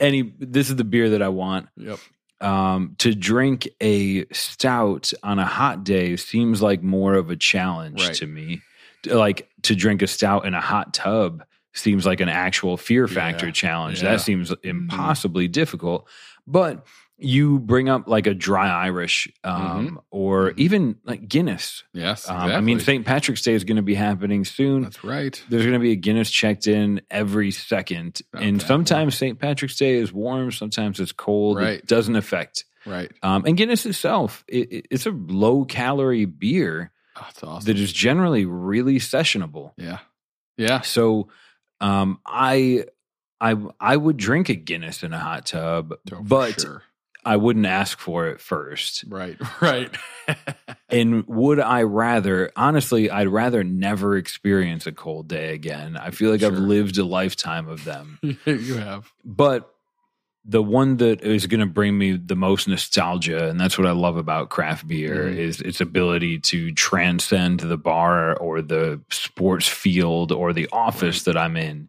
Any 0.00 0.22
this 0.38 0.70
is 0.70 0.76
the 0.76 0.84
beer 0.84 1.10
that 1.10 1.22
I 1.22 1.28
want. 1.28 1.68
yep. 1.76 1.98
Um, 2.40 2.96
to 2.98 3.14
drink 3.14 3.68
a 3.80 4.26
stout 4.32 5.12
on 5.22 5.38
a 5.38 5.46
hot 5.46 5.84
day 5.84 6.16
seems 6.16 6.60
like 6.60 6.82
more 6.82 7.14
of 7.14 7.30
a 7.30 7.36
challenge 7.36 8.02
Right. 8.02 8.14
to 8.16 8.26
me. 8.26 8.60
Like 9.06 9.48
to 9.62 9.74
drink 9.74 10.02
a 10.02 10.06
stout 10.06 10.44
in 10.44 10.52
a 10.54 10.60
hot 10.60 10.92
tub 10.92 11.44
seems 11.74 12.04
like 12.04 12.20
an 12.20 12.28
actual 12.28 12.76
fear 12.76 13.06
factor 13.08 13.46
Yeah. 13.46 13.52
challenge. 13.52 14.02
Yeah. 14.02 14.10
That 14.12 14.20
seems 14.20 14.52
impossibly 14.62 15.48
difficult. 15.48 16.08
But 16.46 16.84
you 17.16 17.60
bring 17.60 17.88
up 17.88 18.08
like 18.08 18.26
a 18.26 18.34
dry 18.34 18.68
Irish, 18.68 19.28
um, 19.44 20.00
or 20.10 20.50
Mhm. 20.50 20.58
even 20.58 20.96
like 21.04 21.28
Guinness. 21.28 21.84
Yes. 21.92 22.28
Um, 22.28 22.36
I 22.36 22.60
mean. 22.60 22.80
St. 22.80 23.06
Patrick's 23.06 23.42
Day 23.42 23.52
is 23.54 23.64
going 23.64 23.76
to 23.76 23.82
be 23.82 23.94
happening 23.94 24.44
soon. 24.44 24.82
That's 24.82 25.04
right. 25.04 25.40
There's 25.48 25.62
going 25.62 25.74
to 25.74 25.78
be 25.78 25.92
a 25.92 25.96
Guinness 25.96 26.30
checked 26.30 26.66
in 26.66 27.00
every 27.10 27.50
second. 27.52 28.20
and 28.32 28.60
sometimes 28.60 29.16
St. 29.16 29.38
Patrick's 29.38 29.76
Day 29.76 29.94
is 29.96 30.12
warm, 30.12 30.50
sometimes 30.50 30.98
it's 31.00 31.12
cold. 31.12 31.58
Right. 31.58 31.78
It 31.78 31.86
doesn't 31.86 32.16
affect. 32.16 32.64
Right. 32.86 33.10
Um, 33.22 33.44
and 33.46 33.56
Guinness 33.56 33.86
itself, 33.86 34.44
it, 34.48 34.72
it- 34.72 34.86
it's 34.90 35.06
a 35.06 35.10
low 35.10 35.64
calorie 35.64 36.24
beer 36.26 36.90
Oh, 37.16 37.20
that's 37.22 37.42
awesome. 37.44 37.66
that 37.66 37.80
is 37.80 37.92
generally 37.92 38.44
really 38.44 38.96
sessionable. 38.98 39.70
yeah. 39.76 39.98
Yeah. 40.56 40.80
So 40.82 41.28
um, 41.80 42.18
I, 42.26 42.84
I, 43.40 43.56
I 43.80 43.96
would 43.96 44.16
drink 44.16 44.48
a 44.48 44.54
Guinness 44.54 45.02
in 45.02 45.12
a 45.12 45.18
hot 45.18 45.46
tub, 45.46 45.94
Oh, 46.12 46.20
but 46.22 46.60
sure. 46.60 46.82
I 47.24 47.36
wouldn't 47.36 47.66
ask 47.66 47.98
for 47.98 48.28
it 48.28 48.40
first. 48.40 49.04
Right. 49.08 49.36
Right. 49.60 49.90
And 50.90 51.26
would 51.26 51.58
I 51.58 51.82
rather, 51.82 52.52
honestly, 52.54 53.10
I'd 53.10 53.26
rather 53.26 53.64
never 53.64 54.16
experience 54.16 54.86
a 54.86 54.92
cold 54.92 55.26
day 55.26 55.52
again. 55.52 55.96
I 55.96 56.10
feel 56.10 56.30
like 56.30 56.42
I've 56.44 56.58
lived 56.58 56.98
a 56.98 57.04
lifetime 57.04 57.68
of 57.68 57.84
them. 57.84 58.18
you 58.44 58.76
have. 58.76 59.10
But 59.24 59.68
the 60.44 60.62
one 60.62 60.98
that 60.98 61.22
is 61.22 61.46
going 61.48 61.60
to 61.60 61.66
bring 61.66 61.98
me 61.98 62.12
the 62.16 62.36
most 62.36 62.68
nostalgia, 62.68 63.48
and 63.48 63.58
that's 63.58 63.76
what 63.76 63.88
I 63.88 63.92
love 63.92 64.16
about 64.16 64.50
craft 64.50 64.86
beer, 64.86 65.24
Mhm. 65.24 65.36
is 65.36 65.60
its 65.62 65.80
ability 65.80 66.38
to 66.40 66.70
transcend 66.72 67.60
the 67.60 67.78
bar 67.78 68.36
or 68.36 68.62
the 68.62 69.00
sports 69.10 69.66
field 69.66 70.30
or 70.30 70.52
the 70.52 70.68
office 70.70 71.24
that 71.24 71.36
I'm 71.36 71.56
in. 71.56 71.88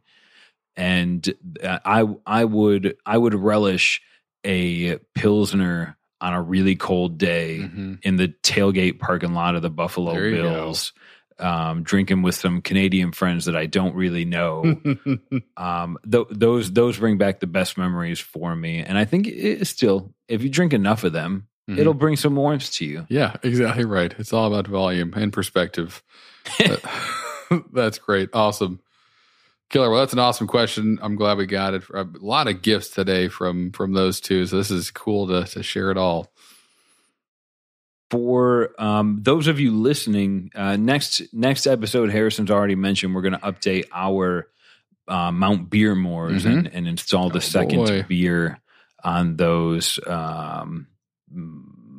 And 0.76 1.32
uh, 1.64 1.80
I, 1.86 2.06
I 2.26 2.46
would, 2.46 2.98
I 3.06 3.18
would 3.20 3.36
relish 3.36 4.02
a 4.46 4.98
pilsner 5.16 5.98
on 6.22 6.34
a 6.34 6.42
really 6.42 6.76
cold 6.76 7.18
day 7.18 7.60
Mhm. 7.62 8.00
in 8.04 8.16
the 8.16 8.30
tailgate 8.44 9.00
parking 9.00 9.34
lot 9.34 9.56
of 9.56 9.62
the 9.62 9.70
Buffalo 9.70 10.14
There. 10.14 10.32
Bills, 10.32 10.94
um, 11.40 11.84
drinking 11.84 12.22
with 12.22 12.36
some 12.36 12.62
Canadian 12.62 13.12
friends 13.12 13.46
that 13.46 13.56
I 13.58 13.66
don't 13.66 13.94
really 13.96 14.24
know. 14.26 14.62
um, 15.58 15.98
th- 16.10 16.28
those 16.32 16.72
those 16.72 16.98
bring 16.98 17.18
back 17.18 17.42
the 17.42 17.48
best 17.48 17.78
memories 17.78 18.20
for 18.20 18.56
me, 18.56 18.80
and 18.80 18.98
I 18.98 19.04
think 19.06 19.28
it 19.28 19.66
still, 19.68 20.14
if 20.30 20.42
you 20.42 20.50
drink 20.50 20.72
enough 20.74 21.04
of 21.04 21.12
them, 21.14 21.48
Mhm. 21.70 21.80
it'll 21.80 21.94
bring 21.94 22.16
some 22.16 22.36
warmth 22.36 22.72
to 22.76 22.86
you. 22.86 23.06
Yeah, 23.10 23.36
exactly 23.44 23.84
right. 23.86 24.14
It's 24.18 24.32
all 24.32 24.48
about 24.48 24.68
volume 24.68 25.14
and 25.16 25.34
perspective. 25.34 26.02
that's 27.74 27.98
great. 28.00 28.30
Awesome. 28.34 28.80
Killer. 29.70 29.90
Well, 29.90 30.00
that's 30.00 30.14
an 30.14 30.20
awesome 30.20 30.48
question. 30.48 31.00
I'm 31.02 31.16
glad 31.16 31.38
we 31.38 31.46
got 31.48 31.74
it. 31.74 31.84
A 31.94 32.08
lot 32.20 32.48
of 32.48 32.62
gifts 32.62 32.90
today 32.90 33.28
from 33.28 33.72
from 33.72 33.94
those 33.94 34.20
two. 34.22 34.46
So 34.46 34.58
this 34.58 34.72
is 34.72 34.92
cool 34.92 35.28
to 35.28 35.44
to 35.52 35.64
share 35.64 35.92
it 35.92 35.98
all. 35.98 36.32
For 38.12 38.70
um, 38.80 39.20
those 39.24 39.48
of 39.48 39.60
you 39.60 39.72
listening, 39.76 40.52
uh, 40.56 40.76
next 40.76 41.22
next 41.34 41.66
episode, 41.66 42.12
Harrison's 42.12 42.52
already 42.52 42.76
mentioned 42.76 43.16
we're 43.16 43.22
going 43.24 43.34
to 43.34 43.40
update 43.40 43.86
our 43.92 44.48
uh, 45.08 45.32
Mount 45.32 45.70
Beermores 45.72 46.46
and, 46.46 46.68
and 46.68 46.88
install 46.88 47.30
the 47.30 47.38
Oh, 47.38 47.42
second 47.42 47.78
boy. 47.86 48.04
beer 48.04 48.60
on 49.04 49.36
those 49.38 50.00
um, 50.08 50.88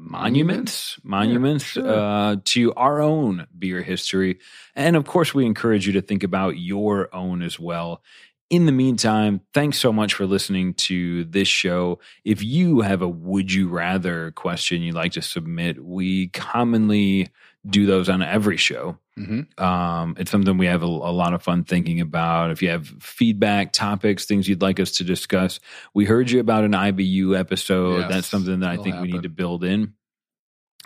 monuments 0.07 0.99
monuments 1.03 1.65
sure. 1.65 1.89
uh, 1.89 2.37
to 2.45 2.73
our 2.75 3.01
own 3.01 3.47
beer 3.59 3.83
history 3.83 4.39
and 4.75 4.97
of 4.97 5.05
course 5.05 5.35
we 5.35 5.45
encourage 5.45 5.87
you 5.87 5.93
to 5.93 6.01
think 6.01 6.23
about 6.23 6.57
your 6.57 7.15
own 7.15 7.43
as 7.43 7.59
well 7.59 8.03
in 8.49 8.67
the 8.67 8.73
meantime 8.73 9.41
thanks 9.53 9.79
so 9.79 9.93
much 9.93 10.15
for 10.15 10.25
listening 10.25 10.73
to 10.75 11.25
this 11.25 11.49
show 11.49 11.99
if 12.25 12.43
you 12.43 12.81
have 12.81 13.03
a 13.03 13.09
would 13.09 13.53
you 13.53 13.69
rather 13.69 14.31
question 14.33 14.83
you'd 14.83 14.95
like 14.95 15.13
to 15.13 15.23
submit 15.23 15.85
we 15.85 16.29
commonly 16.29 17.29
do 17.69 17.85
those 17.85 18.09
on 18.09 18.23
every 18.23 18.57
show 18.57 18.97
hmm 19.17 19.41
um, 19.59 20.15
it's 20.19 20.31
something 20.31 20.59
we 20.59 20.67
have 20.67 20.83
a, 20.83 20.87
a 20.87 20.87
lot 20.87 21.33
of 21.33 21.43
fun 21.43 21.65
thinking 21.65 22.01
about. 22.01 22.51
If 22.51 22.63
you 22.63 22.69
have 22.69 22.87
feedback, 23.01 23.73
topics, 23.73 24.27
things 24.27 24.49
you'd 24.49 24.63
like 24.63 24.79
us 24.79 24.93
to 24.93 25.05
discuss, 25.05 25.61
we 25.95 26.05
heard 26.05 26.31
you 26.31 26.41
about 26.41 26.65
an 26.65 26.73
IBU 26.73 27.39
episode. 27.39 28.01
Yes, 28.01 28.11
That's 28.11 28.27
something 28.27 28.61
that 28.61 28.71
I 28.71 28.77
think 28.77 29.01
we 29.01 29.13
need 29.13 29.23
to 29.23 29.31
build 29.31 29.65
in. 29.65 29.95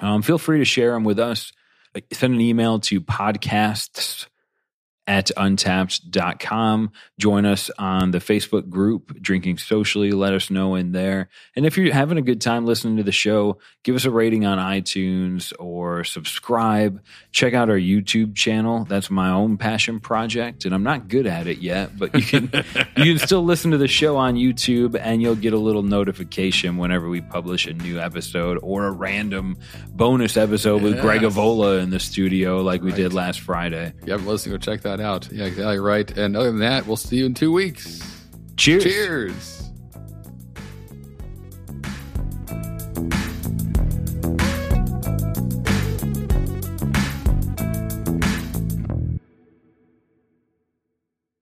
Um, 0.01 0.23
feel 0.23 0.39
free 0.39 0.59
to 0.59 0.65
share 0.65 0.93
them 0.93 1.05
with 1.05 1.19
us. 1.19 1.53
Send 2.13 2.35
an 2.35 2.41
email 2.41 2.79
to 2.81 3.01
podcasts 3.01 4.27
at 5.11 5.29
untappd.com. 5.37 6.93
Join 7.19 7.45
us 7.45 7.69
on 7.79 8.13
the 8.13 8.19
Facebook 8.19 8.69
group, 8.71 9.21
Drinking 9.21 9.59
Socially. 9.59 10.13
Let 10.13 10.33
us 10.33 10.51
know 10.51 10.77
in 10.77 10.93
there. 10.93 11.29
And 11.57 11.67
if 11.67 11.77
you're 11.77 11.93
having 11.93 12.17
a 12.17 12.23
good 12.23 12.41
time 12.41 12.65
listening 12.65 12.97
to 12.99 13.03
the 13.03 13.11
show, 13.11 13.59
give 13.83 13.97
us 13.97 14.05
a 14.05 14.11
rating 14.11 14.47
on 14.47 14.59
iTunes 14.59 15.53
or 15.59 16.05
subscribe. 16.05 17.03
Check 17.33 17.55
out 17.55 17.69
our 17.71 17.77
YouTube 17.79 18.37
channel. 18.37 18.85
That's 18.85 19.11
my 19.11 19.31
own 19.31 19.57
passion 19.59 19.99
project, 19.99 20.65
and 20.65 20.73
I'm 20.73 20.85
not 20.85 21.09
good 21.09 21.27
at 21.27 21.49
it 21.49 21.59
yet, 21.59 21.99
but 21.99 22.15
you 22.15 22.23
can 22.23 22.43
you 22.97 23.17
can 23.17 23.19
still 23.19 23.43
listen 23.43 23.73
to 23.73 23.79
the 23.79 23.89
show 23.89 24.17
on 24.17 24.37
YouTube, 24.37 24.97
and 25.01 25.21
you'll 25.21 25.35
get 25.35 25.53
a 25.53 25.59
little 25.59 25.83
notification 25.83 26.77
whenever 26.77 27.09
we 27.09 27.21
publish 27.21 27.67
a 27.67 27.73
new 27.73 27.99
episode 27.99 28.59
or 28.63 28.87
a 28.87 28.93
random 28.93 29.57
bonus 29.89 30.37
episode 30.37 30.83
with 30.83 31.01
Greg 31.01 31.23
Yes. 31.23 31.35
Avola 31.35 31.83
in 31.83 31.91
the 31.91 31.99
studio, 31.99 32.63
like 32.63 32.81
we 32.83 32.91
Right. 32.91 32.97
did 32.97 33.13
last 33.13 33.41
Friday. 33.41 33.93
If 34.01 34.07
you 34.07 34.13
haven't 34.13 34.27
listened, 34.29 34.53
go 34.55 34.59
check 34.59 34.83
that 34.83 35.00
out. 35.01 35.31
Yeah, 35.33 35.47
exactly 35.47 35.79
right. 35.79 36.11
And 36.17 36.37
other 36.37 36.51
than 36.51 36.61
that, 36.61 36.87
we'll 36.87 36.97
see 36.97 37.17
you 37.17 37.27
in 37.27 37.35
two 37.35 37.53
weeks. 37.53 38.01
Cheers. 38.57 38.85
Cheers. 38.85 39.70